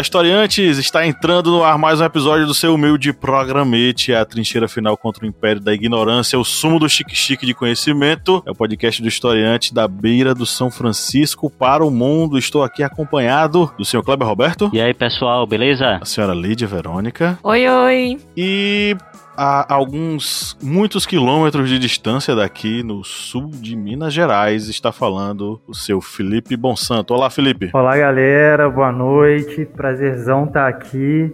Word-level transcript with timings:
Olá, 0.00 0.02
historiantes! 0.02 0.78
Está 0.78 1.06
entrando 1.06 1.50
no 1.50 1.62
ar 1.62 1.76
mais 1.76 2.00
um 2.00 2.04
episódio 2.04 2.46
do 2.46 2.54
seu 2.54 2.74
humilde 2.74 3.12
programete, 3.12 4.14
a 4.14 4.24
trincheira 4.24 4.66
final 4.66 4.96
contra 4.96 5.26
o 5.26 5.28
império 5.28 5.60
da 5.60 5.74
ignorância, 5.74 6.38
o 6.38 6.44
sumo 6.44 6.78
do 6.78 6.88
chique-chique 6.88 7.44
de 7.44 7.52
conhecimento. 7.52 8.42
É 8.46 8.50
o 8.50 8.54
podcast 8.54 9.02
do 9.02 9.06
historiante 9.06 9.74
da 9.74 9.86
beira 9.86 10.34
do 10.34 10.46
São 10.46 10.70
Francisco 10.70 11.50
para 11.50 11.84
o 11.84 11.90
mundo. 11.90 12.38
Estou 12.38 12.62
aqui 12.62 12.82
acompanhado 12.82 13.70
do 13.76 13.84
senhor 13.84 14.02
Kleber 14.02 14.26
Roberto. 14.26 14.70
E 14.72 14.80
aí, 14.80 14.94
pessoal, 14.94 15.46
beleza? 15.46 15.98
A 16.00 16.06
senhora 16.06 16.32
Lídia 16.32 16.66
Verônica. 16.66 17.38
Oi, 17.42 17.68
oi! 17.68 18.18
E 18.34 18.96
a 19.36 19.72
alguns, 19.72 20.56
muitos 20.62 21.06
quilômetros 21.06 21.68
de 21.68 21.78
distância 21.78 22.34
daqui, 22.34 22.82
no 22.82 23.02
sul 23.04 23.50
de 23.50 23.76
Minas 23.76 24.12
Gerais, 24.12 24.68
está 24.68 24.92
falando 24.92 25.60
o 25.66 25.74
seu 25.74 26.00
Felipe 26.00 26.56
Bonsanto. 26.56 27.14
Olá, 27.14 27.30
Felipe. 27.30 27.70
Olá, 27.72 27.96
galera. 27.96 28.68
Boa 28.68 28.92
noite. 28.92 29.64
Prazerzão 29.64 30.44
estar 30.44 30.68
aqui 30.68 31.32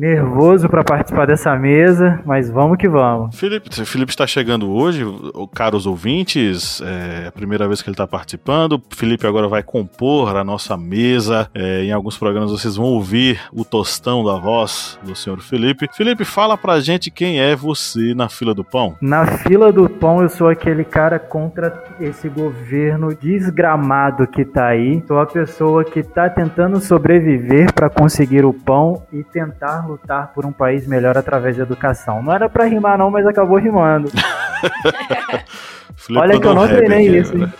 nervoso 0.00 0.66
para 0.66 0.82
participar 0.82 1.26
dessa 1.26 1.54
mesa, 1.54 2.20
mas 2.24 2.50
vamos 2.50 2.78
que 2.78 2.88
vamos. 2.88 3.38
Felipe, 3.38 3.68
Felipe 3.84 4.10
está 4.10 4.26
chegando 4.26 4.72
hoje, 4.72 5.04
caros 5.54 5.84
ouvintes, 5.84 6.80
é 6.80 7.26
a 7.28 7.32
primeira 7.32 7.68
vez 7.68 7.82
que 7.82 7.90
ele 7.90 7.94
está 7.94 8.06
participando. 8.06 8.82
Felipe 8.96 9.26
agora 9.26 9.46
vai 9.46 9.62
compor 9.62 10.34
a 10.34 10.42
nossa 10.42 10.74
mesa. 10.74 11.50
É, 11.54 11.84
em 11.84 11.92
alguns 11.92 12.16
programas 12.16 12.50
vocês 12.50 12.76
vão 12.76 12.86
ouvir 12.86 13.38
o 13.52 13.62
tostão 13.62 14.24
da 14.24 14.36
voz 14.36 14.98
do 15.02 15.14
senhor 15.14 15.38
Felipe. 15.42 15.86
Felipe, 15.92 16.24
fala 16.24 16.56
pra 16.56 16.80
gente 16.80 17.10
quem 17.10 17.38
é 17.38 17.54
você 17.54 18.14
na 18.14 18.30
fila 18.30 18.54
do 18.54 18.64
pão. 18.64 18.96
Na 19.02 19.26
fila 19.26 19.70
do 19.70 19.86
pão 19.86 20.22
eu 20.22 20.30
sou 20.30 20.48
aquele 20.48 20.82
cara 20.82 21.18
contra 21.18 21.84
esse 22.00 22.26
governo 22.30 23.14
desgramado 23.14 24.26
que 24.26 24.46
tá 24.46 24.68
aí. 24.68 25.04
Sou 25.06 25.20
a 25.20 25.26
pessoa 25.26 25.84
que 25.84 26.02
tá 26.02 26.30
tentando 26.30 26.80
sobreviver 26.80 27.70
para 27.74 27.90
conseguir 27.90 28.46
o 28.46 28.54
pão 28.54 29.02
e 29.12 29.22
tentar 29.22 29.89
lutar 29.90 30.32
por 30.34 30.46
um 30.46 30.52
país 30.52 30.86
melhor 30.86 31.16
através 31.16 31.56
da 31.56 31.62
educação. 31.62 32.22
Não 32.22 32.32
era 32.32 32.48
para 32.48 32.64
rimar 32.64 32.98
não, 32.98 33.10
mas 33.10 33.26
acabou 33.26 33.58
rimando. 33.58 34.10
Olha 36.16 36.40
que 36.40 36.46
eu 36.46 36.54
não 36.54 36.66
treinei 36.66 37.18
isso. 37.18 37.36
Hein? 37.36 37.52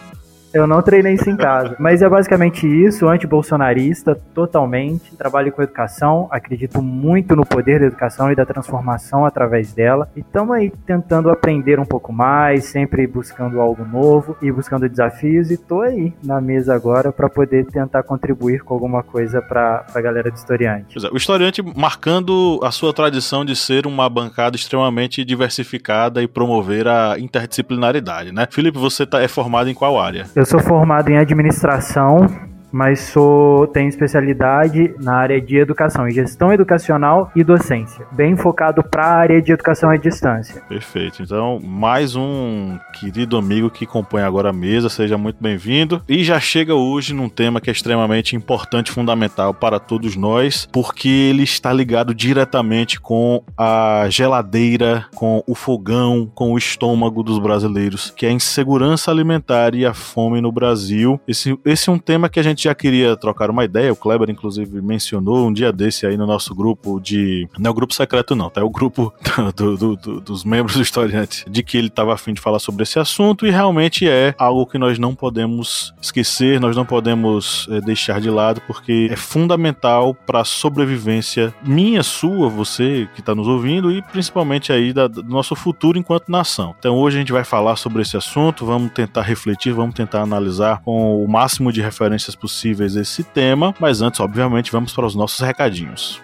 Eu 0.53 0.67
não 0.67 0.83
treinei 0.83 1.15
isso 1.15 1.31
em 1.31 1.37
casa. 1.37 1.77
Mas 1.79 2.03
é 2.03 2.09
basicamente 2.09 2.67
isso, 2.67 3.09
anti-bolsonarista, 3.09 4.15
totalmente. 4.35 5.15
Trabalho 5.17 5.53
com 5.53 5.63
educação, 5.63 6.29
acredito 6.31 6.83
muito 6.83 7.37
no 7.37 7.47
poder 7.47 7.81
da 7.81 7.87
educação 7.87 8.31
e 8.33 8.35
da 8.35 8.45
transformação 8.45 9.25
através 9.25 9.73
dela. 9.73 10.11
E 10.17 10.21
estamos 10.21 10.57
aí 10.57 10.73
tentando 10.87 11.31
aprender 11.31 11.79
um 11.79 11.85
pouco 11.85 12.13
mais, 12.13 12.65
sempre 12.65 13.07
buscando 13.07 13.61
algo 13.61 13.85
novo 13.85 14.37
e 14.43 14.51
buscando 14.51 14.89
desafios. 14.89 15.51
E 15.51 15.57
tô 15.57 15.83
aí 15.83 16.13
na 16.23 16.41
mesa 16.41 16.75
agora 16.75 17.13
para 17.13 17.29
poder 17.29 17.67
tentar 17.67 18.03
contribuir 18.03 18.63
com 18.63 18.75
alguma 18.75 19.03
coisa 19.03 19.41
para 19.41 19.87
a 19.95 20.01
galera 20.01 20.31
do 20.31 20.37
historiante. 20.37 20.99
É, 21.05 21.11
o 21.13 21.17
historiante 21.17 21.63
marcando 21.63 22.59
a 22.63 22.71
sua 22.71 22.93
tradição 22.93 23.45
de 23.45 23.55
ser 23.55 23.87
uma 23.87 24.09
bancada 24.09 24.57
extremamente 24.57 25.25
diversificada 25.25 26.23
e 26.23 26.27
promover 26.27 26.89
a 26.89 27.19
interdisciplinaridade, 27.19 28.33
né? 28.33 28.49
Felipe, 28.51 28.79
você 28.79 29.07
tá, 29.07 29.23
é 29.23 29.29
formado 29.29 29.71
em 29.71 29.75
qual 29.75 30.01
área? 30.01 30.27
Eu 30.41 30.47
sou 30.47 30.59
formado 30.59 31.11
em 31.11 31.19
administração 31.19 32.27
mas 32.73 33.01
sou 33.01 33.67
tenho 33.69 33.89
especialidade 33.89 34.95
na 35.01 35.15
área 35.15 35.41
de 35.41 35.57
educação, 35.57 36.09
em 36.09 36.13
gestão 36.13 36.53
educacional 36.53 37.31
e 37.35 37.43
docência, 37.43 38.07
bem 38.13 38.37
focado 38.37 38.83
para 38.83 39.05
a 39.05 39.15
área 39.15 39.43
de 39.43 39.53
educação 39.53 39.91
à 39.91 39.97
distância. 39.97 40.63
Perfeito. 40.69 41.23
Então, 41.23 41.61
mais 41.63 42.15
um 42.17 42.79
querido 42.99 43.37
amigo 43.37 43.71
que 43.71 43.87
compõe 43.87 44.23
agora 44.23 44.51
a 44.51 44.53
mesa, 44.53 44.89
seja 44.89 45.17
muito 45.17 45.43
bem-vindo. 45.43 46.03
E 46.09 46.23
já 46.25 46.39
chega 46.41 46.75
hoje 46.75 47.15
num 47.15 47.29
tema 47.29 47.61
que 47.61 47.71
é 47.71 47.73
extremamente 47.73 48.37
importante 48.37 48.89
e 48.89 48.93
fundamental 48.93 49.53
para 49.55 49.79
todos 49.79 50.17
nós, 50.17 50.69
porque 50.73 51.09
ele 51.09 51.43
está 51.43 51.73
ligado 51.73 52.15
diretamente 52.15 53.01
com 53.01 53.43
a 53.57 54.07
geladeira, 54.09 55.07
com 55.15 55.43
o 55.47 55.55
fogão, 55.55 56.31
com 56.35 56.53
o 56.53 56.59
estômago 56.59 57.23
dos 57.23 57.39
brasileiros, 57.39 58.13
que 58.17 58.27
é 58.27 58.29
a 58.29 58.33
insegurança 58.33 59.11
alimentar 59.11 59.75
e 59.75 59.85
a 59.85 59.95
fome 59.95 60.41
no 60.41 60.53
Brasil. 60.53 61.21
Esse, 61.27 61.59
esse 61.65 61.89
é 61.89 61.93
um 61.93 61.99
tema 61.99 62.29
que 62.29 62.41
a 62.41 62.43
gente 62.43 62.60
gente 62.61 62.65
já 62.65 62.75
queria 62.75 63.17
trocar 63.17 63.49
uma 63.49 63.65
ideia, 63.65 63.93
o 63.93 63.97
Kleber, 63.97 64.29
inclusive, 64.29 64.83
mencionou 64.83 65.49
um 65.49 65.53
dia 65.53 65.73
desse 65.73 66.07
aí 66.07 66.17
no 66.17 66.27
nosso 66.27 66.55
grupo 66.55 67.01
de. 67.01 67.49
Não 67.59 67.69
é 67.69 67.71
o 67.71 67.75
grupo 67.75 67.95
secreto, 67.95 68.37
não, 68.37 68.51
tá? 68.51 68.61
É 68.61 68.65
o 68.65 68.69
grupo 68.69 69.13
do, 69.57 69.77
do, 69.77 69.97
do, 69.97 70.21
dos 70.21 70.45
membros 70.45 70.77
do 70.77 70.83
historiante, 70.83 71.49
de 71.49 71.63
que 71.63 71.79
ele 71.79 71.87
estava 71.87 72.13
afim 72.13 72.35
de 72.35 72.41
falar 72.41 72.59
sobre 72.59 72.83
esse 72.83 72.99
assunto 72.99 73.47
e 73.47 73.51
realmente 73.51 74.07
é 74.07 74.35
algo 74.37 74.67
que 74.67 74.77
nós 74.77 74.99
não 74.99 75.15
podemos 75.15 75.95
esquecer, 76.01 76.61
nós 76.61 76.77
não 76.77 76.85
podemos 76.85 77.67
é, 77.71 77.81
deixar 77.81 78.21
de 78.21 78.29
lado, 78.29 78.61
porque 78.67 79.09
é 79.11 79.17
fundamental 79.17 80.15
para 80.15 80.41
a 80.41 80.45
sobrevivência 80.45 81.55
minha, 81.63 82.03
sua, 82.03 82.49
você 82.49 83.09
que 83.15 83.21
está 83.21 83.35
nos 83.35 83.49
ouvindo 83.49 83.91
e 83.91 84.03
principalmente 84.03 84.73
aí 84.73 84.93
da, 84.93 85.07
do 85.07 85.23
nosso 85.23 85.57
futuro 85.57 85.99
enquanto 85.99 86.29
nação. 86.29 86.75
Então 86.79 86.97
hoje 86.97 87.17
a 87.17 87.21
gente 87.21 87.33
vai 87.33 87.45
falar 87.45 87.77
sobre 87.77 88.03
esse 88.03 88.17
assunto, 88.17 88.67
vamos 88.67 88.93
tentar 88.93 89.23
refletir, 89.23 89.73
vamos 89.73 89.95
tentar 89.95 90.21
analisar 90.21 90.83
com 90.83 91.25
o 91.25 91.29
máximo 91.29 91.73
de 91.73 91.81
referências 91.81 92.35
possíveis 92.35 92.50
possíveis 92.51 92.97
esse 92.97 93.23
tema, 93.23 93.73
mas 93.79 94.03
antes, 94.03 94.19
obviamente, 94.21 94.73
vamos 94.73 94.93
para 94.93 95.07
os 95.07 95.15
nossos 95.15 95.39
recadinhos. 95.41 96.21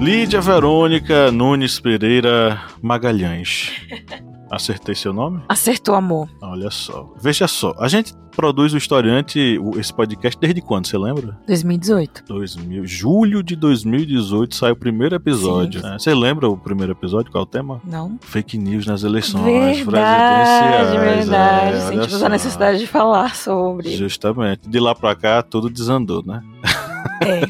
Lídia 0.00 0.40
Verônica 0.40 1.30
Nunes 1.32 1.80
Pereira 1.80 2.60
Magalhães. 2.82 3.72
Acertei 4.50 4.94
seu 4.94 5.12
nome? 5.12 5.42
Acertou, 5.48 5.94
amor. 5.94 6.28
Olha 6.40 6.70
só. 6.70 7.12
Veja 7.20 7.48
só, 7.48 7.74
a 7.78 7.88
gente 7.88 8.14
produz 8.36 8.74
o 8.74 8.76
Historiante, 8.76 9.58
esse 9.78 9.92
podcast, 9.92 10.38
desde 10.38 10.60
quando, 10.60 10.86
você 10.86 10.98
lembra? 10.98 11.38
2018. 11.46 12.24
2000, 12.28 12.86
julho 12.86 13.42
de 13.42 13.56
2018 13.56 14.54
saiu 14.54 14.74
o 14.74 14.76
primeiro 14.76 15.14
episódio. 15.14 15.82
Né? 15.82 15.96
Você 15.98 16.14
lembra 16.14 16.48
o 16.48 16.56
primeiro 16.56 16.92
episódio? 16.92 17.32
Qual 17.32 17.42
é 17.42 17.46
o 17.46 17.48
tema? 17.48 17.80
Não. 17.82 18.18
Fake 18.20 18.58
news 18.58 18.86
nas 18.86 19.02
eleições 19.02 19.78
verdade. 19.78 20.98
Verdade, 20.98 21.76
é, 21.76 21.80
Sentimos 21.80 22.22
a 22.22 22.28
necessidade 22.28 22.78
de 22.78 22.86
falar 22.86 23.34
sobre. 23.34 23.96
Justamente. 23.96 24.68
De 24.68 24.78
lá 24.78 24.94
pra 24.94 25.14
cá, 25.14 25.42
tudo 25.42 25.70
desandou, 25.70 26.22
né? 26.24 26.42
É. 27.20 27.46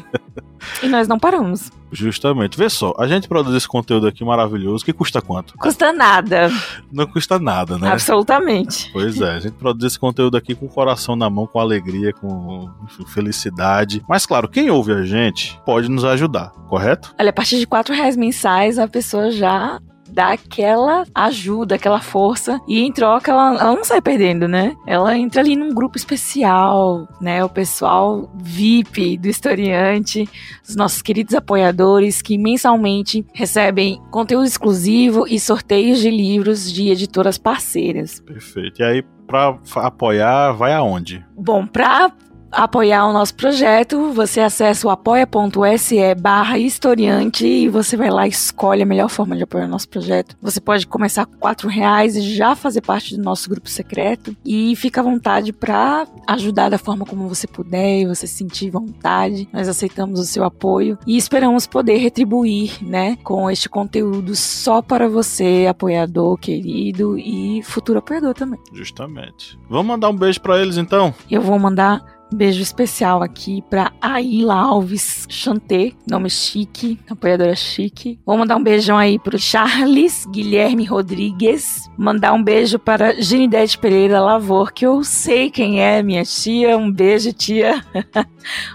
E 0.83 0.87
nós 0.87 1.07
não 1.07 1.17
paramos. 1.17 1.71
Justamente. 1.91 2.57
Vê 2.57 2.69
só, 2.69 2.93
a 2.97 3.07
gente 3.07 3.27
produz 3.27 3.55
esse 3.55 3.67
conteúdo 3.67 4.07
aqui 4.07 4.23
maravilhoso, 4.23 4.83
que 4.83 4.91
custa 4.91 5.21
quanto? 5.21 5.57
Custa 5.57 5.93
nada. 5.93 6.49
Não 6.91 7.05
custa 7.05 7.39
nada, 7.39 7.77
né? 7.77 7.89
Absolutamente. 7.89 8.89
Pois 8.91 9.19
é, 9.21 9.35
a 9.35 9.39
gente 9.39 9.53
produz 9.53 9.83
esse 9.85 9.99
conteúdo 9.99 10.35
aqui 10.35 10.53
com 10.53 10.65
o 10.65 10.69
coração 10.69 11.15
na 11.15 11.29
mão, 11.29 11.47
com 11.47 11.59
alegria, 11.59 12.11
com 12.13 12.69
felicidade. 13.07 14.03
Mas 14.07 14.25
claro, 14.25 14.49
quem 14.49 14.69
ouve 14.69 14.91
a 14.91 15.03
gente 15.03 15.59
pode 15.65 15.89
nos 15.89 16.03
ajudar, 16.03 16.51
correto? 16.67 17.13
Olha, 17.19 17.29
a 17.29 17.33
partir 17.33 17.59
de 17.59 17.65
quatro 17.65 17.95
reais 17.95 18.17
mensais, 18.17 18.77
a 18.77 18.87
pessoa 18.87 19.31
já 19.31 19.79
dá 20.09 20.33
aquela 20.33 21.05
ajuda, 21.13 21.75
aquela 21.75 21.99
força. 21.99 22.59
E 22.67 22.81
em 22.81 22.91
troca, 22.91 23.31
ela, 23.31 23.59
ela 23.59 23.75
não 23.75 23.83
sai 23.83 24.01
perdendo, 24.01 24.47
né? 24.47 24.75
Ela 24.85 25.17
entra 25.17 25.41
ali 25.41 25.55
num 25.55 25.73
grupo 25.73 25.97
especial, 25.97 27.07
né? 27.21 27.43
O 27.43 27.49
pessoal 27.49 28.31
VIP 28.35 29.17
do 29.17 29.27
historiante, 29.27 30.27
os 30.67 30.75
nossos 30.75 31.01
queridos 31.01 31.35
apoiadores 31.35 32.21
que 32.21 32.37
mensalmente 32.37 33.25
recebem 33.33 34.01
conteúdo 34.11 34.45
exclusivo 34.45 35.27
e 35.27 35.39
sorteios 35.39 35.99
de 35.99 36.09
livros 36.09 36.71
de 36.71 36.89
editoras 36.89 37.37
parceiras. 37.37 38.19
Perfeito. 38.19 38.81
E 38.81 38.83
aí, 38.83 39.03
para 39.27 39.57
apoiar, 39.75 40.53
vai 40.53 40.73
aonde? 40.73 41.25
Bom, 41.37 41.65
para 41.65 42.11
apoiar 42.57 43.05
o 43.05 43.13
nosso 43.13 43.35
projeto, 43.35 44.11
você 44.11 44.41
acessa 44.41 44.87
o 44.87 44.89
apoia.se 44.89 46.15
barra 46.15 46.57
historiante 46.57 47.45
e 47.45 47.69
você 47.69 47.95
vai 47.95 48.09
lá 48.09 48.25
e 48.25 48.31
escolhe 48.31 48.81
a 48.81 48.85
melhor 48.85 49.09
forma 49.09 49.37
de 49.37 49.43
apoiar 49.43 49.65
o 49.65 49.69
nosso 49.69 49.87
projeto. 49.87 50.35
Você 50.41 50.59
pode 50.59 50.87
começar 50.87 51.27
com 51.27 51.37
quatro 51.37 51.69
reais 51.69 52.15
e 52.15 52.21
já 52.21 52.55
fazer 52.55 52.81
parte 52.81 53.15
do 53.15 53.21
nosso 53.21 53.47
grupo 53.47 53.69
secreto 53.69 54.35
e 54.43 54.75
fica 54.75 55.01
à 55.01 55.03
vontade 55.03 55.53
para 55.53 56.07
ajudar 56.25 56.69
da 56.69 56.79
forma 56.79 57.05
como 57.05 57.27
você 57.27 57.45
puder 57.45 58.01
e 58.01 58.07
você 58.07 58.25
sentir 58.25 58.71
vontade. 58.71 59.47
Nós 59.53 59.67
aceitamos 59.67 60.19
o 60.19 60.25
seu 60.25 60.43
apoio 60.43 60.97
e 61.05 61.15
esperamos 61.15 61.67
poder 61.67 61.97
retribuir, 61.97 62.83
né, 62.83 63.17
com 63.23 63.51
este 63.51 63.69
conteúdo 63.69 64.35
só 64.35 64.81
para 64.81 65.07
você, 65.07 65.67
apoiador 65.69 66.37
querido 66.39 67.19
e 67.19 67.61
futuro 67.61 67.99
apoiador 67.99 68.33
também. 68.33 68.59
Justamente. 68.73 69.59
Vamos 69.69 69.85
mandar 69.85 70.09
um 70.09 70.17
beijo 70.17 70.41
para 70.41 70.59
eles 70.59 70.77
então? 70.77 71.13
Eu 71.29 71.41
vou 71.41 71.59
mandar 71.59 72.16
Beijo 72.33 72.61
especial 72.61 73.23
aqui 73.23 73.63
para 73.69 73.91
Aila 74.01 74.53
Alves 74.53 75.25
Chantê, 75.29 75.93
nome 76.09 76.29
chique, 76.29 76.99
apoiadora 77.09 77.55
chique. 77.55 78.19
Vou 78.25 78.37
mandar 78.37 78.57
um 78.57 78.63
beijão 78.63 78.97
aí 78.97 79.17
pro 79.17 79.39
Charles 79.39 80.25
Guilherme 80.25 80.83
Rodrigues. 80.83 81.89
Mandar 81.97 82.33
um 82.33 82.43
beijo 82.43 82.77
para 82.77 83.19
Ginidete 83.21 83.77
Pereira 83.77 84.19
Lavor, 84.19 84.73
que 84.73 84.85
eu 84.85 85.03
sei 85.03 85.49
quem 85.49 85.81
é, 85.81 86.03
minha 86.03 86.23
tia. 86.23 86.77
Um 86.77 86.91
beijo, 86.91 87.31
tia. 87.31 87.83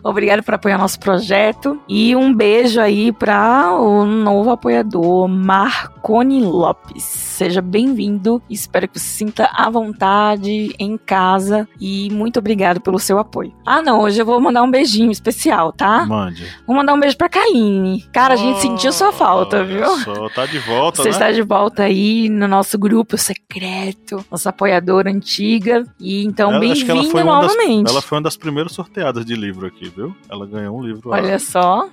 Obrigado 0.03 0.43
por 0.43 0.55
apoiar 0.55 0.79
nosso 0.79 0.99
projeto. 0.99 1.79
E 1.89 2.17
um 2.17 2.35
beijo 2.35 2.81
aí 2.81 3.13
para 3.13 3.77
o 3.79 4.05
novo 4.07 4.51
apoiador, 4.51 5.29
Marconi 5.29 6.41
Lopes. 6.41 7.03
Seja 7.03 7.61
bem-vindo. 7.61 8.43
Espero 8.49 8.89
que 8.89 8.99
você 8.99 9.05
se 9.05 9.17
sinta 9.19 9.51
à 9.53 9.69
vontade 9.69 10.75
em 10.79 10.97
casa. 10.97 11.69
E 11.81 12.09
muito 12.11 12.39
obrigado 12.39 12.81
pelo 12.81 12.99
seu 12.99 13.19
apoio. 13.19 13.42
Ah, 13.65 13.81
não. 13.83 14.00
Hoje 14.00 14.21
eu 14.21 14.27
vou 14.27 14.41
mandar 14.41 14.62
um 14.62 14.71
beijinho 14.71 15.11
especial, 15.11 15.73
tá? 15.73 16.05
Mande. 16.06 16.47
Vou 16.67 16.77
mandar 16.77 16.94
um 16.94 17.00
beijo 17.00 17.17
pra 17.17 17.29
Kaline. 17.29 18.03
Cara, 18.12 18.35
a 18.35 18.37
gente 18.37 18.61
sentiu 18.61 18.93
sua 18.93 19.12
falta, 19.12 19.65
viu? 19.65 19.87
Só 20.00 20.29
tá 20.29 20.47
de 20.47 20.59
volta, 20.59 20.99
Você 21.03 21.09
né? 21.09 21.11
está 21.11 21.33
de 21.33 21.43
volta 21.43 21.83
aí 21.85 22.29
no 22.29 22.47
nosso 22.47 22.79
grupo 22.79 23.17
secreto, 23.19 24.25
nossa 24.31 24.50
apoiadora 24.50 25.11
antiga. 25.11 25.85
E 25.99 26.25
então, 26.25 26.59
bem-vinda 26.61 26.94
uma 26.94 27.41
das- 27.43 27.53
novamente. 27.56 27.91
Ela 27.91 28.03
foi 28.03 28.19
uma 28.19 28.23
das 28.25 28.37
primeiras 28.37 28.73
sorteadas 28.73 29.25
de 29.25 29.35
livro 29.35 29.67
aqui, 29.67 29.89
viu? 29.94 30.15
Ela 30.31 30.47
ganhou 30.47 30.79
um 30.79 30.83
livro. 30.83 31.11
Olha 31.11 31.33
lá. 31.33 31.39
só. 31.39 31.89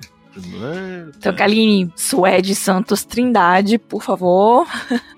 Então, 1.18 1.34
Kaline 1.36 1.92
Suede 1.96 2.56
Santos 2.56 3.04
Trindade, 3.04 3.78
por 3.78 4.02
favor. 4.04 4.66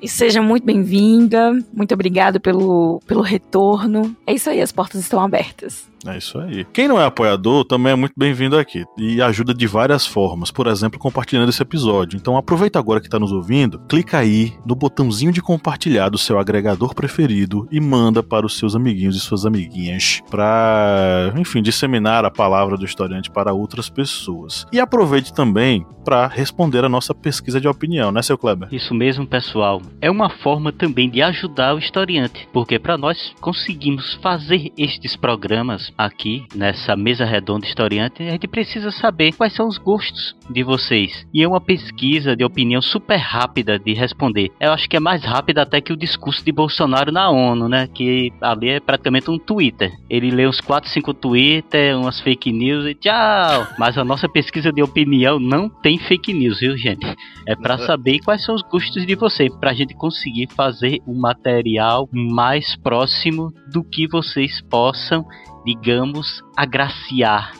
e 0.01 0.07
seja 0.07 0.41
muito 0.41 0.63
bem-vinda. 0.65 1.51
Muito 1.73 1.93
obrigado 1.93 2.39
pelo, 2.39 2.99
pelo 3.05 3.21
retorno. 3.21 4.15
É 4.25 4.33
isso 4.33 4.49
aí, 4.49 4.61
as 4.61 4.71
portas 4.71 5.01
estão 5.01 5.19
abertas. 5.21 5.90
É 6.05 6.17
isso 6.17 6.39
aí. 6.39 6.65
Quem 6.65 6.87
não 6.87 6.99
é 6.99 7.05
apoiador 7.05 7.63
também 7.65 7.93
é 7.93 7.95
muito 7.95 8.13
bem-vindo 8.17 8.57
aqui 8.57 8.83
e 8.97 9.21
ajuda 9.21 9.53
de 9.53 9.67
várias 9.67 10.05
formas, 10.05 10.51
por 10.51 10.67
exemplo, 10.67 10.99
compartilhando 10.99 11.49
esse 11.49 11.61
episódio. 11.61 12.17
Então 12.17 12.37
aproveita 12.37 12.79
agora 12.79 12.99
que 12.99 13.07
está 13.07 13.19
nos 13.19 13.31
ouvindo, 13.31 13.79
clica 13.87 14.17
aí 14.17 14.53
no 14.65 14.75
botãozinho 14.75 15.31
de 15.31 15.41
compartilhar 15.41 16.09
do 16.09 16.17
seu 16.17 16.39
agregador 16.39 16.95
preferido 16.95 17.67
e 17.71 17.79
manda 17.79 18.23
para 18.23 18.45
os 18.45 18.57
seus 18.57 18.75
amiguinhos 18.75 19.15
e 19.15 19.19
suas 19.19 19.45
amiguinhas 19.45 20.21
para, 20.29 21.33
enfim, 21.37 21.61
disseminar 21.61 22.25
a 22.25 22.31
palavra 22.31 22.77
do 22.77 22.85
historiante 22.85 23.29
para 23.29 23.53
outras 23.53 23.89
pessoas. 23.89 24.65
E 24.71 24.79
aproveite 24.79 25.33
também 25.33 25.85
para 26.03 26.27
responder 26.27 26.83
a 26.83 26.89
nossa 26.89 27.13
pesquisa 27.13 27.61
de 27.61 27.67
opinião, 27.67 28.11
né, 28.11 28.21
seu 28.21 28.37
Kleber? 28.37 28.69
Isso 28.71 28.93
mesmo, 28.93 29.27
pessoal. 29.27 29.81
É 30.01 30.09
uma 30.09 30.29
forma 30.29 30.71
também 30.71 31.09
de 31.09 31.21
ajudar 31.21 31.75
o 31.75 31.79
historiante, 31.79 32.47
porque 32.51 32.79
para 32.79 32.97
nós 32.97 33.33
conseguimos 33.39 34.15
fazer 34.15 34.71
estes 34.77 35.15
programas 35.15 35.90
aqui 35.97 36.45
nessa 36.55 36.95
mesa 36.95 37.25
redonda 37.25 37.65
historiante, 37.65 38.23
a 38.23 38.31
gente 38.31 38.47
precisa 38.47 38.91
saber 38.91 39.33
quais 39.33 39.53
são 39.53 39.67
os 39.67 39.77
gostos 39.77 40.35
de 40.49 40.63
vocês. 40.63 41.25
E 41.33 41.43
é 41.43 41.47
uma 41.47 41.61
pesquisa 41.61 42.35
de 42.35 42.43
opinião 42.43 42.81
super 42.81 43.17
rápida 43.17 43.79
de 43.79 43.93
responder. 43.93 44.49
Eu 44.59 44.71
acho 44.71 44.89
que 44.89 44.97
é 44.97 44.99
mais 44.99 45.23
rápida 45.23 45.61
até 45.61 45.81
que 45.81 45.93
o 45.93 45.97
discurso 45.97 46.43
de 46.43 46.51
Bolsonaro 46.51 47.11
na 47.11 47.29
ONU, 47.29 47.67
né? 47.67 47.87
Que 47.87 48.31
ali 48.41 48.69
é 48.69 48.79
praticamente 48.79 49.29
um 49.29 49.37
Twitter. 49.37 49.91
Ele 50.09 50.31
lê 50.31 50.47
uns 50.47 50.59
4, 50.61 50.89
5 50.89 51.13
Twitter, 51.13 51.97
umas 51.97 52.19
fake 52.19 52.51
news 52.51 52.85
e 52.85 52.95
tchau. 52.95 53.67
Mas 53.77 53.97
a 53.97 54.03
nossa 54.03 54.27
pesquisa 54.27 54.71
de 54.71 54.81
opinião 54.81 55.39
não 55.39 55.69
tem 55.69 55.97
fake 55.97 56.33
news, 56.33 56.59
viu, 56.59 56.77
gente? 56.77 57.05
É 57.47 57.55
para 57.55 57.77
saber 57.79 58.19
quais 58.19 58.43
são 58.43 58.55
os 58.55 58.61
gostos 58.61 59.05
de 59.05 59.15
você, 59.15 59.49
pra 59.59 59.73
gente 59.73 59.93
conseguir 59.95 60.47
fazer 60.55 60.99
um 61.07 61.19
material 61.19 62.07
mais 62.11 62.75
próximo 62.77 63.53
do 63.71 63.83
que 63.83 64.07
vocês 64.07 64.61
possam, 64.69 65.25
digamos, 65.65 66.41
agraciar, 66.55 67.53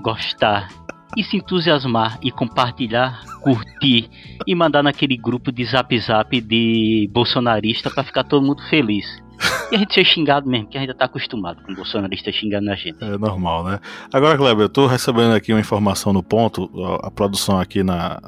gostar 0.00 0.68
e 1.16 1.22
se 1.22 1.36
entusiasmar 1.36 2.18
e 2.22 2.30
compartilhar, 2.30 3.22
curtir 3.40 4.10
e 4.46 4.54
mandar 4.54 4.82
naquele 4.82 5.16
grupo 5.16 5.52
de 5.52 5.64
zap 5.64 5.96
zap 5.98 6.40
de 6.40 7.08
bolsonarista 7.12 7.90
pra 7.90 8.02
ficar 8.02 8.24
todo 8.24 8.44
mundo 8.44 8.62
feliz. 8.68 9.22
E 9.70 9.76
a 9.76 9.78
gente 9.78 9.94
ser 9.94 10.04
xingado 10.04 10.48
mesmo, 10.48 10.68
que 10.68 10.78
a 10.78 10.80
gente 10.80 10.94
tá 10.94 11.04
acostumado 11.06 11.62
com 11.62 11.74
bolsonarista 11.74 12.30
xingando 12.32 12.70
a 12.70 12.74
gente. 12.74 13.02
É 13.02 13.18
normal, 13.18 13.64
né? 13.64 13.80
Agora, 14.12 14.36
Kleber, 14.36 14.64
eu 14.64 14.68
tô 14.68 14.86
recebendo 14.86 15.34
aqui 15.34 15.52
uma 15.52 15.60
informação 15.60 16.12
no 16.12 16.22
ponto, 16.22 16.70
a 17.02 17.10
produção 17.10 17.58
aqui 17.58 17.82
na. 17.82 18.20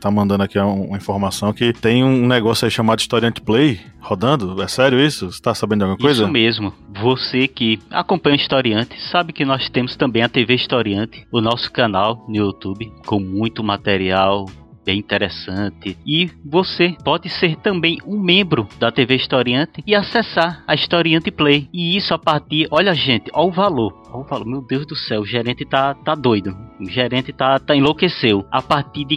Tá 0.00 0.10
mandando 0.10 0.42
aqui 0.42 0.58
um- 0.58 0.86
uma 0.88 0.96
informação 0.96 1.52
que 1.52 1.72
tem 1.72 2.02
um 2.02 2.26
negócio 2.26 2.64
aí 2.64 2.70
chamado 2.70 3.00
Historiante 3.00 3.40
Play 3.40 3.80
rodando. 4.00 4.60
É 4.62 4.68
sério 4.68 4.98
isso? 5.00 5.30
Você 5.30 5.40
tá 5.42 5.54
sabendo 5.54 5.78
de 5.80 5.84
alguma 5.90 5.98
coisa? 5.98 6.22
Isso 6.22 6.32
mesmo. 6.32 6.72
Você 7.00 7.46
que 7.46 7.78
acompanha 7.90 8.36
o 8.36 8.40
Historiante 8.40 8.98
sabe 9.10 9.32
que 9.32 9.44
nós 9.44 9.68
temos 9.68 9.96
também 9.96 10.22
a 10.22 10.28
TV 10.28 10.54
Historiante, 10.54 11.26
o 11.32 11.40
nosso 11.40 11.70
canal 11.72 12.24
no 12.28 12.36
YouTube, 12.36 12.90
com 13.06 13.20
muito 13.20 13.62
material 13.62 14.46
bem 14.86 14.98
interessante. 14.98 15.96
E 16.06 16.30
você 16.44 16.94
pode 17.02 17.30
ser 17.30 17.56
também 17.56 17.98
um 18.06 18.20
membro 18.20 18.68
da 18.78 18.92
TV 18.92 19.16
Historiante 19.16 19.82
e 19.86 19.94
acessar 19.94 20.62
a 20.66 20.74
Historiante 20.74 21.30
Play. 21.30 21.68
E 21.72 21.96
isso 21.96 22.12
a 22.12 22.18
partir, 22.18 22.68
olha 22.70 22.92
gente, 22.92 23.30
olha 23.32 23.48
o 23.48 23.50
valor. 23.50 23.94
Olha 24.12 24.24
o 24.24 24.28
valor, 24.28 24.46
meu 24.46 24.60
Deus 24.60 24.86
do 24.86 24.94
céu, 24.94 25.22
o 25.22 25.26
gerente 25.26 25.64
tá, 25.64 25.94
tá 25.94 26.14
doido. 26.14 26.54
O 26.78 26.84
gerente 26.90 27.32
tá, 27.32 27.58
tá 27.58 27.74
enlouqueceu. 27.74 28.44
A 28.52 28.60
partir 28.60 29.06
de 29.06 29.16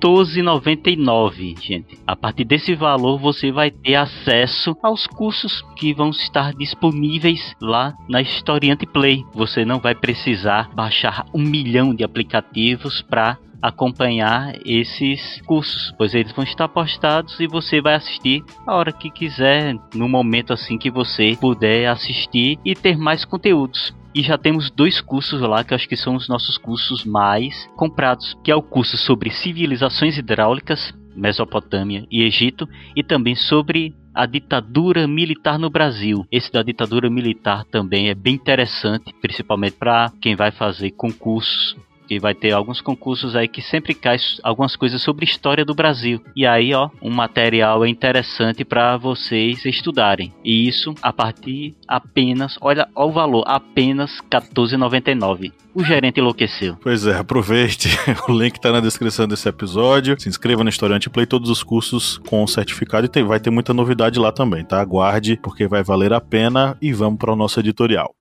14,99, 0.00 1.60
gente. 1.60 1.98
A 2.06 2.16
partir 2.16 2.44
desse 2.44 2.74
valor 2.74 3.18
você 3.18 3.52
vai 3.52 3.70
ter 3.70 3.96
acesso 3.96 4.74
aos 4.82 5.06
cursos 5.06 5.62
que 5.76 5.92
vão 5.92 6.08
estar 6.10 6.54
disponíveis 6.54 7.54
lá 7.60 7.94
na 8.08 8.22
Historiante 8.22 8.86
Play. 8.86 9.24
Você 9.34 9.64
não 9.64 9.78
vai 9.78 9.94
precisar 9.94 10.70
baixar 10.74 11.26
um 11.34 11.42
milhão 11.42 11.94
de 11.94 12.02
aplicativos 12.02 13.02
para 13.02 13.38
acompanhar 13.62 14.54
esses 14.64 15.42
cursos, 15.42 15.92
pois 15.98 16.14
eles 16.14 16.32
vão 16.32 16.44
estar 16.44 16.66
postados 16.68 17.38
e 17.38 17.46
você 17.46 17.80
vai 17.82 17.94
assistir 17.94 18.42
a 18.66 18.74
hora 18.74 18.90
que 18.90 19.10
quiser, 19.10 19.76
no 19.94 20.08
momento 20.08 20.52
assim 20.54 20.78
que 20.78 20.90
você 20.90 21.36
puder 21.38 21.86
assistir 21.88 22.58
e 22.64 22.74
ter 22.74 22.96
mais 22.96 23.24
conteúdos. 23.24 23.94
E 24.14 24.22
já 24.22 24.36
temos 24.36 24.70
dois 24.70 25.00
cursos 25.00 25.40
lá 25.40 25.62
que 25.62 25.72
eu 25.72 25.76
acho 25.76 25.88
que 25.88 25.96
são 25.96 26.16
os 26.16 26.28
nossos 26.28 26.58
cursos 26.58 27.04
mais 27.04 27.68
comprados, 27.76 28.36
que 28.42 28.50
é 28.50 28.56
o 28.56 28.62
curso 28.62 28.96
sobre 28.96 29.30
civilizações 29.30 30.18
hidráulicas, 30.18 30.92
Mesopotâmia 31.14 32.04
e 32.10 32.22
Egito, 32.22 32.68
e 32.96 33.04
também 33.04 33.36
sobre 33.36 33.94
a 34.12 34.26
ditadura 34.26 35.06
militar 35.06 35.58
no 35.58 35.70
Brasil. 35.70 36.26
Esse 36.30 36.50
da 36.50 36.62
ditadura 36.62 37.08
militar 37.08 37.64
também 37.64 38.08
é 38.08 38.14
bem 38.14 38.34
interessante, 38.34 39.14
principalmente 39.20 39.76
para 39.76 40.10
quem 40.20 40.34
vai 40.34 40.50
fazer 40.50 40.90
concursos 40.90 41.76
que 42.10 42.18
vai 42.18 42.34
ter 42.34 42.50
alguns 42.50 42.80
concursos 42.80 43.36
aí 43.36 43.46
que 43.46 43.62
sempre 43.62 43.94
cai 43.94 44.16
algumas 44.42 44.74
coisas 44.74 45.00
sobre 45.00 45.24
história 45.24 45.64
do 45.64 45.72
Brasil. 45.76 46.20
E 46.34 46.44
aí, 46.44 46.74
ó, 46.74 46.90
um 47.00 47.08
material 47.08 47.86
interessante 47.86 48.64
para 48.64 48.96
vocês 48.96 49.64
estudarem. 49.64 50.34
E 50.44 50.66
isso 50.66 50.92
a 51.00 51.12
partir 51.12 51.76
apenas, 51.86 52.58
olha, 52.60 52.88
o 52.96 53.12
valor, 53.12 53.44
apenas 53.46 54.10
14,99. 54.28 55.52
O 55.72 55.84
gerente 55.84 56.18
enlouqueceu. 56.18 56.76
Pois 56.82 57.06
é, 57.06 57.16
aproveite. 57.16 57.88
O 58.28 58.32
link 58.32 58.58
tá 58.60 58.72
na 58.72 58.80
descrição 58.80 59.28
desse 59.28 59.48
episódio. 59.48 60.18
Se 60.18 60.28
inscreva 60.28 60.64
no 60.64 60.68
Historiante 60.68 61.08
Play 61.08 61.26
todos 61.26 61.48
os 61.48 61.62
cursos 61.62 62.18
com 62.28 62.44
certificado 62.44 63.06
e 63.06 63.08
tem- 63.08 63.22
vai 63.24 63.38
ter 63.38 63.50
muita 63.50 63.72
novidade 63.72 64.18
lá 64.18 64.32
também, 64.32 64.64
tá? 64.64 64.80
Aguarde, 64.80 65.38
porque 65.40 65.68
vai 65.68 65.84
valer 65.84 66.12
a 66.12 66.20
pena 66.20 66.76
e 66.82 66.92
vamos 66.92 67.20
para 67.20 67.32
o 67.32 67.36
nosso 67.36 67.60
editorial. 67.60 68.12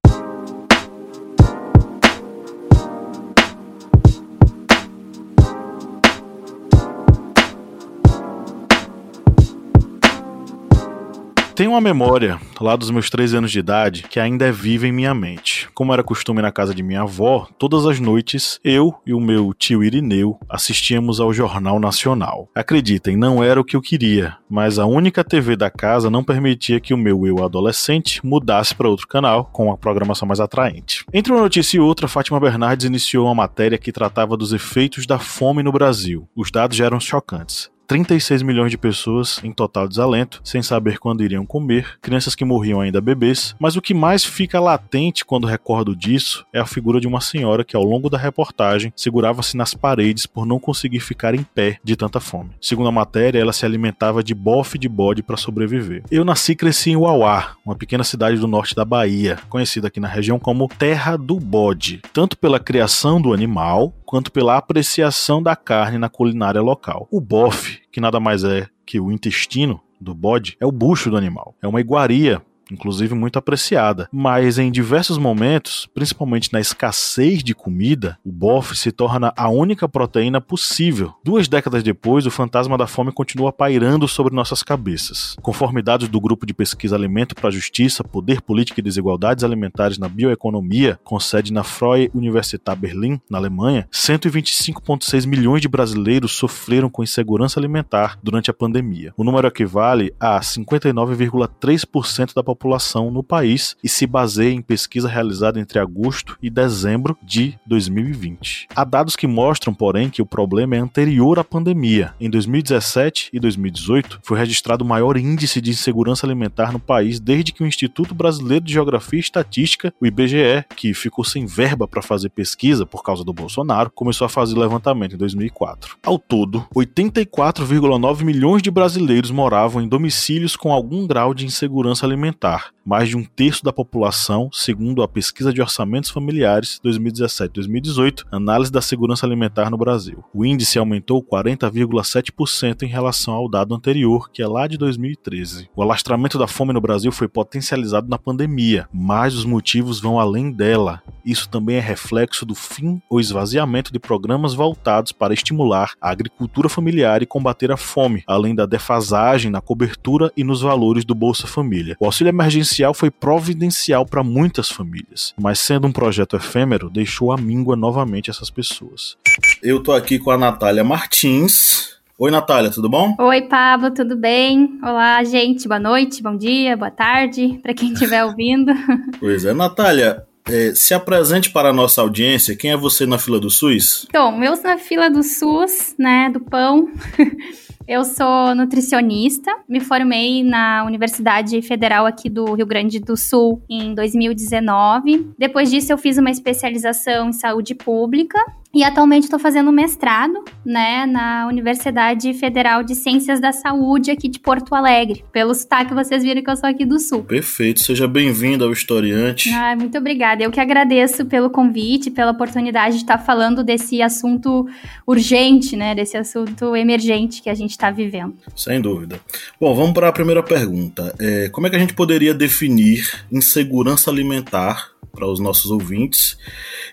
Tenho 11.59 11.71
uma 11.71 11.81
memória 11.81 12.39
lá 12.61 12.73
dos 12.77 12.89
meus 12.89 13.09
13 13.09 13.35
anos 13.35 13.51
de 13.51 13.59
idade 13.59 14.03
que 14.03 14.17
ainda 14.17 14.45
é 14.45 14.51
viva 14.51 14.87
em 14.87 14.93
minha 14.93 15.13
mente. 15.13 15.67
Como 15.73 15.91
era 15.91 16.01
costume 16.01 16.41
na 16.41 16.53
casa 16.53 16.73
de 16.73 16.81
minha 16.81 17.01
avó, 17.01 17.49
todas 17.59 17.85
as 17.85 17.99
noites 17.99 18.61
eu 18.63 18.95
e 19.05 19.13
o 19.13 19.19
meu 19.19 19.53
tio 19.53 19.83
Irineu 19.83 20.39
assistíamos 20.47 21.19
ao 21.19 21.33
Jornal 21.33 21.77
Nacional. 21.77 22.47
Acreditem, 22.55 23.17
não 23.17 23.43
era 23.43 23.59
o 23.59 23.65
que 23.65 23.75
eu 23.75 23.81
queria, 23.81 24.37
mas 24.49 24.79
a 24.79 24.85
única 24.85 25.21
TV 25.21 25.57
da 25.57 25.69
casa 25.69 26.09
não 26.09 26.23
permitia 26.23 26.79
que 26.79 26.93
o 26.93 26.97
meu 26.97 27.27
eu 27.27 27.43
adolescente 27.43 28.25
mudasse 28.25 28.73
para 28.73 28.87
outro 28.87 29.05
canal 29.05 29.49
com 29.51 29.65
uma 29.65 29.77
programação 29.77 30.25
mais 30.25 30.39
atraente. 30.39 31.03
Entre 31.13 31.33
uma 31.33 31.41
notícia 31.41 31.75
e 31.75 31.81
outra, 31.81 32.07
Fátima 32.07 32.39
Bernardes 32.39 32.85
iniciou 32.85 33.25
uma 33.25 33.35
matéria 33.35 33.77
que 33.77 33.91
tratava 33.91 34.37
dos 34.37 34.53
efeitos 34.53 35.05
da 35.05 35.19
fome 35.19 35.61
no 35.61 35.73
Brasil. 35.73 36.25
Os 36.33 36.51
dados 36.51 36.77
já 36.77 36.85
eram 36.85 37.01
chocantes. 37.01 37.69
36 37.89 38.43
milhões 38.43 38.69
de 38.69 38.77
pessoas 38.77 39.41
em 39.43 39.51
total 39.51 39.88
desalento, 39.88 40.41
sem 40.43 40.62
saber 40.62 41.00
quando 41.00 41.24
iriam 41.24 41.43
comer, 41.43 41.98
crianças 42.00 42.36
que 42.36 42.46
morriam 42.46 42.79
ainda 42.79 43.01
bebês, 43.01 43.55
mas 43.58 43.75
o 43.75 43.81
que 43.81 43.96
mais 43.96 44.24
fica 44.24 44.60
latente 44.60 45.25
quando 45.25 45.48
recordo 45.48 45.96
disso 45.96 46.46
é 46.53 46.60
a 46.60 46.67
figura 46.67 47.01
de 47.01 47.08
uma 47.08 47.19
senhora 47.19 47.63
que 47.63 47.75
ao 47.75 47.84
longo 47.84 48.08
da 48.08 48.15
reportagem 48.15 48.93
segurava-se 48.96 49.58
nas 49.58 49.74
paredes 49.74 50.27
por 50.27 50.46
não 50.46 50.60
conseguir 50.60 51.00
ficar 51.00 51.34
em 51.34 51.41
pé 51.41 51.79
de 51.84 51.96
tanta 51.96 52.19
fome. 52.19 52.51
Segundo 52.62 52.89
a 52.89 52.91
matéria, 52.91 53.39
ela 53.39 53.51
se 53.51 53.65
alimentava 53.65 54.24
de 54.24 54.36
bofe 54.36 54.77
de 54.77 54.88
bode 54.88 55.24
para 55.24 55.36
sobreviver. 55.36 56.03
Eu 56.12 56.24
nasci 56.24 56.51
e 56.51 56.55
cresci 56.55 56.91
em 56.91 56.96
Uauá, 56.96 57.55
uma 57.65 57.75
pequena 57.75 58.03
cidade 58.03 58.38
do 58.38 58.46
norte 58.46 58.75
da 58.75 58.86
Bahia, 58.86 59.39
conhecida 59.50 59.88
aqui 59.88 60.00
na 60.00 60.08
região 60.08 60.38
como 60.38 60.67
Terra 60.67 61.17
do 61.17 61.39
Bode, 61.39 62.01
tanto 62.13 62.38
pela 62.38 62.60
criação 62.60 63.19
do 63.19 63.34
animal 63.34 63.91
quanto 64.09 64.31
pela 64.31 64.57
apreciação 64.57 65.39
da 65.39 65.55
carne 65.55 65.99
na 65.99 66.09
culinária 66.09 66.59
local. 66.63 67.07
O 67.11 67.21
bofe, 67.21 67.81
que 67.91 68.01
nada 68.01 68.19
mais 68.19 68.43
é 68.43 68.67
que 68.83 68.99
o 68.99 69.11
intestino 69.11 69.79
do 70.01 70.15
bode, 70.15 70.57
é 70.59 70.65
o 70.65 70.71
bucho 70.71 71.11
do 71.11 71.15
animal. 71.15 71.53
É 71.61 71.67
uma 71.67 71.79
iguaria 71.79 72.41
inclusive 72.71 73.15
muito 73.15 73.39
apreciada. 73.39 74.07
Mas 74.11 74.57
em 74.57 74.71
diversos 74.71 75.17
momentos, 75.17 75.89
principalmente 75.93 76.51
na 76.53 76.59
escassez 76.59 77.43
de 77.43 77.53
comida, 77.55 78.17
o 78.23 78.31
bofe 78.31 78.75
se 78.75 78.91
torna 78.91 79.33
a 79.35 79.49
única 79.49 79.88
proteína 79.88 80.39
possível. 80.39 81.13
Duas 81.23 81.47
décadas 81.47 81.83
depois, 81.83 82.25
o 82.25 82.31
fantasma 82.31 82.77
da 82.77 82.88
fome 82.88 83.11
continua 83.11 83.51
pairando 83.51 84.07
sobre 84.07 84.35
nossas 84.35 84.63
cabeças. 84.63 85.35
Conforme 85.41 85.81
dados 85.81 86.07
do 86.07 86.21
grupo 86.21 86.45
de 86.45 86.53
pesquisa 86.53 86.95
Alimento 86.95 87.35
para 87.35 87.49
a 87.49 87.51
Justiça, 87.51 88.03
Poder 88.03 88.41
Político 88.41 88.79
e 88.79 88.83
Desigualdades 88.83 89.43
Alimentares 89.43 89.97
na 89.97 90.07
Bioeconomia, 90.07 90.99
com 91.03 91.19
sede 91.19 91.51
na 91.51 91.63
Freie 91.63 92.11
Universität 92.13 92.77
Berlim, 92.77 93.19
na 93.29 93.38
Alemanha, 93.38 93.88
125,6 93.91 95.25
milhões 95.25 95.61
de 95.61 95.67
brasileiros 95.67 96.31
sofreram 96.31 96.89
com 96.89 97.03
insegurança 97.03 97.59
alimentar 97.59 98.17
durante 98.21 98.51
a 98.51 98.53
pandemia. 98.53 99.13
O 99.17 99.23
número 99.23 99.47
equivale 99.47 100.13
a 100.19 100.39
59,3% 100.39 102.33
da 102.33 102.43
população 102.43 102.58
população 102.59 103.09
no 103.09 103.23
país 103.23 103.77
e 103.81 103.87
se 103.87 104.05
baseia 104.05 104.51
em 104.51 104.61
pesquisa 104.61 105.07
realizada 105.07 105.59
entre 105.59 105.79
agosto 105.79 106.37
e 106.41 106.49
dezembro 106.49 107.17
de 107.23 107.57
2020. 107.65 108.67
Há 108.75 108.83
dados 108.83 109.15
que 109.15 109.25
mostram, 109.25 109.73
porém, 109.73 110.09
que 110.09 110.21
o 110.21 110.25
problema 110.25 110.75
é 110.75 110.79
anterior 110.79 111.39
à 111.39 111.43
pandemia. 111.43 112.13
Em 112.19 112.29
2017 112.29 113.29
e 113.31 113.39
2018, 113.39 114.19
foi 114.21 114.37
registrado 114.37 114.83
o 114.83 114.87
maior 114.87 115.15
índice 115.15 115.61
de 115.61 115.71
insegurança 115.71 116.27
alimentar 116.27 116.73
no 116.73 116.79
país 116.79 117.19
desde 117.19 117.53
que 117.53 117.63
o 117.63 117.67
Instituto 117.67 118.13
Brasileiro 118.13 118.65
de 118.65 118.73
Geografia 118.73 119.17
e 119.17 119.21
Estatística, 119.21 119.93
o 119.99 120.05
IBGE, 120.05 120.65
que 120.75 120.93
ficou 120.93 121.23
sem 121.23 121.45
verba 121.45 121.87
para 121.87 122.01
fazer 122.01 122.29
pesquisa 122.29 122.85
por 122.85 123.03
causa 123.03 123.23
do 123.23 123.31
Bolsonaro, 123.31 123.89
começou 123.91 124.25
a 124.25 124.29
fazer 124.29 124.57
levantamento 124.57 125.15
em 125.15 125.17
2004. 125.17 125.97
Ao 126.03 126.19
todo, 126.19 126.67
84,9 126.75 128.23
milhões 128.23 128.61
de 128.61 128.69
brasileiros 128.69 129.31
moravam 129.31 129.81
em 129.81 129.87
domicílios 129.87 130.57
com 130.57 130.73
algum 130.73 131.07
grau 131.07 131.33
de 131.33 131.45
insegurança 131.45 132.05
alimentar 132.05 132.49
mais 132.89 133.08
de 133.08 133.15
um 133.15 133.24
terço 133.24 133.63
da 133.63 133.72
população, 133.72 134.50
segundo 134.51 135.03
a 135.03 135.08
Pesquisa 135.08 135.53
de 135.53 135.62
Orçamentos 135.62 136.10
Familiares 136.10 136.79
2017-2018, 136.84 138.25
Análise 138.32 138.72
da 138.72 138.82
Segurança 138.82 139.27
Alimentar 139.27 139.70
no 139.70 139.77
Brasil. 139.77 140.24
O 140.34 140.44
índice 140.44 140.79
aumentou 140.79 141.22
40,7% 141.22 142.82
em 142.82 142.88
relação 142.88 143.36
ao 143.36 143.48
dado 143.48 143.75
anterior, 143.75 144.32
que 144.32 144.41
é 144.41 144.48
lá 144.48 144.65
de 144.65 144.75
2013. 144.75 145.70
O 145.75 145.84
alastramento 145.84 146.39
da 146.39 146.48
fome 146.48 146.74
no 146.74 146.82
Brasil 146.82 147.12
foi 147.12 147.27
potencializado 147.27 148.10
na 148.10 148.18
pandemia, 148.18 148.88
mas 148.91 149.36
os 149.36 149.46
motivos 149.46 150.00
vão 150.00 150.20
além 150.20 150.51
dela. 150.51 151.03
Isso 151.24 151.48
também 151.48 151.75
é 151.75 151.82
reflexo 151.82 152.44
do 152.44 152.56
fim 152.56 153.00
ou 153.08 153.20
esvaziamento 153.20 153.94
de 153.94 154.00
programas 154.00 154.56
voltados 154.56 155.12
para 155.12 155.34
estimular 155.34 155.91
a 156.01 156.10
agricultura 156.10 156.68
familiar 156.68 157.22
e 157.22 157.27
combater 157.27 157.72
a 157.72 157.77
fome, 157.77 158.24
além 158.25 158.56
da 158.56 158.65
defasagem 158.65 159.51
na 159.51 159.62
cobertura 159.62 160.32
e 160.36 160.44
nos 160.44 160.62
valores 160.62 161.06
do 161.06 161.13
Bolsa 161.13 161.46
Família. 161.46 161.96
O 162.00 162.06
auxílio 162.06 162.32
emergencial 162.39 162.93
foi 162.93 163.12
providencial 163.12 164.05
para 164.05 164.24
muitas 164.24 164.69
famílias, 164.69 165.34
mas 165.38 165.60
sendo 165.60 165.88
um 165.88 165.91
projeto 165.91 166.38
efêmero, 166.38 166.89
deixou 166.89 167.31
a 167.31 167.38
míngua 167.38 167.75
novamente 167.75 168.29
essas 168.29 168.50
pessoas. 168.50 169.17
Eu 169.62 169.84
tô 169.84 169.91
aqui 169.91 170.17
com 170.17 170.31
a 170.31 170.38
Natália 170.38 170.84
Martins. 170.84 172.00
Oi, 172.17 172.31
Natália, 172.31 172.69
tudo 172.69 172.89
bom? 172.89 173.15
Oi, 173.17 173.41
Pablo, 173.43 173.91
tudo 173.91 174.15
bem? 174.15 174.77
Olá, 174.81 175.24
gente, 175.24 175.67
boa 175.67 175.79
noite, 175.79 176.22
bom 176.22 176.36
dia, 176.36 176.75
boa 176.75 176.91
tarde, 176.91 177.60
para 177.62 177.74
quem 177.74 177.93
estiver 177.93 178.24
ouvindo. 178.24 178.72
Pois 179.19 179.43
é, 179.46 179.53
Natália, 179.53 180.25
é, 180.48 180.74
se 180.74 180.93
apresente 180.93 181.50
para 181.50 181.69
a 181.69 181.74
nossa 181.74 182.01
audiência. 182.01 182.55
Quem 182.55 182.72
é 182.72 182.77
você 182.77 183.05
na 183.05 183.17
fila 183.17 183.39
do 183.39 183.50
SUS? 183.50 184.05
Então, 184.10 184.43
eu 184.43 184.62
na 184.62 184.77
fila 184.77 185.10
do 185.10 185.24
SUS, 185.24 185.96
né, 185.98 186.29
do 186.29 186.39
pão. 186.39 186.89
Eu 187.89 188.05
sou 188.05 188.53
nutricionista, 188.53 189.51
me 189.67 189.79
formei 189.79 190.43
na 190.43 190.86
Universidade 190.86 191.60
Federal 191.63 192.05
aqui 192.05 192.29
do 192.29 192.53
Rio 192.53 192.67
Grande 192.67 193.00
do 193.00 193.17
Sul 193.17 193.63
em 193.67 193.96
2019. 193.96 195.31
Depois 195.36 195.72
disso, 195.72 195.91
eu 195.91 195.98
fiz 195.98 196.19
uma 196.19 196.29
especialização 196.29 197.29
em 197.29 197.34
saúde 197.34 197.74
pública 197.74 198.38
e 198.73 198.83
atualmente 198.83 199.23
estou 199.23 199.39
fazendo 199.39 199.71
mestrado, 199.71 200.43
né, 200.63 201.05
na 201.07 201.47
Universidade 201.47 202.33
Federal 202.35 202.83
de 202.83 202.93
Ciências 202.93 203.39
da 203.39 203.51
Saúde 203.51 204.11
aqui 204.11 204.29
de 204.29 204.39
Porto 204.39 204.75
Alegre. 204.75 205.25
Pelo 205.31 205.55
sotaque, 205.55 205.93
vocês 205.93 206.21
viram 206.21 206.43
que 206.43 206.49
eu 206.49 206.55
sou 206.55 206.69
aqui 206.69 206.85
do 206.85 206.99
Sul. 206.99 207.23
Perfeito, 207.23 207.81
seja 207.81 208.07
bem-vindo 208.07 208.63
ao 208.63 208.71
Historiante. 208.71 209.49
Ah, 209.49 209.75
muito 209.75 209.97
obrigada. 209.97 210.43
Eu 210.43 210.51
que 210.51 210.59
agradeço 210.59 211.25
pelo 211.25 211.49
convite, 211.49 212.11
pela 212.11 212.31
oportunidade 212.31 212.97
de 212.97 213.01
estar 213.01 213.17
falando 213.17 213.63
desse 213.63 214.03
assunto 214.03 214.67
urgente, 215.05 215.75
né, 215.75 215.95
desse 215.95 216.15
assunto 216.15 216.75
emergente 216.75 217.41
que 217.41 217.49
a 217.49 217.55
gente 217.55 217.71
está 217.71 217.89
vivendo. 217.89 218.35
Sem 218.55 218.79
dúvida. 218.79 219.19
Bom, 219.59 219.73
vamos 219.73 219.93
para 219.93 220.09
a 220.09 220.13
primeira 220.13 220.43
pergunta. 220.43 221.15
É, 221.19 221.49
como 221.49 221.65
é 221.65 221.69
que 221.71 221.75
a 221.75 221.79
gente 221.79 221.95
poderia 221.95 222.35
definir 222.35 223.25
insegurança 223.31 224.11
alimentar 224.11 224.91
para 225.11 225.27
os 225.27 225.39
nossos 225.39 225.71
ouvintes 225.71 226.37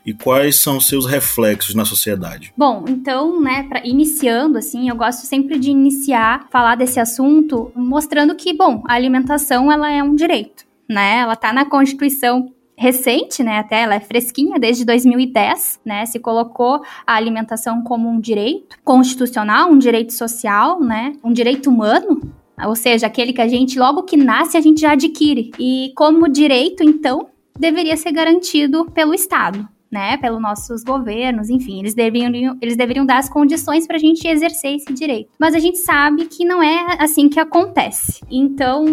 e 0.04 0.12
quais 0.12 0.56
são 0.56 0.80
seus 0.80 1.06
reflexos 1.06 1.75
na 1.75 1.85
sociedade? 1.85 2.52
Bom, 2.56 2.85
então, 2.88 3.40
né, 3.40 3.64
para 3.64 3.87
iniciando 3.87 4.58
assim, 4.58 4.88
eu 4.88 4.96
gosto 4.96 5.26
sempre 5.26 5.58
de 5.58 5.70
iniciar 5.70 6.46
falar 6.50 6.75
desse 6.75 7.00
assunto 7.00 7.73
mostrando 7.75 8.35
que, 8.35 8.52
bom, 8.52 8.82
a 8.87 8.94
alimentação 8.94 9.70
ela 9.70 9.90
é 9.90 10.02
um 10.02 10.14
direito, 10.14 10.64
né? 10.88 11.18
Ela 11.18 11.35
está 11.35 11.52
na 11.52 11.64
Constituição 11.64 12.52
recente, 12.78 13.42
né, 13.42 13.58
até 13.58 13.80
ela 13.80 13.94
é 13.94 14.00
fresquinha, 14.00 14.58
desde 14.58 14.85
2010, 14.85 15.80
né, 15.82 16.04
se 16.04 16.18
colocou 16.18 16.82
a 17.06 17.14
alimentação 17.14 17.82
como 17.82 18.06
um 18.06 18.20
direito 18.20 18.76
constitucional, 18.85 19.70
um 19.70 19.78
direito 19.78 20.12
social, 20.12 20.78
né, 20.78 21.14
um 21.25 21.32
direito 21.32 21.70
humano, 21.70 22.20
ou 22.64 22.75
seja, 22.75 23.06
aquele 23.06 23.32
que 23.32 23.40
a 23.40 23.49
gente, 23.49 23.78
logo 23.78 24.02
que 24.02 24.16
nasce, 24.16 24.56
a 24.56 24.61
gente 24.61 24.80
já 24.80 24.92
adquire. 24.92 25.50
E 25.58 25.92
como 25.94 26.28
direito, 26.28 26.82
então, 26.82 27.28
deveria 27.59 27.97
ser 27.97 28.13
garantido 28.13 28.87
pelo 28.87 29.15
Estado, 29.15 29.69
né, 29.91 30.17
pelos 30.17 30.41
nossos 30.41 30.83
governos, 30.83 31.49
enfim, 31.49 31.81
eles 31.81 31.95
deveriam, 31.95 32.57
eles 32.61 32.77
deveriam 32.77 33.07
dar 33.07 33.19
as 33.19 33.29
condições 33.29 33.87
para 33.87 33.97
a 33.97 34.01
gente 34.01 34.27
exercer 34.27 34.75
esse 34.75 34.93
direito. 34.93 35.31
Mas 35.39 35.55
a 35.55 35.59
gente 35.59 35.79
sabe 35.79 36.27
que 36.27 36.45
não 36.45 36.63
é 36.63 36.97
assim 36.99 37.29
que 37.29 37.39
acontece. 37.39 38.21
Então, 38.31 38.85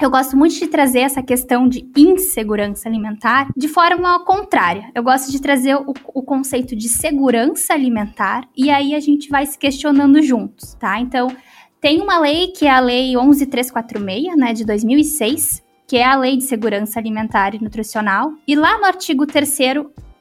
eu 0.00 0.10
gosto 0.10 0.36
muito 0.36 0.54
de 0.54 0.68
trazer 0.68 1.00
essa 1.00 1.22
questão 1.22 1.68
de 1.68 1.88
insegurança 1.96 2.88
alimentar 2.88 3.48
de 3.56 3.66
forma 3.66 4.24
contrária. 4.24 4.90
Eu 4.94 5.02
gosto 5.02 5.30
de 5.30 5.40
trazer 5.40 5.74
o, 5.74 5.92
o, 6.14 6.22
conceito 6.22 6.76
de 6.76 6.88
segurança 6.88 7.74
alimentar 7.74 8.48
e 8.56 8.70
aí 8.70 8.94
a 8.94 9.00
gente 9.00 9.28
vai 9.28 9.44
se 9.44 9.58
questionando 9.58 10.22
juntos, 10.22 10.74
tá? 10.74 11.00
Então, 11.00 11.28
tem 11.80 12.00
uma 12.00 12.18
lei 12.20 12.48
que 12.48 12.66
é 12.66 12.70
a 12.70 12.80
Lei 12.80 13.16
11346, 13.16 14.36
né, 14.36 14.52
de 14.52 14.64
2006, 14.64 15.62
que 15.88 15.96
é 15.96 16.04
a 16.04 16.16
Lei 16.16 16.36
de 16.36 16.44
Segurança 16.44 17.00
Alimentar 17.00 17.54
e 17.54 17.62
Nutricional. 17.64 18.34
E 18.46 18.54
lá 18.54 18.78
no 18.78 18.84
artigo 18.84 19.26
3 19.26 19.58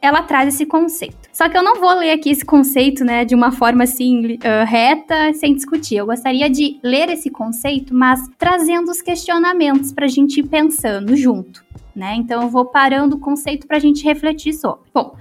ela 0.01 0.23
traz 0.23 0.55
esse 0.55 0.65
conceito. 0.65 1.17
Só 1.33 1.49
que 1.49 1.57
eu 1.57 1.63
não 1.63 1.75
vou 1.81 1.93
ler 1.95 2.11
aqui 2.11 2.29
esse 2.29 2.45
conceito, 2.45 3.03
né, 3.03 3.25
de 3.25 3.35
uma 3.35 3.51
forma 3.51 3.83
assim 3.83 4.35
uh, 4.35 4.65
reta, 4.65 5.33
sem 5.33 5.53
discutir. 5.53 5.97
Eu 5.97 6.05
gostaria 6.05 6.49
de 6.49 6.79
ler 6.81 7.09
esse 7.09 7.29
conceito, 7.29 7.93
mas 7.93 8.21
trazendo 8.37 8.89
os 8.89 9.01
questionamentos 9.01 9.91
para 9.91 10.05
a 10.05 10.09
gente 10.09 10.39
ir 10.39 10.47
pensando 10.47 11.15
junto, 11.17 11.65
né? 11.93 12.15
Então 12.15 12.43
eu 12.43 12.49
vou 12.49 12.65
parando 12.65 13.17
o 13.17 13.19
conceito 13.19 13.67
para 13.67 13.77
a 13.77 13.81
gente 13.81 14.05
refletir 14.05 14.53
sobre. 14.53 14.85
Bom, 14.93 15.17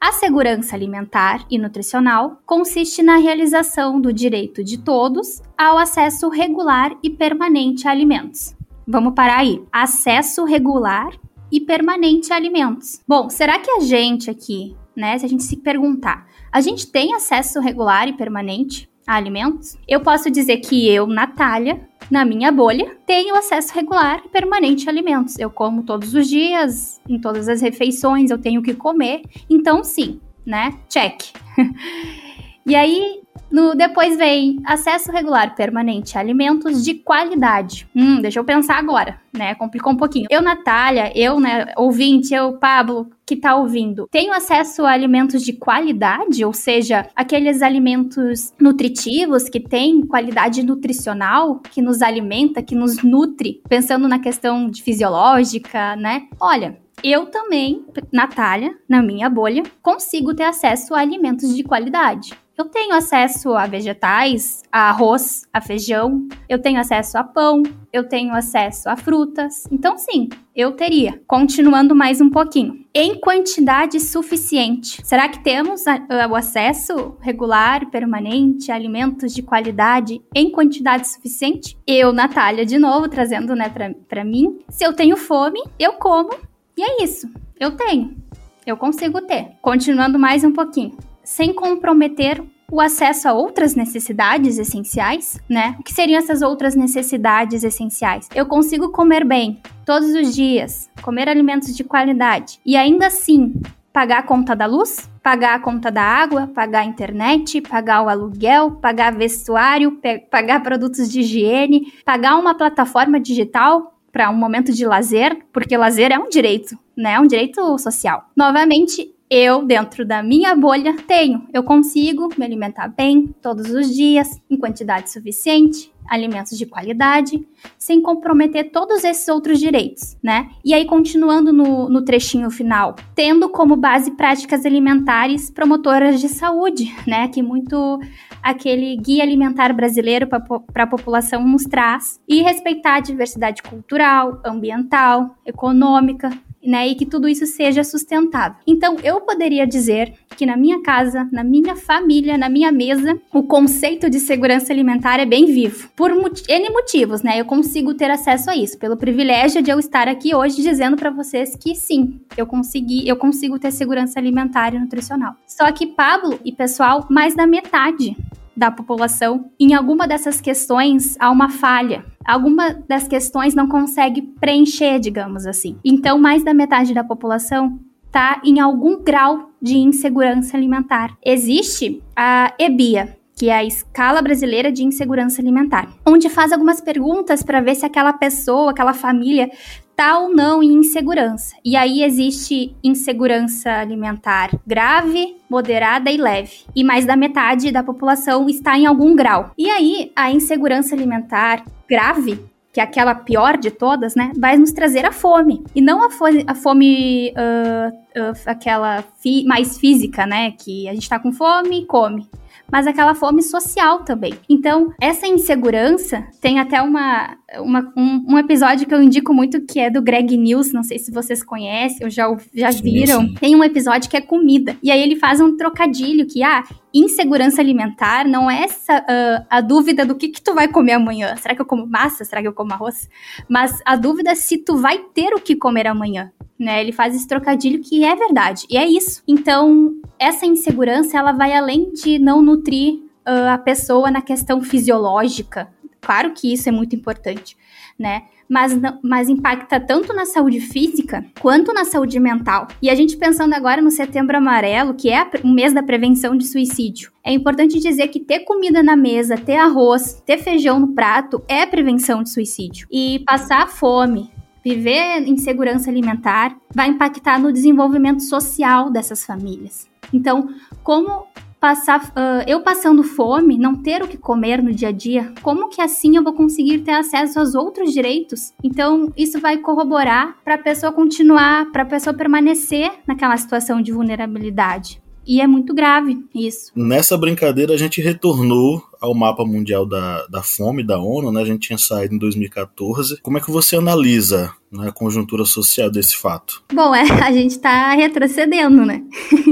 a 0.00 0.10
segurança 0.10 0.74
alimentar 0.74 1.46
e 1.48 1.56
nutricional 1.56 2.38
consiste 2.44 3.02
na 3.02 3.16
realização 3.16 4.00
do 4.00 4.12
direito 4.12 4.64
de 4.64 4.78
todos 4.78 5.40
ao 5.56 5.78
acesso 5.78 6.28
regular 6.28 6.96
e 7.02 7.08
permanente 7.10 7.86
a 7.86 7.90
alimentos. 7.90 8.56
Vamos 8.86 9.14
parar 9.14 9.38
aí. 9.38 9.62
Acesso 9.72 10.44
regular 10.44 11.12
e 11.50 11.60
permanente 11.60 12.32
a 12.32 12.36
alimentos. 12.36 13.00
Bom, 13.06 13.30
será 13.30 13.58
que 13.58 13.70
a 13.70 13.80
gente 13.80 14.30
aqui, 14.30 14.76
né, 14.96 15.18
se 15.18 15.24
a 15.24 15.28
gente 15.28 15.42
se 15.42 15.56
perguntar, 15.56 16.26
a 16.50 16.60
gente 16.60 16.86
tem 16.86 17.14
acesso 17.14 17.60
regular 17.60 18.08
e 18.08 18.12
permanente 18.12 18.90
a 19.06 19.16
alimentos? 19.16 19.76
Eu 19.86 20.00
posso 20.00 20.30
dizer 20.30 20.58
que 20.58 20.88
eu, 20.88 21.06
Natália, 21.06 21.88
na 22.10 22.24
minha 22.24 22.50
bolha, 22.50 22.96
tenho 23.06 23.34
acesso 23.34 23.74
regular 23.74 24.22
e 24.24 24.28
permanente 24.28 24.88
a 24.88 24.92
alimentos. 24.92 25.38
Eu 25.38 25.50
como 25.50 25.82
todos 25.82 26.14
os 26.14 26.28
dias, 26.28 27.00
em 27.08 27.20
todas 27.20 27.48
as 27.48 27.60
refeições, 27.60 28.30
eu 28.30 28.38
tenho 28.38 28.62
que 28.62 28.74
comer. 28.74 29.22
Então, 29.48 29.82
sim, 29.84 30.20
né? 30.44 30.74
Check. 30.88 31.20
E 32.66 32.74
aí, 32.74 33.20
no, 33.50 33.74
depois 33.74 34.16
vem 34.16 34.60
acesso 34.64 35.12
regular 35.12 35.54
permanente 35.54 36.16
a 36.16 36.20
alimentos 36.20 36.84
de 36.84 36.94
qualidade. 36.94 37.88
Hum, 37.94 38.20
deixa 38.20 38.38
eu 38.38 38.44
pensar 38.44 38.78
agora, 38.78 39.20
né? 39.32 39.54
Complicou 39.54 39.92
um 39.92 39.96
pouquinho. 39.96 40.26
Eu, 40.30 40.42
Natália, 40.42 41.12
eu, 41.14 41.38
né, 41.38 41.72
ouvinte, 41.76 42.34
eu, 42.34 42.54
Pablo, 42.54 43.08
que 43.26 43.36
tá 43.36 43.56
ouvindo, 43.56 44.06
tenho 44.10 44.32
acesso 44.32 44.84
a 44.84 44.90
alimentos 44.90 45.42
de 45.42 45.52
qualidade, 45.52 46.44
ou 46.44 46.52
seja, 46.52 47.08
aqueles 47.16 47.62
alimentos 47.62 48.52
nutritivos 48.60 49.48
que 49.48 49.60
têm 49.60 50.06
qualidade 50.06 50.62
nutricional, 50.62 51.60
que 51.70 51.80
nos 51.80 52.02
alimenta, 52.02 52.62
que 52.62 52.74
nos 52.74 53.02
nutre, 53.02 53.62
pensando 53.68 54.06
na 54.06 54.18
questão 54.18 54.70
fisiológica, 54.74 55.96
né? 55.96 56.26
Olha, 56.38 56.78
eu 57.02 57.26
também, 57.26 57.84
Natália, 58.12 58.76
na 58.88 59.02
minha 59.02 59.28
bolha, 59.28 59.62
consigo 59.82 60.34
ter 60.34 60.44
acesso 60.44 60.94
a 60.94 61.00
alimentos 61.00 61.54
de 61.54 61.62
qualidade. 61.62 62.32
Eu 62.56 62.66
tenho 62.66 62.94
acesso 62.94 63.54
a 63.54 63.66
vegetais, 63.66 64.62
a 64.70 64.88
arroz, 64.88 65.44
a 65.52 65.60
feijão, 65.60 66.28
eu 66.48 66.56
tenho 66.56 66.78
acesso 66.78 67.18
a 67.18 67.24
pão, 67.24 67.64
eu 67.92 68.08
tenho 68.08 68.32
acesso 68.32 68.88
a 68.88 68.96
frutas. 68.96 69.64
Então, 69.72 69.98
sim, 69.98 70.28
eu 70.54 70.70
teria. 70.70 71.20
Continuando 71.26 71.96
mais 71.96 72.20
um 72.20 72.30
pouquinho. 72.30 72.86
Em 72.94 73.18
quantidade 73.18 73.98
suficiente. 73.98 75.04
Será 75.04 75.28
que 75.28 75.42
temos 75.42 75.84
a, 75.88 75.98
o 76.30 76.36
acesso 76.36 77.16
regular, 77.20 77.90
permanente, 77.90 78.70
a 78.70 78.76
alimentos 78.76 79.34
de 79.34 79.42
qualidade 79.42 80.22
em 80.32 80.48
quantidade 80.48 81.08
suficiente? 81.08 81.76
Eu, 81.84 82.12
Natália, 82.12 82.64
de 82.64 82.78
novo, 82.78 83.08
trazendo 83.08 83.56
né, 83.56 83.68
para 84.08 84.24
mim. 84.24 84.60
Se 84.68 84.84
eu 84.84 84.92
tenho 84.92 85.16
fome, 85.16 85.60
eu 85.76 85.94
como. 85.94 86.30
E 86.76 86.84
é 86.84 87.02
isso. 87.02 87.28
Eu 87.58 87.72
tenho. 87.72 88.16
Eu 88.64 88.76
consigo 88.76 89.20
ter. 89.22 89.56
Continuando 89.60 90.20
mais 90.20 90.44
um 90.44 90.52
pouquinho 90.52 90.96
sem 91.24 91.52
comprometer 91.52 92.42
o 92.70 92.80
acesso 92.80 93.28
a 93.28 93.32
outras 93.32 93.74
necessidades 93.74 94.58
essenciais, 94.58 95.38
né? 95.48 95.76
O 95.78 95.82
que 95.82 95.92
seriam 95.92 96.18
essas 96.18 96.42
outras 96.42 96.74
necessidades 96.74 97.62
essenciais? 97.62 98.28
Eu 98.34 98.46
consigo 98.46 98.90
comer 98.90 99.24
bem 99.24 99.60
todos 99.84 100.10
os 100.14 100.34
dias, 100.34 100.90
comer 101.02 101.28
alimentos 101.28 101.74
de 101.76 101.84
qualidade 101.84 102.58
e 102.64 102.76
ainda 102.76 103.06
assim 103.06 103.54
pagar 103.92 104.18
a 104.18 104.22
conta 104.24 104.56
da 104.56 104.66
luz, 104.66 105.08
pagar 105.22 105.54
a 105.54 105.60
conta 105.60 105.88
da 105.88 106.02
água, 106.02 106.48
pagar 106.48 106.80
a 106.80 106.84
internet, 106.84 107.60
pagar 107.60 108.02
o 108.02 108.08
aluguel, 108.08 108.72
pagar 108.72 109.14
vestuário, 109.14 110.00
pagar 110.28 110.64
produtos 110.64 111.08
de 111.08 111.20
higiene, 111.20 111.92
pagar 112.04 112.36
uma 112.36 112.56
plataforma 112.56 113.20
digital 113.20 113.94
para 114.10 114.30
um 114.30 114.36
momento 114.36 114.72
de 114.72 114.84
lazer, 114.84 115.38
porque 115.52 115.76
lazer 115.76 116.10
é 116.10 116.18
um 116.18 116.28
direito, 116.28 116.76
né? 116.96 117.14
É 117.14 117.20
um 117.20 117.26
direito 117.26 117.78
social. 117.78 118.24
Novamente, 118.36 119.13
eu, 119.30 119.64
dentro 119.64 120.04
da 120.04 120.22
minha 120.22 120.54
bolha, 120.54 120.96
tenho. 121.06 121.46
Eu 121.52 121.62
consigo 121.62 122.28
me 122.36 122.44
alimentar 122.44 122.88
bem 122.88 123.34
todos 123.40 123.70
os 123.70 123.94
dias, 123.94 124.40
em 124.50 124.56
quantidade 124.56 125.10
suficiente, 125.10 125.92
alimentos 126.08 126.58
de 126.58 126.66
qualidade, 126.66 127.46
sem 127.78 128.02
comprometer 128.02 128.70
todos 128.70 129.04
esses 129.04 129.26
outros 129.28 129.58
direitos, 129.58 130.16
né? 130.22 130.50
E 130.64 130.74
aí, 130.74 130.84
continuando 130.84 131.52
no, 131.52 131.88
no 131.88 132.04
trechinho 132.04 132.50
final, 132.50 132.94
tendo 133.14 133.48
como 133.48 133.76
base 133.76 134.10
práticas 134.10 134.66
alimentares 134.66 135.50
promotoras 135.50 136.20
de 136.20 136.28
saúde, 136.28 136.94
né? 137.06 137.28
Que 137.28 137.42
muito 137.42 137.98
aquele 138.42 138.96
guia 138.96 139.22
alimentar 139.22 139.72
brasileiro 139.72 140.26
para 140.26 140.84
a 140.84 140.86
população 140.86 141.42
nos 141.46 141.64
traz, 141.64 142.20
e 142.28 142.42
respeitar 142.42 142.96
a 142.96 143.00
diversidade 143.00 143.62
cultural, 143.62 144.40
ambiental, 144.44 145.36
econômica, 145.46 146.30
né, 146.64 146.88
e 146.88 146.94
que 146.94 147.06
tudo 147.06 147.28
isso 147.28 147.46
seja 147.46 147.84
sustentável. 147.84 148.56
Então, 148.66 148.96
eu 149.02 149.20
poderia 149.20 149.66
dizer 149.66 150.14
que 150.36 150.46
na 150.46 150.56
minha 150.56 150.82
casa, 150.82 151.28
na 151.32 151.44
minha 151.44 151.76
família, 151.76 152.36
na 152.36 152.48
minha 152.48 152.72
mesa, 152.72 153.18
o 153.32 153.42
conceito 153.42 154.10
de 154.10 154.18
segurança 154.18 154.72
alimentar 154.72 155.20
é 155.20 155.26
bem 155.26 155.46
vivo. 155.46 155.88
Por 155.94 156.10
N 156.10 156.70
motivos, 156.70 157.22
né? 157.22 157.40
Eu 157.40 157.44
consigo 157.44 157.94
ter 157.94 158.10
acesso 158.10 158.50
a 158.50 158.56
isso, 158.56 158.78
pelo 158.78 158.96
privilégio 158.96 159.62
de 159.62 159.70
eu 159.70 159.78
estar 159.78 160.08
aqui 160.08 160.34
hoje 160.34 160.62
dizendo 160.62 160.96
para 160.96 161.10
vocês 161.10 161.54
que 161.56 161.74
sim, 161.74 162.20
eu 162.36 162.46
consegui, 162.46 163.06
eu 163.06 163.16
consigo 163.16 163.58
ter 163.58 163.70
segurança 163.70 164.18
alimentar 164.18 164.74
e 164.74 164.78
nutricional. 164.78 165.34
Só 165.46 165.70
que 165.72 165.86
Pablo 165.86 166.38
e 166.44 166.52
pessoal, 166.52 167.06
mais 167.10 167.34
da 167.34 167.46
metade 167.46 168.16
da 168.56 168.70
população, 168.70 169.50
em 169.58 169.74
alguma 169.74 170.06
dessas 170.06 170.40
questões 170.40 171.16
há 171.18 171.30
uma 171.30 171.48
falha. 171.48 172.04
Alguma 172.24 172.74
das 172.88 173.08
questões 173.08 173.54
não 173.54 173.68
consegue 173.68 174.22
preencher, 174.22 174.98
digamos 174.98 175.46
assim. 175.46 175.76
Então, 175.84 176.18
mais 176.18 176.44
da 176.44 176.54
metade 176.54 176.94
da 176.94 177.04
população 177.04 177.78
está 178.06 178.40
em 178.44 178.60
algum 178.60 179.02
grau 179.02 179.50
de 179.60 179.76
insegurança 179.76 180.56
alimentar. 180.56 181.16
Existe 181.24 182.02
a 182.14 182.54
EBIA, 182.58 183.16
que 183.36 183.48
é 183.48 183.54
a 183.54 183.64
Escala 183.64 184.22
Brasileira 184.22 184.70
de 184.70 184.84
Insegurança 184.84 185.42
Alimentar, 185.42 185.88
onde 186.06 186.28
faz 186.28 186.52
algumas 186.52 186.80
perguntas 186.80 187.42
para 187.42 187.60
ver 187.60 187.74
se 187.74 187.84
aquela 187.84 188.12
pessoa, 188.12 188.70
aquela 188.70 188.94
família 188.94 189.50
tá 189.96 190.18
ou 190.18 190.34
não 190.34 190.62
em 190.62 190.74
insegurança. 190.74 191.54
E 191.64 191.76
aí 191.76 192.02
existe 192.02 192.74
insegurança 192.82 193.70
alimentar 193.70 194.50
grave, 194.66 195.36
moderada 195.48 196.10
e 196.10 196.16
leve. 196.16 196.64
E 196.74 196.82
mais 196.82 197.04
da 197.04 197.16
metade 197.16 197.70
da 197.70 197.82
população 197.82 198.48
está 198.48 198.78
em 198.78 198.86
algum 198.86 199.14
grau. 199.14 199.50
E 199.56 199.68
aí 199.70 200.12
a 200.14 200.30
insegurança 200.30 200.94
alimentar 200.94 201.64
grave 201.88 202.38
que 202.72 202.80
é 202.80 202.82
aquela 202.82 203.14
pior 203.14 203.56
de 203.56 203.70
todas, 203.70 204.16
né, 204.16 204.32
vai 204.36 204.56
nos 204.56 204.72
trazer 204.72 205.06
a 205.06 205.12
fome. 205.12 205.62
E 205.76 205.80
não 205.80 206.02
a 206.02 206.10
fome, 206.10 206.44
a 206.44 206.56
fome 206.56 207.30
uh, 207.30 208.20
uh, 208.20 208.36
aquela 208.46 209.04
mais 209.46 209.78
física, 209.78 210.26
né, 210.26 210.50
que 210.50 210.88
a 210.88 210.92
gente 210.92 211.08
tá 211.08 211.20
com 211.20 211.32
fome 211.32 211.82
e 211.82 211.86
come 211.86 212.28
mas 212.70 212.86
aquela 212.86 213.14
fome 213.14 213.42
social 213.42 214.04
também. 214.04 214.34
Então, 214.48 214.92
essa 215.00 215.26
insegurança 215.26 216.26
tem 216.40 216.58
até 216.58 216.80
uma, 216.82 217.36
uma 217.58 217.92
um, 217.96 218.34
um, 218.34 218.38
episódio 218.38 218.86
que 218.86 218.94
eu 218.94 219.02
indico 219.02 219.32
muito 219.32 219.64
que 219.64 219.78
é 219.80 219.90
do 219.90 220.02
Greg 220.02 220.36
News, 220.36 220.72
não 220.72 220.82
sei 220.82 220.98
se 220.98 221.12
vocês 221.12 221.42
conhecem 221.42 222.04
ou 222.04 222.10
já, 222.10 222.26
já 222.54 222.72
sim, 222.72 222.82
viram. 222.82 223.20
Sim. 223.20 223.34
Tem 223.34 223.54
um 223.54 223.64
episódio 223.64 224.10
que 224.10 224.16
é 224.16 224.20
comida. 224.20 224.76
E 224.82 224.90
aí 224.90 225.02
ele 225.02 225.16
faz 225.16 225.40
um 225.40 225.56
trocadilho 225.56 226.26
que, 226.26 226.42
ah, 226.42 226.64
insegurança 226.94 227.60
alimentar 227.60 228.26
não 228.26 228.50
é 228.50 228.62
essa 228.62 228.98
uh, 228.98 229.46
a 229.50 229.60
dúvida 229.60 230.06
do 230.06 230.14
que, 230.14 230.28
que 230.28 230.40
tu 230.40 230.54
vai 230.54 230.68
comer 230.68 230.92
amanhã. 230.92 231.34
Será 231.36 231.54
que 231.54 231.60
eu 231.60 231.66
como 231.66 231.86
massa? 231.86 232.24
Será 232.24 232.40
que 232.40 232.48
eu 232.48 232.52
como 232.52 232.72
arroz? 232.72 233.08
Mas 233.48 233.80
a 233.84 233.96
dúvida 233.96 234.30
é 234.30 234.34
se 234.34 234.58
tu 234.58 234.76
vai 234.76 234.98
ter 234.98 235.34
o 235.34 235.40
que 235.40 235.56
comer 235.56 235.86
amanhã 235.86 236.30
né? 236.58 236.80
Ele 236.80 236.92
faz 236.92 237.14
esse 237.14 237.26
trocadilho 237.26 237.80
que 237.80 238.04
é 238.04 238.14
verdade, 238.14 238.66
e 238.70 238.76
é 238.76 238.86
isso. 238.86 239.22
Então, 239.26 239.92
essa 240.18 240.46
insegurança, 240.46 241.18
ela 241.18 241.32
vai 241.32 241.52
além 241.52 241.92
de 241.92 242.18
não 242.18 242.40
nutrir 242.40 242.94
uh, 243.26 243.50
a 243.52 243.58
pessoa 243.58 244.10
na 244.10 244.22
questão 244.22 244.62
fisiológica. 244.62 245.68
Claro 246.04 246.32
que 246.32 246.52
isso 246.52 246.68
é 246.68 246.72
muito 246.72 246.94
importante, 246.94 247.56
né? 247.98 248.24
Mas, 248.48 248.78
mas 249.02 249.28
impacta 249.28 249.80
tanto 249.80 250.12
na 250.12 250.26
saúde 250.26 250.60
física 250.60 251.24
quanto 251.40 251.72
na 251.72 251.84
saúde 251.84 252.20
mental. 252.20 252.68
E 252.82 252.90
a 252.90 252.94
gente 252.94 253.16
pensando 253.16 253.54
agora 253.54 253.80
no 253.80 253.90
Setembro 253.90 254.36
Amarelo, 254.36 254.94
que 254.94 255.10
é 255.10 255.26
o 255.42 255.48
mês 255.48 255.72
da 255.72 255.82
prevenção 255.82 256.36
de 256.36 256.46
suicídio, 256.46 257.10
é 257.24 257.32
importante 257.32 257.80
dizer 257.80 258.08
que 258.08 258.20
ter 258.20 258.40
comida 258.40 258.82
na 258.82 258.94
mesa, 258.94 259.36
ter 259.36 259.56
arroz, 259.56 260.22
ter 260.26 260.38
feijão 260.38 260.78
no 260.78 260.88
prato 260.88 261.42
é 261.48 261.64
prevenção 261.64 262.22
de 262.22 262.30
suicídio. 262.30 262.86
E 262.90 263.20
passar 263.26 263.66
fome, 263.66 264.30
viver 264.62 265.22
em 265.26 265.38
segurança 265.38 265.90
alimentar 265.90 266.54
vai 266.74 266.88
impactar 266.88 267.38
no 267.38 267.52
desenvolvimento 267.52 268.22
social 268.22 268.90
dessas 268.90 269.24
famílias. 269.24 269.88
Então, 270.12 270.48
como 270.82 271.26
passar, 271.64 272.04
uh, 272.10 272.44
eu 272.46 272.60
passando 272.60 273.02
fome, 273.02 273.56
não 273.56 273.74
ter 273.74 274.02
o 274.02 274.06
que 274.06 274.18
comer 274.18 274.62
no 274.62 274.70
dia 274.70 274.88
a 274.88 274.92
dia, 274.92 275.32
como 275.40 275.70
que 275.70 275.80
assim 275.80 276.14
eu 276.14 276.22
vou 276.22 276.34
conseguir 276.34 276.80
ter 276.80 276.92
acesso 276.92 277.38
aos 277.38 277.54
outros 277.54 277.90
direitos? 277.90 278.52
Então, 278.62 279.10
isso 279.16 279.40
vai 279.40 279.56
corroborar 279.56 280.36
para 280.44 280.56
a 280.56 280.58
pessoa 280.58 280.92
continuar, 280.92 281.72
para 281.72 281.82
a 281.82 281.86
pessoa 281.86 282.12
permanecer 282.12 282.92
naquela 283.06 283.34
situação 283.38 283.80
de 283.80 283.92
vulnerabilidade. 283.92 285.02
E 285.26 285.40
é 285.40 285.46
muito 285.46 285.74
grave 285.74 286.24
isso. 286.34 286.70
Nessa 286.76 287.16
brincadeira, 287.16 287.74
a 287.74 287.76
gente 287.76 288.00
retornou 288.00 288.82
ao 289.00 289.14
mapa 289.14 289.44
mundial 289.44 289.86
da, 289.86 290.26
da 290.26 290.42
fome 290.42 290.82
da 290.82 290.98
ONU, 290.98 291.32
né? 291.32 291.42
A 291.42 291.44
gente 291.44 291.66
tinha 291.66 291.78
saído 291.78 292.14
em 292.14 292.18
2014. 292.18 293.20
Como 293.22 293.38
é 293.38 293.40
que 293.40 293.50
você 293.50 293.76
analisa 293.76 294.52
né, 294.70 294.88
a 294.88 294.92
conjuntura 294.92 295.44
social 295.44 295.90
desse 295.90 296.16
fato? 296.16 296.62
Bom, 296.72 296.94
é, 296.94 297.02
a 297.22 297.32
gente 297.32 297.52
está 297.52 297.92
retrocedendo, 297.94 298.84
né? 298.84 299.02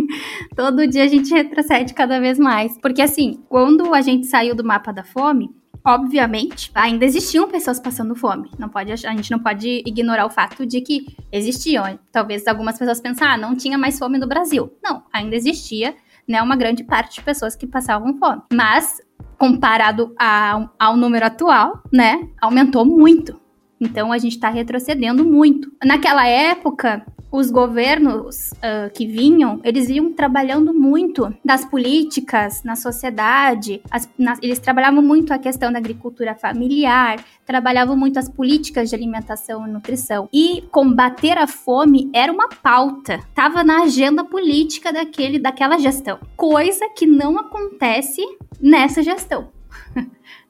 Todo 0.56 0.86
dia 0.86 1.04
a 1.04 1.08
gente 1.08 1.32
retrocede 1.32 1.94
cada 1.94 2.20
vez 2.20 2.38
mais. 2.38 2.78
Porque 2.78 3.02
assim, 3.02 3.38
quando 3.48 3.94
a 3.94 4.00
gente 4.00 4.26
saiu 4.26 4.54
do 4.54 4.64
mapa 4.64 4.92
da 4.92 5.04
fome, 5.04 5.50
obviamente, 5.84 6.70
ainda 6.74 7.04
existiam 7.04 7.48
pessoas 7.48 7.80
passando 7.80 8.14
fome. 8.14 8.50
Não 8.58 8.68
pode, 8.68 8.92
a 8.92 8.96
gente 8.96 9.30
não 9.30 9.38
pode 9.38 9.82
ignorar 9.86 10.26
o 10.26 10.30
fato 10.30 10.64
de 10.64 10.80
que 10.80 11.16
existiam. 11.30 11.98
Talvez 12.10 12.46
algumas 12.46 12.78
pessoas 12.78 13.00
pensem, 13.00 13.26
ah, 13.26 13.36
não 13.36 13.56
tinha 13.56 13.76
mais 13.76 13.98
fome 13.98 14.18
no 14.18 14.26
Brasil. 14.26 14.72
Não, 14.82 15.02
ainda 15.12 15.34
existia, 15.34 15.94
né, 16.26 16.40
uma 16.40 16.56
grande 16.56 16.84
parte 16.84 17.16
de 17.16 17.22
pessoas 17.22 17.56
que 17.56 17.66
passavam 17.66 18.16
fome. 18.16 18.42
Mas, 18.52 19.00
comparado 19.38 20.14
a, 20.18 20.68
ao 20.78 20.96
número 20.96 21.26
atual, 21.26 21.82
né, 21.92 22.28
aumentou 22.40 22.84
muito. 22.84 23.40
Então, 23.80 24.12
a 24.12 24.18
gente 24.18 24.34
está 24.34 24.48
retrocedendo 24.48 25.24
muito. 25.24 25.72
Naquela 25.84 26.24
época, 26.24 27.04
os 27.32 27.50
governos 27.50 28.50
uh, 28.52 28.92
que 28.92 29.06
vinham, 29.06 29.58
eles 29.64 29.88
iam 29.88 30.12
trabalhando 30.12 30.74
muito 30.74 31.34
das 31.42 31.64
políticas 31.64 32.62
na 32.62 32.76
sociedade, 32.76 33.80
as, 33.90 34.06
na, 34.18 34.36
eles 34.42 34.58
trabalhavam 34.58 35.02
muito 35.02 35.32
a 35.32 35.38
questão 35.38 35.72
da 35.72 35.78
agricultura 35.78 36.34
familiar, 36.34 37.24
trabalhavam 37.46 37.96
muito 37.96 38.18
as 38.18 38.28
políticas 38.28 38.90
de 38.90 38.94
alimentação 38.94 39.66
e 39.66 39.70
nutrição. 39.70 40.28
E 40.30 40.62
combater 40.70 41.38
a 41.38 41.46
fome 41.46 42.10
era 42.12 42.30
uma 42.30 42.50
pauta, 42.50 43.14
estava 43.14 43.64
na 43.64 43.84
agenda 43.84 44.22
política 44.22 44.92
daquele, 44.92 45.38
daquela 45.38 45.78
gestão, 45.78 46.18
coisa 46.36 46.86
que 46.90 47.06
não 47.06 47.38
acontece 47.38 48.20
nessa 48.60 49.02
gestão. 49.02 49.61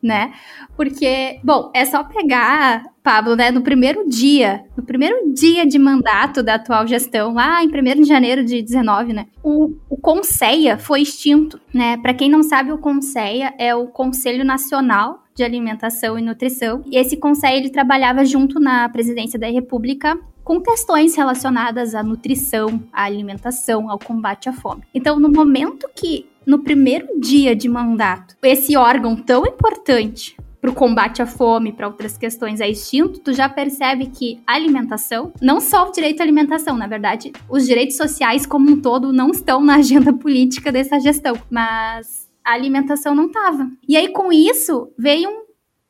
Né? 0.03 0.33
Porque, 0.77 1.39
bom, 1.45 1.71
é 1.75 1.85
só 1.85 2.03
pegar, 2.03 2.85
Pablo, 3.03 3.37
né, 3.37 3.51
no 3.51 3.63
primeiro 3.63 4.09
dia, 4.09 4.65
no 4.77 4.83
primeiro 4.83 5.33
dia 5.33 5.67
de 5.67 5.79
mandato 5.79 6.43
da 6.43 6.55
atual 6.55 6.87
gestão, 6.87 7.35
lá 7.35 7.63
em 7.63 7.69
1 7.69 8.03
de 8.03 8.05
janeiro 8.05 8.45
de 8.45 8.63
19, 8.63 9.13
né, 9.13 9.27
o, 9.43 9.75
o 9.89 9.97
Conceia 9.97 10.77
foi 10.77 11.03
extinto, 11.03 11.61
né? 11.73 11.97
Para 11.99 12.15
quem 12.15 12.29
não 12.29 12.43
sabe, 12.43 12.73
o 12.73 12.79
Conceia 12.79 13.55
é 13.59 13.75
o 13.75 13.87
Conselho 13.87 14.45
Nacional 14.45 15.23
de 15.35 15.43
Alimentação 15.43 16.19
e 16.19 16.23
Nutrição. 16.23 16.83
E 16.87 16.97
esse 16.97 17.17
conselho 17.17 17.57
ele 17.57 17.71
trabalhava 17.71 18.25
junto 18.25 18.61
na 18.61 18.89
presidência 18.89 19.39
da 19.39 19.49
República 19.49 20.19
com 20.45 20.61
questões 20.61 21.15
relacionadas 21.15 21.95
à 21.95 22.03
nutrição, 22.03 22.83
à 22.93 23.05
alimentação, 23.05 23.89
ao 23.89 23.99
combate 23.99 24.49
à 24.49 24.53
fome. 24.53 24.83
Então, 24.93 25.19
no 25.19 25.31
momento 25.31 25.89
que 25.95 26.27
no 26.47 26.63
primeiro 26.63 27.07
dia 27.21 27.55
de 27.55 27.69
mandato, 27.69 28.37
esse 28.43 28.77
órgão 28.77 29.17
tão 29.17 29.47
importante 29.47 30.37
para 30.63 30.71
o 30.71 30.75
combate 30.75 31.21
à 31.21 31.27
fome, 31.27 31.73
para 31.73 31.89
outras 31.89 32.17
questões 32.17 32.61
é 32.61 32.71
extinto, 32.71 33.19
tu 33.19 33.33
já 33.33 33.49
percebe 33.49 34.07
que 34.07 34.41
alimentação, 34.47 35.33
não 35.43 35.61
só 35.61 35.89
o 35.89 35.93
direito 35.93 36.21
à 36.21 36.23
alimentação, 36.23 36.77
na 36.77 36.87
verdade, 36.87 37.33
os 37.51 37.67
direitos 37.67 37.97
sociais 37.97 38.47
como 38.47 38.71
um 38.71 38.81
todo 38.81 39.13
não 39.13 39.31
estão 39.31 39.61
na 39.61 39.77
agenda 39.77 40.13
política 40.15 40.71
dessa 40.71 41.01
gestão, 41.01 41.35
mas 41.51 42.31
a 42.45 42.53
alimentação 42.53 43.13
não 43.13 43.27
estava. 43.27 43.69
E 43.89 43.97
aí 43.97 44.09
com 44.13 44.33
isso 44.33 44.93
veio 44.97 45.31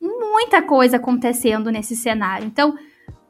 muita 0.01 0.63
coisa 0.63 0.97
acontecendo 0.97 1.71
nesse 1.71 1.95
cenário. 1.95 2.47
Então, 2.47 2.75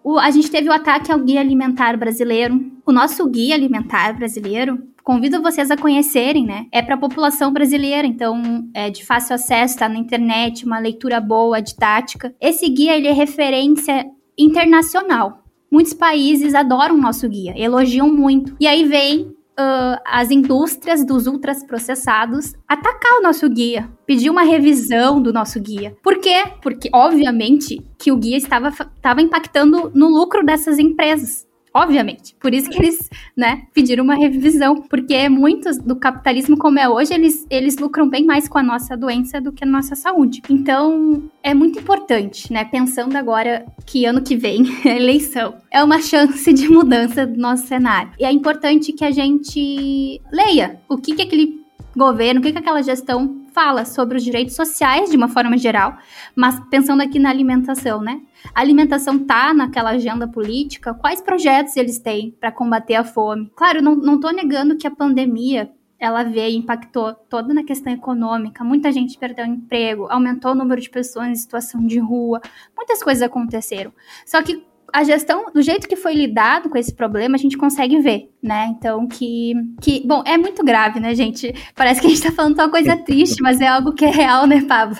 o, 0.04 0.18
a 0.18 0.30
gente 0.30 0.50
teve 0.50 0.68
o 0.68 0.72
ataque 0.72 1.12
ao 1.12 1.18
guia 1.18 1.40
alimentar 1.40 1.96
brasileiro. 1.96 2.70
O 2.86 2.92
nosso 2.92 3.28
guia 3.28 3.54
alimentar 3.54 4.12
brasileiro 4.14 4.82
convido 5.02 5.42
vocês 5.42 5.70
a 5.70 5.76
conhecerem, 5.76 6.44
né? 6.46 6.66
É 6.72 6.82
para 6.82 6.94
a 6.94 6.98
população 6.98 7.52
brasileira, 7.52 8.06
então 8.06 8.68
é 8.74 8.90
de 8.90 9.04
fácil 9.04 9.34
acesso, 9.34 9.78
tá 9.78 9.88
na 9.88 9.98
internet, 9.98 10.64
uma 10.64 10.78
leitura 10.78 11.20
boa, 11.20 11.60
didática. 11.60 12.34
Esse 12.40 12.68
guia 12.68 12.96
ele 12.96 13.08
é 13.08 13.12
referência 13.12 14.06
internacional. 14.38 15.42
Muitos 15.70 15.94
países 15.94 16.54
adoram 16.54 16.94
o 16.94 17.00
nosso 17.00 17.28
guia, 17.28 17.54
elogiam 17.56 18.12
muito. 18.12 18.54
E 18.60 18.66
aí 18.66 18.84
vem 18.84 19.34
Uh, 19.52 20.00
as 20.06 20.30
indústrias 20.30 21.04
dos 21.04 21.26
ultraprocessados 21.26 22.54
atacar 22.66 23.18
o 23.18 23.22
nosso 23.22 23.46
guia, 23.50 23.86
pedir 24.06 24.30
uma 24.30 24.44
revisão 24.44 25.20
do 25.20 25.30
nosso 25.30 25.60
guia. 25.60 25.94
Por 26.02 26.18
quê? 26.20 26.42
Porque, 26.62 26.88
obviamente, 26.90 27.86
que 27.98 28.10
o 28.10 28.16
guia 28.16 28.38
estava, 28.38 28.68
estava 28.68 29.20
impactando 29.20 29.92
no 29.94 30.08
lucro 30.08 30.42
dessas 30.42 30.78
empresas. 30.78 31.46
Obviamente. 31.74 32.34
Por 32.38 32.52
isso 32.52 32.68
que 32.68 32.78
eles, 32.78 33.08
né, 33.36 33.62
pediram 33.72 34.04
uma 34.04 34.14
revisão. 34.14 34.82
Porque 34.82 35.28
muitos 35.28 35.78
do 35.78 35.96
capitalismo 35.96 36.56
como 36.56 36.78
é 36.78 36.88
hoje, 36.88 37.14
eles, 37.14 37.46
eles 37.50 37.76
lucram 37.78 38.08
bem 38.08 38.24
mais 38.24 38.48
com 38.48 38.58
a 38.58 38.62
nossa 38.62 38.96
doença 38.96 39.40
do 39.40 39.52
que 39.52 39.64
a 39.64 39.66
nossa 39.66 39.94
saúde. 39.94 40.42
Então, 40.50 41.30
é 41.42 41.54
muito 41.54 41.78
importante, 41.78 42.52
né? 42.52 42.64
Pensando 42.64 43.16
agora 43.16 43.64
que 43.86 44.04
ano 44.04 44.22
que 44.22 44.36
vem 44.36 44.64
é 44.84 44.96
eleição. 44.96 45.54
É 45.70 45.82
uma 45.82 46.00
chance 46.00 46.52
de 46.52 46.68
mudança 46.68 47.26
do 47.26 47.38
nosso 47.38 47.66
cenário. 47.66 48.12
E 48.18 48.24
é 48.24 48.32
importante 48.32 48.92
que 48.92 49.04
a 49.04 49.10
gente 49.10 50.20
leia 50.32 50.80
o 50.88 50.96
que, 50.96 51.14
que 51.14 51.22
aquele 51.22 51.61
governo, 51.96 52.40
o 52.40 52.42
que, 52.42 52.52
que 52.52 52.58
aquela 52.58 52.82
gestão 52.82 53.42
fala 53.52 53.84
sobre 53.84 54.16
os 54.16 54.24
direitos 54.24 54.56
sociais 54.56 55.10
de 55.10 55.16
uma 55.16 55.28
forma 55.28 55.56
geral, 55.58 55.96
mas 56.34 56.58
pensando 56.70 57.02
aqui 57.02 57.18
na 57.18 57.30
alimentação, 57.30 58.00
né? 58.00 58.20
A 58.54 58.60
alimentação 58.60 59.18
tá 59.18 59.52
naquela 59.52 59.90
agenda 59.90 60.26
política, 60.26 60.94
quais 60.94 61.20
projetos 61.20 61.76
eles 61.76 61.98
têm 61.98 62.34
para 62.40 62.50
combater 62.50 62.94
a 62.94 63.04
fome? 63.04 63.50
Claro, 63.54 63.82
não, 63.82 63.94
não 63.94 64.18
tô 64.18 64.30
negando 64.30 64.76
que 64.76 64.86
a 64.86 64.90
pandemia 64.90 65.70
ela 65.98 66.24
veio 66.24 66.54
e 66.54 66.56
impactou 66.56 67.14
toda 67.14 67.54
na 67.54 67.62
questão 67.62 67.92
econômica. 67.92 68.64
Muita 68.64 68.90
gente 68.90 69.16
perdeu 69.16 69.46
emprego, 69.46 70.08
aumentou 70.10 70.50
o 70.50 70.54
número 70.54 70.80
de 70.80 70.90
pessoas 70.90 71.28
em 71.28 71.34
situação 71.36 71.86
de 71.86 72.00
rua, 72.00 72.40
muitas 72.76 73.00
coisas 73.00 73.22
aconteceram. 73.22 73.92
Só 74.26 74.42
que 74.42 74.66
a 74.92 75.04
gestão, 75.04 75.46
do 75.52 75.62
jeito 75.62 75.88
que 75.88 75.96
foi 75.96 76.14
lidado 76.14 76.68
com 76.68 76.76
esse 76.76 76.94
problema, 76.94 77.36
a 77.36 77.38
gente 77.38 77.56
consegue 77.56 77.98
ver, 78.00 78.30
né? 78.42 78.66
Então, 78.76 79.06
que, 79.06 79.54
que. 79.80 80.06
Bom, 80.06 80.22
é 80.26 80.36
muito 80.36 80.64
grave, 80.64 81.00
né, 81.00 81.14
gente? 81.14 81.54
Parece 81.74 82.00
que 82.00 82.06
a 82.06 82.10
gente 82.10 82.22
tá 82.22 82.30
falando 82.30 82.54
uma 82.54 82.70
coisa 82.70 82.96
triste, 83.04 83.42
mas 83.42 83.60
é 83.60 83.66
algo 83.66 83.92
que 83.92 84.04
é 84.04 84.10
real, 84.10 84.46
né, 84.46 84.62
Pablo? 84.62 84.96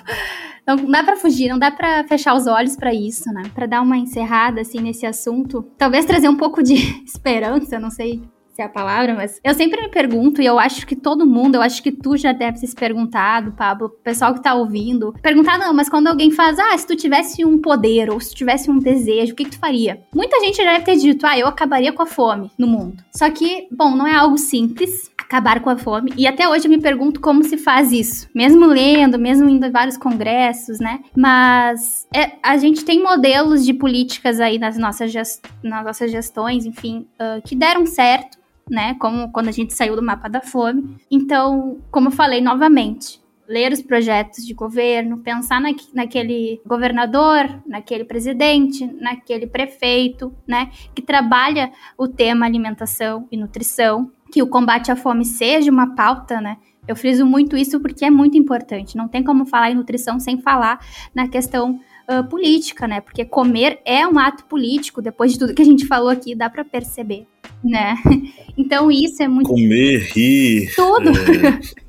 Não 0.67 0.77
dá 0.77 1.03
para 1.03 1.17
fugir, 1.17 1.49
não 1.49 1.59
dá 1.59 1.71
para 1.71 2.05
fechar 2.05 2.35
os 2.35 2.47
olhos 2.47 2.77
para 2.77 2.95
isso, 2.95 3.31
né? 3.33 3.43
Para 3.55 3.67
dar 3.67 3.83
uma 3.83 3.99
encerrada 3.99 4.61
assim 4.61 4.81
nesse 4.81 5.05
assunto, 5.05 5.63
talvez 5.77 6.05
trazer 6.05 6.29
um 6.29 6.37
pouco 6.37 6.63
de 6.63 6.75
esperança, 7.05 7.79
não 7.79 7.91
sei 7.91 8.23
se 8.53 8.61
é 8.61 8.65
a 8.65 8.69
palavra, 8.69 9.15
mas 9.15 9.41
eu 9.43 9.55
sempre 9.55 9.81
me 9.81 9.89
pergunto, 9.89 10.43
e 10.43 10.47
eu 10.47 10.59
acho 10.59 10.87
que 10.87 10.95
todo 10.95 11.27
mundo, 11.27 11.55
eu 11.55 11.63
acho 11.63 11.83
que 11.83 11.91
tu 11.91 12.17
já 12.17 12.33
deve 12.33 12.61
ter 12.61 12.67
se 12.67 12.75
perguntado, 12.75 13.53
Pablo, 13.53 13.87
o 13.87 13.91
pessoal 13.91 14.35
que 14.35 14.43
tá 14.43 14.55
ouvindo, 14.55 15.15
perguntar, 15.23 15.59
não, 15.59 15.73
mas 15.73 15.89
quando 15.89 16.09
alguém 16.09 16.31
faz, 16.31 16.59
ah, 16.59 16.77
se 16.77 16.87
tu 16.87 16.95
tivesse 16.95 17.45
um 17.45 17.59
poder, 17.59 18.11
ou 18.11 18.21
se 18.21 18.31
tu 18.31 18.37
tivesse 18.37 18.71
um 18.71 18.79
desejo, 18.79 19.33
o 19.33 19.37
que, 19.37 19.45
que 19.45 19.53
tu 19.53 19.59
faria? 19.59 20.03
Muita 20.15 20.39
gente 20.41 20.57
já 20.57 20.65
deve 20.65 20.85
ter 20.85 20.97
dito, 20.97 21.27
ah, 21.27 21.39
eu 21.39 21.47
acabaria 21.47 21.93
com 21.93 22.03
a 22.03 22.07
fome 22.07 22.51
no 22.59 22.67
mundo. 22.67 23.03
Só 23.11 23.31
que, 23.31 23.69
bom, 23.71 23.97
não 23.97 24.07
é 24.07 24.15
algo 24.15 24.37
simples 24.37 25.11
acabar 25.17 25.61
com 25.61 25.71
a 25.71 25.79
fome, 25.79 26.13
e 26.15 26.27
até 26.27 26.47
hoje 26.47 26.67
eu 26.67 26.71
me 26.71 26.79
pergunto 26.79 27.19
como 27.19 27.43
se 27.43 27.57
faz 27.57 27.91
isso, 27.91 28.29
mesmo 28.35 28.67
lendo, 28.67 29.19
mesmo 29.19 29.49
indo 29.49 29.65
a 29.65 29.71
vários 29.71 29.97
congressos, 29.97 30.79
né? 30.79 31.01
Mas 31.17 32.07
é, 32.15 32.33
a 32.43 32.59
gente 32.59 32.85
tem 32.85 33.03
modelos 33.03 33.65
de 33.65 33.73
políticas 33.73 34.41
aí 34.41 34.59
nas 34.59 34.77
nossas, 34.77 35.11
gest 35.11 35.41
nas 35.63 35.85
nossas 35.85 36.11
gestões, 36.11 36.67
enfim, 36.67 37.07
uh, 37.19 37.41
que 37.43 37.57
deram 37.57 37.87
certo, 37.87 38.43
né? 38.73 38.95
Como 38.95 39.31
quando 39.31 39.49
a 39.49 39.53
gente 39.53 39.75
saiu 39.75 39.95
do 39.95 40.03
mapa 40.03 40.29
da 40.29 40.41
fome. 40.41 40.97
Então, 41.11 41.79
como 41.91 42.09
eu 42.09 42.11
falei 42.13 42.41
novamente, 42.41 43.21
ler 43.47 43.71
os 43.71 43.83
projetos 43.83 44.47
de 44.47 44.55
governo, 44.55 45.19
pensar 45.19 45.61
na, 45.61 45.69
naquele 45.93 46.59
governador, 46.67 47.63
naquele 47.67 48.05
presidente, 48.05 48.87
naquele 48.99 49.47
prefeito, 49.47 50.35
né, 50.49 50.71
que 50.95 51.03
trabalha 51.03 51.71
o 51.99 52.09
tema 52.09 52.47
alimentação 52.47 53.29
e 53.31 53.37
nutrição, 53.37 54.11
que 54.33 54.43
o 54.43 54.47
combate 54.47 54.91
à 54.91 54.97
fome 54.97 55.27
seja 55.27 55.71
uma 55.71 55.95
pauta, 55.95 56.41
né? 56.41 56.57
Eu 56.89 56.97
friso 56.97 57.27
muito 57.27 57.57
isso 57.57 57.79
porque 57.79 58.07
é 58.07 58.11
muito 58.11 58.37
importante. 58.39 58.97
Não 58.97 59.07
tem 59.07 59.23
como 59.23 59.45
falar 59.45 59.71
em 59.71 59.75
nutrição 59.75 60.19
sem 60.19 60.41
falar 60.41 60.81
na 61.15 61.29
questão 61.29 61.79
uh, 62.11 62.25
política, 62.29 62.89
né? 62.89 63.01
Porque 63.01 63.25
comer 63.25 63.81
é 63.85 64.07
um 64.07 64.19
ato 64.19 64.45
político, 64.47 65.03
depois 65.03 65.33
de 65.33 65.39
tudo 65.39 65.55
que 65.55 65.63
a 65.63 65.67
gente 65.67 65.87
falou 65.87 66.09
aqui, 66.09 66.35
dá 66.35 66.49
para 66.49 66.65
perceber, 66.65 67.27
né? 67.65 67.97
Então 68.55 68.91
isso 68.91 69.23
é 69.23 69.27
muito. 69.27 69.49
Comer, 69.49 70.11
rir. 70.13 70.71
Tudo. 70.77 71.09
É... 71.09 71.82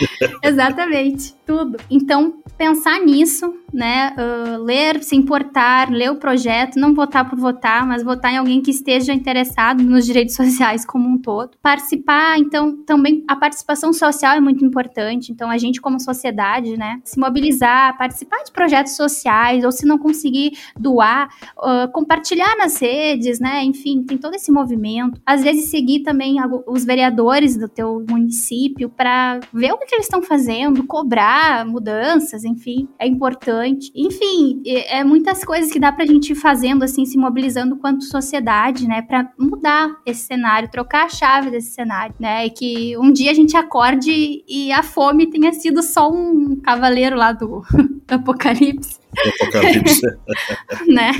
Exatamente, 0.42 1.34
tudo. 1.46 1.78
Então, 1.90 2.40
pensar 2.56 3.00
nisso, 3.00 3.54
né? 3.72 4.14
Uh, 4.18 4.62
ler, 4.62 5.02
se 5.02 5.16
importar, 5.16 5.90
ler 5.90 6.10
o 6.10 6.16
projeto, 6.16 6.78
não 6.78 6.94
votar 6.94 7.28
por 7.28 7.38
votar, 7.38 7.86
mas 7.86 8.02
votar 8.02 8.32
em 8.32 8.36
alguém 8.36 8.60
que 8.60 8.70
esteja 8.70 9.12
interessado 9.12 9.82
nos 9.82 10.04
direitos 10.04 10.34
sociais 10.34 10.84
como 10.84 11.08
um 11.08 11.18
todo. 11.18 11.52
Participar, 11.62 12.38
então, 12.38 12.76
também 12.84 13.24
a 13.28 13.36
participação 13.36 13.92
social 13.92 14.36
é 14.36 14.40
muito 14.40 14.64
importante. 14.64 15.32
Então, 15.32 15.50
a 15.50 15.58
gente, 15.58 15.80
como 15.80 15.98
sociedade, 16.00 16.76
né? 16.76 17.00
Se 17.04 17.18
mobilizar, 17.18 17.96
participar 17.96 18.42
de 18.44 18.52
projetos 18.52 18.96
sociais, 18.96 19.64
ou 19.64 19.72
se 19.72 19.86
não 19.86 19.98
conseguir 19.98 20.52
doar, 20.78 21.28
uh, 21.58 21.90
compartilhar 21.92 22.56
nas 22.56 22.78
redes, 22.78 23.40
né? 23.40 23.64
Enfim, 23.64 24.02
tem 24.02 24.18
todo 24.18 24.34
esse 24.34 24.52
movimento. 24.52 25.20
Às 25.24 25.42
vezes, 25.42 25.70
seguir 25.70 26.00
também 26.00 26.36
os 26.66 26.84
vereadores 26.84 27.56
do 27.56 27.68
teu 27.68 28.04
município 28.08 28.88
para 28.88 29.40
ver 29.52 29.72
o 29.72 29.78
que 29.78 29.89
eles 29.94 30.06
estão 30.06 30.22
fazendo, 30.22 30.84
cobrar 30.84 31.64
mudanças, 31.66 32.44
enfim, 32.44 32.88
é 32.98 33.06
importante. 33.06 33.90
Enfim, 33.94 34.62
é 34.66 35.02
muitas 35.04 35.44
coisas 35.44 35.72
que 35.72 35.80
dá 35.80 35.92
pra 35.92 36.06
gente 36.06 36.32
ir 36.32 36.36
fazendo, 36.36 36.82
assim, 36.82 37.04
se 37.04 37.16
mobilizando 37.16 37.76
quanto 37.76 38.04
sociedade, 38.04 38.86
né, 38.86 39.02
pra 39.02 39.30
mudar 39.38 39.90
esse 40.04 40.22
cenário, 40.22 40.70
trocar 40.70 41.06
a 41.06 41.08
chave 41.08 41.50
desse 41.50 41.70
cenário, 41.70 42.14
né, 42.18 42.46
e 42.46 42.50
que 42.50 42.98
um 42.98 43.12
dia 43.12 43.30
a 43.30 43.34
gente 43.34 43.56
acorde 43.56 44.44
e 44.46 44.72
a 44.72 44.82
fome 44.82 45.30
tenha 45.30 45.52
sido 45.52 45.82
só 45.82 46.10
um 46.10 46.56
cavaleiro 46.56 47.16
lá 47.16 47.32
do, 47.32 47.62
do 48.06 48.14
Apocalipse. 48.14 48.98
Apocalipse. 49.42 50.00
né? 50.86 51.12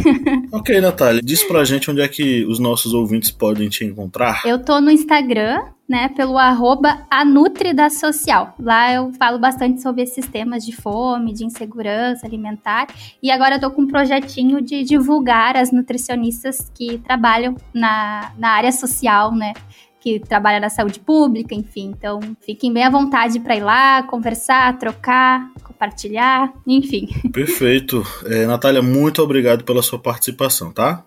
Ok, 0.52 0.80
Natália, 0.80 1.20
diz 1.22 1.42
pra 1.42 1.64
gente 1.64 1.90
onde 1.90 2.00
é 2.00 2.08
que 2.08 2.44
os 2.46 2.58
nossos 2.58 2.94
ouvintes 2.94 3.30
podem 3.30 3.68
te 3.68 3.84
encontrar. 3.84 4.42
Eu 4.44 4.62
tô 4.62 4.80
no 4.80 4.90
Instagram, 4.90 5.60
né, 5.90 6.08
pelo 6.10 6.38
arroba 6.38 7.04
Social. 7.90 8.54
Lá 8.60 8.92
eu 8.92 9.12
falo 9.18 9.40
bastante 9.40 9.82
sobre 9.82 10.02
esses 10.02 10.24
temas 10.24 10.64
de 10.64 10.70
fome, 10.70 11.32
de 11.32 11.44
insegurança 11.44 12.28
alimentar. 12.28 12.86
E 13.20 13.28
agora 13.28 13.56
eu 13.56 13.60
tô 13.60 13.72
com 13.72 13.82
um 13.82 13.88
projetinho 13.88 14.60
de 14.60 14.84
divulgar 14.84 15.56
as 15.56 15.72
nutricionistas 15.72 16.70
que 16.72 16.98
trabalham 16.98 17.56
na, 17.74 18.30
na 18.38 18.50
área 18.50 18.70
social, 18.70 19.34
né? 19.34 19.52
que 19.98 20.18
trabalha 20.20 20.60
na 20.60 20.70
saúde 20.70 20.98
pública, 20.98 21.54
enfim. 21.54 21.92
Então, 21.94 22.20
fiquem 22.40 22.72
bem 22.72 22.84
à 22.84 22.88
vontade 22.88 23.38
para 23.38 23.56
ir 23.56 23.62
lá, 23.62 24.02
conversar, 24.04 24.78
trocar, 24.78 25.50
compartilhar, 25.62 26.52
enfim. 26.66 27.06
Perfeito. 27.30 28.02
É, 28.24 28.46
Natália, 28.46 28.80
muito 28.80 29.20
obrigado 29.22 29.62
pela 29.62 29.82
sua 29.82 29.98
participação, 29.98 30.72
tá? 30.72 31.04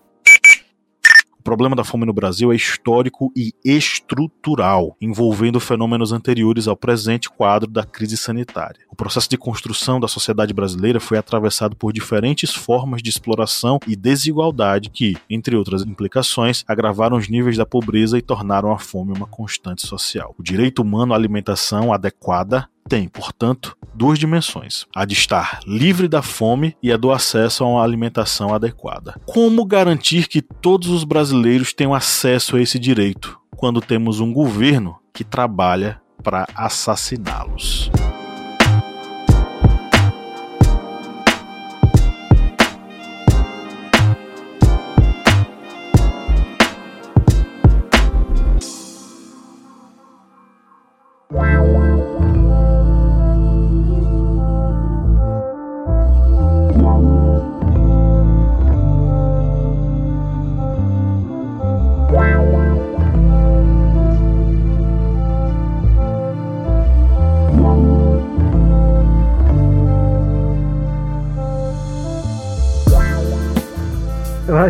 O 1.43 1.51
problema 1.53 1.75
da 1.75 1.83
fome 1.83 2.05
no 2.05 2.13
Brasil 2.13 2.53
é 2.53 2.55
histórico 2.55 3.29
e 3.35 3.53
estrutural, 3.65 4.95
envolvendo 5.01 5.59
fenômenos 5.59 6.13
anteriores 6.13 6.69
ao 6.69 6.77
presente 6.77 7.29
quadro 7.29 7.69
da 7.69 7.83
crise 7.83 8.15
sanitária. 8.15 8.79
O 8.89 8.95
processo 8.95 9.29
de 9.29 9.37
construção 9.37 9.99
da 9.99 10.07
sociedade 10.07 10.53
brasileira 10.53 11.01
foi 11.01 11.17
atravessado 11.17 11.75
por 11.75 11.91
diferentes 11.91 12.55
formas 12.55 13.03
de 13.03 13.09
exploração 13.09 13.77
e 13.85 13.93
desigualdade 13.93 14.89
que, 14.89 15.17
entre 15.29 15.57
outras 15.57 15.81
implicações, 15.81 16.63
agravaram 16.65 17.17
os 17.17 17.27
níveis 17.27 17.57
da 17.57 17.65
pobreza 17.65 18.17
e 18.17 18.21
tornaram 18.21 18.71
a 18.71 18.79
fome 18.79 19.11
uma 19.11 19.27
constante 19.27 19.85
social. 19.85 20.33
O 20.39 20.43
direito 20.43 20.81
humano 20.81 21.11
à 21.11 21.17
alimentação 21.17 21.91
adequada 21.91 22.69
tem, 22.87 23.07
portanto, 23.07 23.77
duas 23.93 24.19
dimensões: 24.19 24.85
a 24.95 25.05
de 25.05 25.13
estar 25.13 25.59
livre 25.65 26.07
da 26.07 26.21
fome 26.21 26.75
e 26.81 26.91
a 26.91 26.97
do 26.97 27.11
acesso 27.11 27.63
a 27.63 27.67
uma 27.67 27.83
alimentação 27.83 28.53
adequada. 28.53 29.19
Como 29.25 29.65
garantir 29.65 30.27
que 30.27 30.41
todos 30.41 30.89
os 30.89 31.03
brasileiros 31.03 31.73
tenham 31.73 31.93
acesso 31.93 32.55
a 32.55 32.61
esse 32.61 32.79
direito 32.79 33.39
quando 33.55 33.81
temos 33.81 34.19
um 34.19 34.33
governo 34.33 34.97
que 35.13 35.23
trabalha 35.23 36.01
para 36.21 36.47
assassiná-los? 36.55 37.91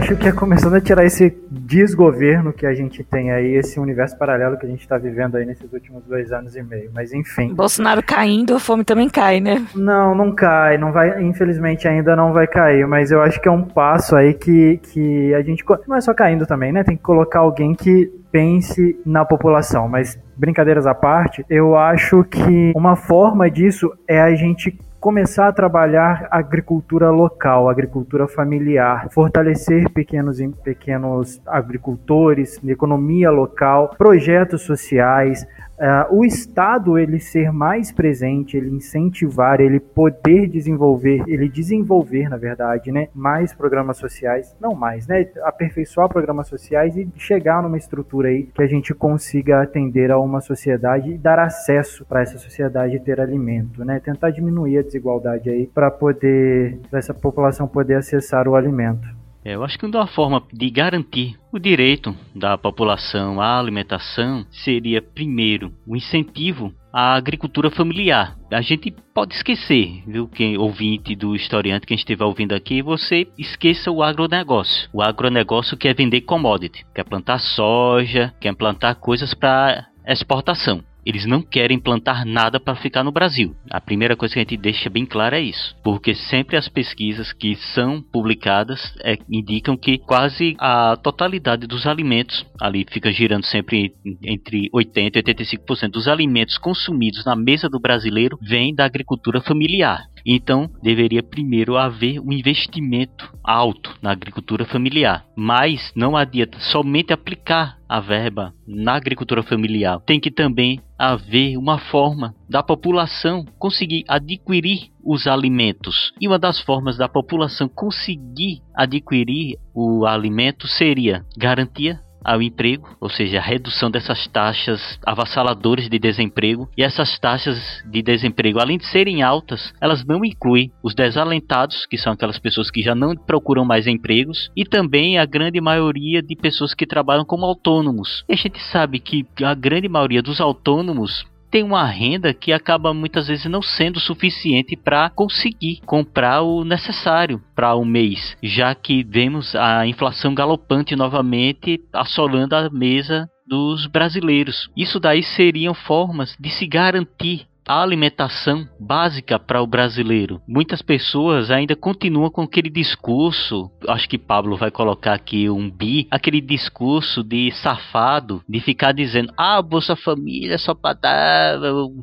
Acho 0.04 0.18
que 0.18 0.28
é 0.28 0.34
começando 0.34 0.74
a 0.74 0.82
tirar 0.82 1.06
esse 1.06 1.34
desgoverno 1.50 2.52
que 2.52 2.66
a 2.66 2.74
gente 2.74 3.02
tem 3.06 3.32
aí, 3.32 3.56
esse 3.56 3.80
universo 3.80 4.18
paralelo 4.18 4.58
que 4.58 4.66
a 4.66 4.70
gente 4.70 4.82
está 4.82 4.98
vivendo 4.98 5.38
aí 5.38 5.46
nesses 5.46 5.72
últimos 5.72 6.04
dois 6.04 6.30
anos 6.34 6.58
e 6.58 6.62
meio. 6.62 6.92
Mas 6.94 7.14
enfim. 7.14 7.54
Bolsonaro 7.54 8.04
caindo, 8.04 8.54
a 8.54 8.60
fome 8.60 8.84
também 8.84 9.10
cai, 9.10 9.40
né? 9.40 9.66
Não, 9.74 10.14
não 10.14 10.36
cai, 10.36 10.78
não 10.78 10.92
vai, 10.92 11.24
infelizmente 11.24 11.88
ainda 11.88 12.18
não 12.18 12.34
vai 12.34 12.48
cair, 12.48 12.86
mas 12.86 13.12
eu 13.12 13.22
acho 13.22 13.40
que 13.40 13.48
é 13.48 13.52
um 13.52 13.64
passo 13.64 14.14
aí 14.18 14.34
que, 14.34 14.78
que 14.92 15.34
a 15.34 15.42
gente. 15.42 15.64
Não 15.88 15.96
é 15.96 16.02
só 16.02 16.14
caindo 16.14 16.46
também, 16.46 16.74
né? 16.74 16.84
Tem 16.84 16.98
que 16.98 17.04
colocar 17.04 17.40
alguém 17.40 17.74
que 17.74 18.12
pense 18.30 19.00
na 19.06 19.24
população, 19.24 19.88
mas 19.88 20.20
brincadeiras 20.36 20.88
à 20.88 20.96
parte, 20.96 21.46
eu 21.50 21.78
acho 21.78 22.24
que 22.24 22.74
uma 22.76 22.96
forma 22.96 23.50
disso 23.50 23.94
é 24.08 24.20
a 24.20 24.36
gente 24.36 24.78
começar 25.04 25.50
a 25.50 25.52
trabalhar 25.52 26.30
agricultura 26.32 27.10
local, 27.12 27.68
agricultura 27.68 28.26
familiar, 28.26 29.10
fortalecer 29.12 29.90
pequenos, 29.90 30.38
pequenos 30.64 31.42
agricultores, 31.46 32.58
economia 32.66 33.30
local, 33.30 33.94
projetos 33.98 34.62
sociais, 34.62 35.46
Uh, 35.84 36.20
o 36.20 36.24
Estado 36.24 36.98
ele 36.98 37.20
ser 37.20 37.52
mais 37.52 37.92
presente, 37.92 38.56
ele 38.56 38.70
incentivar, 38.70 39.60
ele 39.60 39.82
poder 39.82 40.48
desenvolver, 40.48 41.22
ele 41.28 41.50
desenvolver, 41.50 42.30
na 42.30 42.38
verdade, 42.38 42.90
né, 42.90 43.10
mais 43.14 43.54
programas 43.54 43.98
sociais, 43.98 44.56
não 44.62 44.74
mais, 44.74 45.08
né, 45.08 45.30
aperfeiçoar 45.44 46.08
programas 46.08 46.48
sociais 46.48 46.96
e 46.96 47.06
chegar 47.18 47.62
numa 47.62 47.78
estrutura 47.78 48.30
aí 48.30 48.44
que 48.44 48.64
a 48.64 48.66
gente 48.66 48.94
consiga 48.94 49.62
atender 49.62 50.10
a 50.10 50.18
uma 50.18 50.40
sociedade 50.40 51.12
e 51.12 51.18
dar 51.18 51.38
acesso 51.38 52.06
para 52.06 52.22
essa 52.22 52.38
sociedade 52.38 52.98
ter 53.02 53.20
alimento, 53.20 53.84
né, 53.84 54.00
tentar 54.00 54.30
diminuir 54.30 54.78
a 54.78 54.84
desigualdade 54.84 55.50
aí 55.50 55.68
para 55.68 55.92
poder, 55.92 56.80
essa 56.94 57.14
população 57.14 57.68
poder 57.68 57.96
acessar 57.96 58.48
o 58.48 58.56
alimento. 58.56 59.23
É, 59.46 59.56
eu 59.56 59.64
acho 59.64 59.78
que 59.78 59.86
uma 59.86 60.08
forma 60.08 60.42
de 60.54 60.70
garantir 60.70 61.38
o 61.52 61.60
direito 61.60 62.16
da 62.34 62.58
população 62.58 63.42
à 63.42 63.60
alimentação 63.60 64.46
seria, 64.50 65.02
primeiro, 65.02 65.74
o 65.86 65.96
incentivo 65.96 66.74
à 66.92 67.14
agricultura 67.16 67.70
familiar. 67.70 68.38
A 68.52 68.62
gente 68.62 68.92
pode 69.14 69.36
esquecer, 69.36 70.02
viu, 70.08 70.28
quem 70.28 70.58
ouvinte 70.58 71.16
do 71.16 71.36
historiante, 71.36 71.86
quem 71.86 71.96
estiver 71.96 72.24
ouvindo 72.24 72.54
aqui, 72.54 72.82
você 72.82 73.28
esqueça 73.38 73.92
o 73.92 74.02
agronegócio. 74.02 74.90
O 74.94 75.02
agronegócio 75.02 75.76
quer 75.76 75.94
vender 75.94 76.22
commodity, 76.22 76.86
quer 76.96 77.04
plantar 77.04 77.40
soja, 77.40 78.34
quer 78.40 78.56
plantar 78.56 78.96
coisas 78.96 79.34
para 79.34 79.88
exportação. 80.08 80.84
Eles 81.06 81.26
não 81.26 81.42
querem 81.42 81.80
plantar 81.80 82.26
nada 82.26 82.60
para 82.60 82.76
ficar 82.76 83.04
no 83.04 83.12
Brasil. 83.12 83.56
A 83.70 83.82
primeira 83.82 84.16
coisa 84.16 84.34
que 84.34 84.40
a 84.40 84.44
gente 84.44 84.58
deixa 84.58 84.90
bem 84.90 85.06
clara 85.06 85.38
é 85.38 85.42
isso, 85.42 85.76
porque 85.84 86.14
sempre 86.16 86.58
as 86.58 86.68
pesquisas 86.68 87.34
que 87.34 87.56
são 87.74 88.02
publicadas 88.02 88.94
é, 89.04 89.18
indicam 89.30 89.76
que 89.76 89.98
quase 89.98 90.56
a 90.60 90.96
totalidade 90.98 91.68
dos 91.68 91.86
alimentos 91.86 92.46
ali 92.60 92.86
fica 92.90 93.12
girando 93.12 93.46
sempre 93.46 93.94
entre 94.24 94.70
80 94.72 95.20
e 95.20 95.24
85% 95.24 95.92
dos 95.92 96.08
alimentos 96.08 96.58
consumidos 96.58 97.26
na 97.26 97.36
mesa 97.36 97.70
do 97.70 97.80
brasileiro 97.80 98.38
vem 98.42 98.74
da 98.74 98.86
agricultura 98.86 99.42
familiar. 99.42 100.13
Então, 100.26 100.70
deveria 100.82 101.22
primeiro 101.22 101.78
haver 101.78 102.20
um 102.20 102.32
investimento 102.32 103.32
alto 103.44 103.94
na 104.02 104.12
agricultura 104.12 104.66
familiar. 104.66 105.26
Mas 105.36 105.92
não 105.96 106.16
adianta 106.16 106.60
somente 106.60 107.12
aplicar 107.12 107.78
a 107.88 108.00
verba 108.00 108.54
na 108.68 108.96
agricultura 108.96 109.44
familiar. 109.44 110.00
Tem 110.06 110.20
que 110.20 110.32
também 110.32 110.80
haver 110.98 111.58
uma 111.58 111.78
forma 111.78 112.34
da 112.50 112.64
população 112.64 113.46
conseguir 113.60 114.04
adquirir 114.08 114.90
os 115.04 115.28
alimentos. 115.28 116.14
E 116.20 116.28
uma 116.28 116.40
das 116.40 116.62
formas 116.62 116.98
da 116.98 117.10
população 117.10 117.68
conseguir 117.68 118.62
adquirir 118.74 119.58
o 119.76 120.06
alimento 120.06 120.68
seria 120.68 121.26
garantia 121.38 122.00
ao 122.24 122.42
emprego, 122.42 122.90
ou 123.00 123.10
seja, 123.10 123.40
a 123.40 123.42
redução 123.42 123.90
dessas 123.90 124.28
taxas 124.28 125.00
avassaladoras 125.06 125.90
de 125.90 126.00
desemprego. 126.00 126.70
E 126.78 126.84
essas 126.84 127.18
taxas 127.20 127.58
de 127.86 128.02
desemprego, 128.02 128.60
além 128.60 128.78
de 128.78 128.86
serem 128.86 129.22
altas, 129.22 129.74
elas 129.82 130.06
não 130.06 130.24
incluem 130.24 130.72
os 130.82 130.94
desalentados, 130.94 131.86
que 131.86 131.98
são 131.98 132.14
aquelas 132.14 132.40
pessoas 132.40 132.72
que 132.72 132.82
já 132.82 132.96
não 132.96 133.16
procuram 133.16 133.66
mais 133.66 133.88
empregos, 133.88 134.50
e 134.56 134.66
também 134.66 135.18
a 135.18 135.26
grande 135.26 135.60
maioria 135.60 136.22
de 136.22 136.36
pessoas 136.36 136.74
que 136.74 136.86
trabalham 136.86 137.26
como 137.26 137.46
autônomos. 137.46 138.24
E 138.30 138.34
a 138.34 138.38
gente 138.38 138.62
sabe 138.72 139.00
que 139.00 139.26
a 139.44 139.54
grande 139.54 139.88
maioria 139.88 140.22
dos 140.22 140.40
autônomos 140.40 141.26
tem 141.54 141.62
uma 141.62 141.86
renda 141.86 142.34
que 142.34 142.52
acaba 142.52 142.96
muitas 142.96 143.28
vezes 143.28 143.46
não 143.46 143.62
sendo 143.62 144.00
suficiente 144.00 144.76
para 144.76 145.08
conseguir 145.12 145.82
comprar 145.86 146.42
o 146.42 146.64
necessário 146.64 147.40
para 147.56 147.76
o 147.76 147.84
um 147.84 147.86
mês, 147.86 148.36
já 148.42 148.74
que 148.74 149.04
vemos 149.04 149.56
a 149.56 149.86
inflação 149.86 150.34
galopante 150.34 150.96
novamente 150.96 151.80
assolando 151.94 152.56
a 152.56 152.72
mesa 152.72 153.30
dos 153.48 153.86
brasileiros. 153.86 154.68
Isso 154.76 155.00
daí 155.00 155.22
seriam 155.22 155.76
formas 155.76 156.36
de 156.40 156.50
se 156.50 156.66
garantir 156.66 157.46
a 157.68 157.82
alimentação 157.82 158.68
básica 158.80 159.40
para 159.40 159.62
o 159.62 159.68
brasileiro. 159.68 160.42
Muitas 160.48 160.82
pessoas 160.82 161.50
ainda 161.50 161.76
continuam 161.76 162.30
com 162.30 162.42
aquele 162.42 162.70
discurso, 162.70 163.72
acho 163.88 164.08
que 164.10 164.18
Pablo 164.18 164.58
vai 164.58 164.70
colocar 164.70 165.14
aqui 165.14 165.50
um 165.50 165.70
bi, 165.70 166.08
aquele 166.12 166.42
discurso 166.42 167.24
de 167.24 167.52
safado, 167.52 168.42
de 168.48 168.60
ficar 168.60 168.92
dizendo: 168.92 169.32
"Ah, 169.38 169.62
Bolsa 169.62 169.96
Família 169.96 170.58
só 170.58 170.74
para 170.74 170.94
dar 170.94 171.60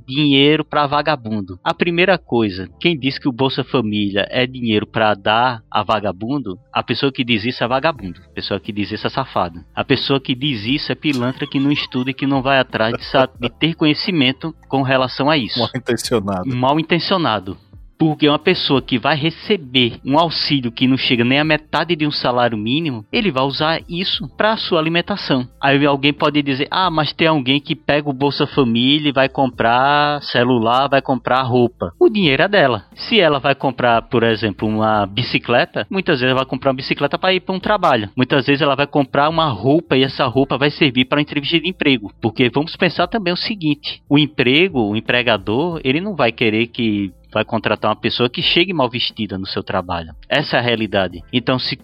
dinheiro 0.06 0.64
para 0.64 0.86
vagabundo". 0.86 1.58
A 1.62 1.74
primeira 1.74 2.16
coisa, 2.16 2.68
quem 2.80 2.98
diz 2.98 3.18
que 3.18 3.28
o 3.28 3.32
Bolsa 3.32 3.62
Família 3.62 4.26
é 4.30 4.46
dinheiro 4.46 4.86
para 4.86 5.14
dar 5.14 5.62
a 5.70 5.82
vagabundo, 5.82 6.58
a 6.72 6.82
pessoa 6.82 7.12
que 7.12 7.24
diz 7.24 7.44
isso 7.44 7.62
é 7.62 7.68
vagabundo, 7.68 8.20
a 8.30 8.34
pessoa 8.34 8.58
que 8.58 8.72
diz 8.72 8.90
isso 8.90 9.06
é 9.06 9.10
safado. 9.10 9.60
A 9.74 9.84
pessoa 9.84 10.20
que 10.20 10.34
diz 10.34 10.64
isso 10.64 10.90
é 10.90 10.94
pilantra 10.94 11.46
que 11.46 11.60
não 11.60 11.70
estuda 11.70 12.10
e 12.10 12.14
que 12.14 12.26
não 12.26 12.42
vai 12.42 12.58
atrás 12.58 12.94
de, 12.94 13.48
de 13.48 13.58
ter 13.58 13.74
conhecimento 13.74 14.54
com 14.68 14.82
relação 14.82 15.28
a 15.28 15.36
isso 15.36 15.49
isso. 15.50 15.58
Mal 15.58 15.70
intencionado. 15.74 16.56
Mal 16.56 16.80
intencionado. 16.80 17.56
Porque 18.00 18.26
uma 18.26 18.38
pessoa 18.38 18.80
que 18.80 18.98
vai 18.98 19.14
receber 19.14 20.00
um 20.02 20.18
auxílio 20.18 20.72
que 20.72 20.86
não 20.86 20.96
chega 20.96 21.22
nem 21.22 21.38
a 21.38 21.44
metade 21.44 21.94
de 21.94 22.06
um 22.06 22.10
salário 22.10 22.56
mínimo, 22.56 23.04
ele 23.12 23.30
vai 23.30 23.44
usar 23.44 23.82
isso 23.86 24.26
para 24.38 24.56
sua 24.56 24.80
alimentação. 24.80 25.46
Aí 25.60 25.84
alguém 25.84 26.10
pode 26.10 26.40
dizer: 26.42 26.66
"Ah, 26.70 26.90
mas 26.90 27.12
tem 27.12 27.28
alguém 27.28 27.60
que 27.60 27.76
pega 27.76 28.08
o 28.08 28.14
Bolsa 28.14 28.46
Família 28.46 29.10
e 29.10 29.12
vai 29.12 29.28
comprar 29.28 30.22
celular, 30.22 30.88
vai 30.88 31.02
comprar 31.02 31.42
roupa". 31.42 31.92
O 32.00 32.08
dinheiro 32.08 32.42
é 32.42 32.48
dela. 32.48 32.86
Se 32.94 33.20
ela 33.20 33.38
vai 33.38 33.54
comprar, 33.54 34.00
por 34.08 34.22
exemplo, 34.22 34.66
uma 34.66 35.04
bicicleta, 35.04 35.86
muitas 35.90 36.20
vezes 36.20 36.30
ela 36.30 36.40
vai 36.40 36.48
comprar 36.48 36.70
uma 36.70 36.76
bicicleta 36.76 37.18
para 37.18 37.34
ir 37.34 37.40
para 37.40 37.54
um 37.54 37.60
trabalho. 37.60 38.08
Muitas 38.16 38.46
vezes 38.46 38.62
ela 38.62 38.74
vai 38.74 38.86
comprar 38.86 39.28
uma 39.28 39.50
roupa 39.50 39.94
e 39.94 40.04
essa 40.04 40.24
roupa 40.24 40.56
vai 40.56 40.70
servir 40.70 41.04
para 41.04 41.20
entrevista 41.20 41.60
de 41.60 41.68
emprego. 41.68 42.10
Porque 42.18 42.48
vamos 42.48 42.74
pensar 42.76 43.08
também 43.08 43.34
o 43.34 43.36
seguinte: 43.36 44.00
o 44.08 44.18
emprego, 44.18 44.88
o 44.88 44.96
empregador, 44.96 45.82
ele 45.84 46.00
não 46.00 46.16
vai 46.16 46.32
querer 46.32 46.68
que 46.68 47.12
vai 47.32 47.44
contratar 47.44 47.90
uma 47.90 48.00
pessoa 48.00 48.28
que 48.28 48.42
chegue 48.42 48.72
mal 48.72 48.88
vestida 48.88 49.38
no 49.38 49.46
seu 49.46 49.62
trabalho. 49.62 50.14
Essa 50.28 50.56
é 50.56 50.58
a 50.58 50.62
realidade. 50.62 51.22
Então, 51.32 51.58
se 51.58 51.76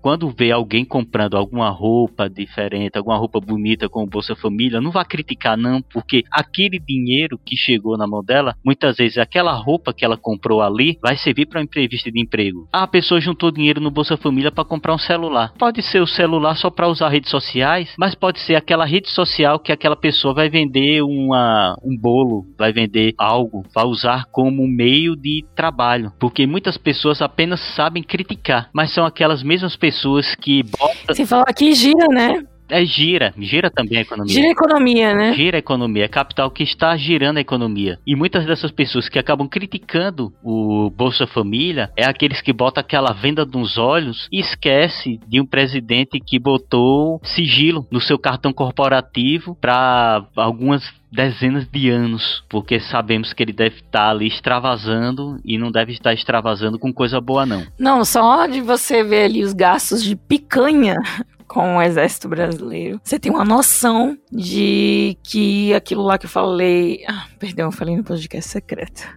quando 0.00 0.30
vê 0.30 0.50
alguém 0.50 0.84
comprando 0.84 1.36
alguma 1.36 1.70
roupa 1.70 2.28
diferente, 2.28 2.96
alguma 2.96 3.16
roupa 3.16 3.40
bonita 3.40 3.88
com 3.88 4.02
o 4.02 4.06
Bolsa 4.06 4.34
Família, 4.36 4.80
não 4.80 4.90
vá 4.90 5.04
criticar 5.04 5.56
não, 5.56 5.82
porque 5.82 6.24
aquele 6.30 6.78
dinheiro 6.78 7.38
que 7.44 7.56
chegou 7.56 7.96
na 7.96 8.06
mão 8.06 8.22
dela, 8.22 8.54
muitas 8.64 8.96
vezes 8.96 9.18
aquela 9.18 9.52
roupa 9.52 9.92
que 9.92 10.04
ela 10.04 10.16
comprou 10.16 10.62
ali 10.62 10.98
vai 11.02 11.16
servir 11.16 11.46
para 11.46 11.58
uma 11.60 11.64
entrevista 11.64 12.10
de 12.10 12.20
emprego. 12.20 12.68
Ah, 12.72 12.84
a 12.84 12.86
pessoa 12.86 13.20
juntou 13.20 13.50
dinheiro 13.50 13.80
no 13.80 13.90
Bolsa 13.90 14.16
Família 14.16 14.52
para 14.52 14.64
comprar 14.64 14.94
um 14.94 14.98
celular. 14.98 15.52
Pode 15.58 15.82
ser 15.82 16.00
o 16.00 16.06
celular 16.06 16.56
só 16.56 16.70
para 16.70 16.88
usar 16.88 17.08
redes 17.08 17.30
sociais, 17.30 17.92
mas 17.98 18.14
pode 18.14 18.40
ser 18.40 18.54
aquela 18.54 18.84
rede 18.84 19.08
social 19.08 19.58
que 19.58 19.72
aquela 19.72 19.96
pessoa 19.96 20.34
vai 20.34 20.48
vender 20.48 21.02
uma, 21.02 21.76
um 21.82 21.96
bolo, 21.96 22.46
vai 22.56 22.72
vender 22.72 23.14
algo, 23.18 23.64
vai 23.74 23.84
usar 23.84 24.24
como 24.30 24.66
meio 24.66 25.16
de 25.16 25.44
trabalho, 25.54 26.12
porque 26.20 26.46
muitas 26.46 26.76
pessoas 26.76 27.20
apenas 27.20 27.60
sabem 27.74 28.02
criticar, 28.02 28.68
mas 28.72 28.92
são 28.92 29.04
aquelas 29.04 29.42
mesmas 29.42 29.76
pessoas 29.76 29.87
pessoas 29.88 30.34
que 30.34 30.62
botam. 30.62 31.14
Você 31.14 31.24
falou 31.24 31.44
aqui 31.48 31.74
gira, 31.74 32.06
né? 32.10 32.42
É 32.70 32.84
gira, 32.84 33.32
gira 33.38 33.70
também 33.70 33.98
a 33.98 34.02
economia. 34.02 34.34
Gira 34.34 34.48
a 34.48 34.50
economia, 34.50 35.14
né? 35.14 35.32
Gira 35.32 35.56
a 35.56 35.58
economia, 35.58 36.04
é 36.04 36.08
capital 36.08 36.50
que 36.50 36.62
está 36.62 36.94
girando 36.98 37.38
a 37.38 37.40
economia. 37.40 37.98
E 38.06 38.14
muitas 38.14 38.44
dessas 38.44 38.70
pessoas 38.70 39.08
que 39.08 39.18
acabam 39.18 39.48
criticando 39.48 40.30
o 40.42 40.90
Bolsa 40.90 41.26
Família 41.26 41.90
é 41.96 42.04
aqueles 42.04 42.42
que 42.42 42.52
botam 42.52 42.82
aquela 42.82 43.14
venda 43.14 43.46
nos 43.46 43.78
olhos 43.78 44.28
e 44.30 44.38
esquece 44.38 45.18
de 45.26 45.40
um 45.40 45.46
presidente 45.46 46.20
que 46.20 46.38
botou 46.38 47.20
sigilo 47.24 47.86
no 47.90 48.02
seu 48.02 48.18
cartão 48.18 48.52
corporativo 48.52 49.56
para 49.58 50.26
algumas 50.36 50.84
dezenas 51.10 51.66
de 51.66 51.90
anos, 51.90 52.44
porque 52.48 52.80
sabemos 52.80 53.32
que 53.32 53.42
ele 53.42 53.52
deve 53.52 53.76
estar 53.76 54.10
ali 54.10 54.26
extravasando 54.26 55.40
e 55.44 55.58
não 55.58 55.70
deve 55.70 55.92
estar 55.92 56.12
extravasando 56.12 56.78
com 56.78 56.92
coisa 56.92 57.20
boa 57.20 57.46
não. 57.46 57.66
Não, 57.78 58.04
só 58.04 58.46
de 58.46 58.60
você 58.60 59.02
ver 59.02 59.24
ali 59.24 59.42
os 59.42 59.52
gastos 59.52 60.02
de 60.02 60.14
picanha 60.14 60.96
com 61.48 61.78
o 61.78 61.82
exército 61.82 62.28
brasileiro, 62.28 63.00
você 63.02 63.18
tem 63.18 63.32
uma 63.32 63.44
noção 63.44 64.16
de 64.30 65.16
que 65.22 65.72
aquilo 65.74 66.02
lá 66.02 66.18
que 66.18 66.26
eu 66.26 66.30
falei. 66.30 67.02
Ah, 67.08 67.26
perdão, 67.38 67.66
eu 67.66 67.72
falei 67.72 67.96
no 67.96 68.04
podcast 68.04 68.50
secreto. 68.50 69.08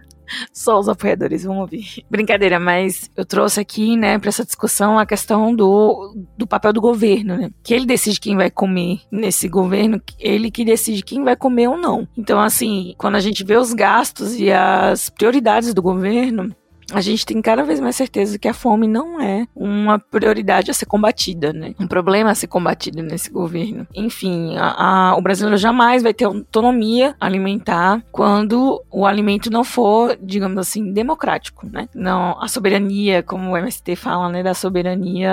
Só 0.52 0.78
os 0.78 0.88
apoiadores 0.88 1.44
vão 1.44 1.58
ouvir. 1.58 2.04
Brincadeira, 2.10 2.58
mas 2.58 3.10
eu 3.16 3.24
trouxe 3.24 3.60
aqui, 3.60 3.96
né, 3.96 4.18
para 4.18 4.28
essa 4.28 4.44
discussão 4.44 4.98
a 4.98 5.06
questão 5.06 5.54
do, 5.54 6.14
do 6.36 6.46
papel 6.46 6.72
do 6.72 6.80
governo, 6.80 7.36
né? 7.36 7.50
Que 7.62 7.74
ele 7.74 7.86
decide 7.86 8.20
quem 8.20 8.36
vai 8.36 8.50
comer 8.50 9.00
nesse 9.10 9.48
governo, 9.48 10.00
ele 10.18 10.50
que 10.50 10.64
decide 10.64 11.02
quem 11.02 11.22
vai 11.22 11.36
comer 11.36 11.68
ou 11.68 11.76
não. 11.76 12.06
Então, 12.16 12.40
assim, 12.40 12.94
quando 12.98 13.16
a 13.16 13.20
gente 13.20 13.44
vê 13.44 13.56
os 13.56 13.72
gastos 13.72 14.38
e 14.38 14.50
as 14.50 15.10
prioridades 15.10 15.74
do 15.74 15.82
governo, 15.82 16.54
a 16.92 17.00
gente 17.00 17.24
tem 17.26 17.40
cada 17.40 17.62
vez 17.62 17.80
mais 17.80 17.96
certeza 17.96 18.38
que 18.38 18.48
a 18.48 18.54
fome 18.54 18.86
não 18.86 19.20
é 19.20 19.46
uma 19.54 19.98
prioridade 19.98 20.70
a 20.70 20.74
ser 20.74 20.86
combatida, 20.86 21.52
né? 21.52 21.74
Um 21.78 21.86
problema 21.86 22.30
a 22.30 22.34
ser 22.34 22.46
combatido 22.46 23.02
nesse 23.02 23.30
governo. 23.30 23.86
Enfim, 23.94 24.56
a, 24.56 25.10
a, 25.10 25.16
o 25.16 25.22
brasileiro 25.22 25.56
jamais 25.56 26.02
vai 26.02 26.12
ter 26.12 26.24
autonomia 26.24 27.14
alimentar 27.20 28.02
quando 28.10 28.82
o 28.90 29.06
alimento 29.06 29.50
não 29.50 29.64
for, 29.64 30.16
digamos 30.20 30.58
assim, 30.58 30.92
democrático, 30.92 31.66
né? 31.66 31.88
Não, 31.94 32.40
a 32.42 32.48
soberania, 32.48 33.22
como 33.22 33.50
o 33.50 33.56
MST 33.56 33.96
fala, 33.96 34.28
né, 34.28 34.42
da 34.42 34.54
soberania 34.54 35.32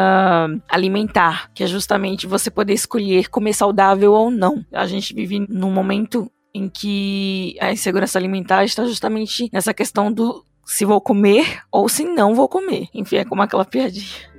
alimentar, 0.68 1.50
que 1.54 1.64
é 1.64 1.68
justamente 1.68 2.28
você 2.28 2.50
poder 2.50 2.74
escolher 2.74 3.30
comer 3.30 3.54
saudável 3.54 4.14
ou 4.14 4.32
não. 4.32 4.64
A 4.72 4.86
gente 4.86 5.14
vive 5.14 5.46
num 5.50 5.72
momento 5.72 6.30
em 6.54 6.68
que 6.68 7.56
a 7.60 7.72
insegurança 7.72 8.18
alimentar 8.18 8.64
está 8.64 8.86
justamente 8.86 9.50
nessa 9.54 9.74
questão 9.74 10.12
do 10.12 10.44
se 10.70 10.86
vou 10.86 11.02
comer 11.02 11.62
ou 11.72 11.90
se 11.90 12.04
não 12.04 12.36
vou 12.36 12.48
comer. 12.48 12.88
Enfim, 12.94 13.18
é 13.18 13.26
como 13.26 13.42
aquela 13.42 13.66
piadinha. 13.66 14.30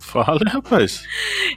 Fala, 0.00 0.40
rapaz. 0.46 1.04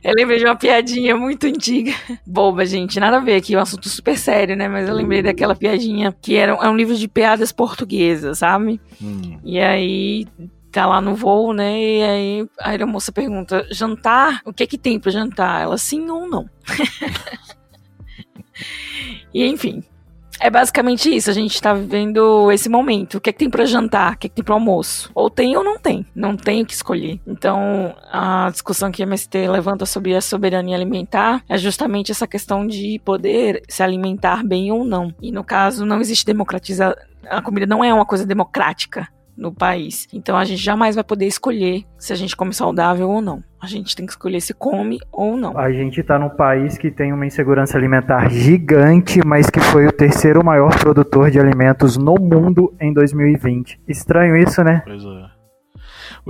Eu 0.03 0.13
lembrei 0.15 0.38
de 0.38 0.45
uma 0.45 0.55
piadinha 0.55 1.17
muito 1.17 1.47
antiga. 1.47 1.91
Boba, 2.25 2.63
gente. 2.63 2.99
Nada 2.99 3.17
a 3.17 3.19
ver 3.19 3.36
aqui, 3.36 3.55
é 3.55 3.57
um 3.57 3.62
assunto 3.62 3.89
super 3.89 4.15
sério, 4.15 4.55
né? 4.55 4.67
Mas 4.67 4.88
eu 4.88 4.93
lembrei 4.93 5.23
daquela 5.23 5.55
piadinha 5.55 6.15
que 6.21 6.36
era, 6.36 6.53
é 6.53 6.69
um 6.69 6.77
livro 6.77 6.95
de 6.95 7.07
piadas 7.07 7.51
portuguesas, 7.51 8.38
sabe? 8.38 8.79
Hum. 9.01 9.39
E 9.43 9.60
aí 9.60 10.27
tá 10.71 10.86
lá 10.86 11.01
no 11.01 11.15
voo, 11.15 11.51
né? 11.51 11.81
E 11.81 12.03
aí 12.03 12.47
a 12.60 12.69
aeromoça 12.69 13.12
pergunta: 13.12 13.67
jantar? 13.71 14.41
O 14.45 14.53
que 14.53 14.62
é 14.62 14.67
que 14.67 14.77
tem 14.77 14.99
pra 14.99 15.12
jantar? 15.12 15.63
Ela 15.63 15.77
sim 15.77 16.07
ou 16.07 16.29
não? 16.29 16.47
e 19.33 19.43
enfim, 19.43 19.83
é 20.39 20.50
basicamente 20.50 21.13
isso, 21.13 21.30
a 21.30 21.34
gente 21.34 21.62
tá 21.62 21.73
vivendo 21.73 22.52
esse 22.52 22.69
momento. 22.69 23.15
O 23.15 23.21
que 23.21 23.30
é 23.30 23.34
que 23.34 23.39
tem 23.39 23.50
para 23.50 23.65
jantar? 23.65 24.13
O 24.13 24.17
que 24.17 24.28
é 24.28 24.30
que 24.30 24.36
tem 24.36 24.43
para 24.43 24.54
almoço? 24.54 25.12
Ou 25.13 25.30
tem 25.30 25.56
ou 25.58 25.63
não 25.63 25.78
tem. 25.78 26.06
Não 26.15 26.36
tem 26.36 26.62
o 26.62 26.65
que 26.65 26.73
escolher. 26.73 27.19
Então, 27.26 27.95
a 28.12 28.50
discussão 28.52 28.91
que 28.91 29.02
a 29.02 29.06
MST 29.06 29.47
levanta 29.47 29.86
sobre 29.86 30.15
a 30.15 30.21
soberania 30.21 30.76
alimentar 30.76 31.43
é 31.47 31.58
justamente 31.58 32.12
essa 32.12 32.28
questão 32.28 32.65
de 32.65 33.00
poder 33.04 33.63
se 33.67 33.84
alimentar 33.84 34.43
bem 34.43 34.71
ou 34.71 34.84
não. 34.84 35.13
E 35.21 35.32
no 35.32 35.43
caso, 35.43 35.86
não 35.86 36.00
existe 36.00 36.26
democratizar. 36.26 36.95
A 37.30 37.41
comida 37.41 37.65
não 37.65 37.84
é 37.84 37.93
uma 37.93 38.06
coisa 38.06 38.26
democrática 38.26 39.08
no 39.38 39.54
país. 39.54 40.08
Então 40.12 40.36
a 40.36 40.43
gente 40.43 40.62
jamais 40.62 40.95
vai 40.95 41.04
poder 41.04 41.28
escolher 41.28 41.84
se 41.97 42.12
a 42.12 42.15
gente 42.15 42.36
come 42.36 42.54
saudável 42.54 43.10
ou 43.10 43.21
não. 43.21 43.43
A 43.62 43.67
gente 43.67 43.95
tem 43.95 44.06
que 44.06 44.12
escolher 44.12 44.41
se 44.41 44.54
come 44.54 45.00
ou 45.12 45.36
não. 45.36 45.58
A 45.58 45.71
gente 45.71 46.00
está 46.00 46.19
num 46.19 46.30
país 46.30 46.78
que 46.78 46.91
tem 46.91 47.12
uma 47.12 47.26
insegurança 47.26 47.78
alimentar 47.78 48.30
gigante, 48.30 49.19
mas 49.26 49.50
que 49.50 49.60
foi 49.60 49.88
o 49.88 49.91
terceiro 49.91 50.43
maior 50.43 50.78
produtor 50.78 51.32
de 51.32 51.39
alimentos 51.39 51.97
no 51.97 52.15
mundo 52.15 52.73
em 52.80 52.93
2020. 52.93 53.80
Estranho 53.88 54.36
isso, 54.38 54.63
né? 54.63 54.82
Pois 54.86 55.04
é. 55.04 55.37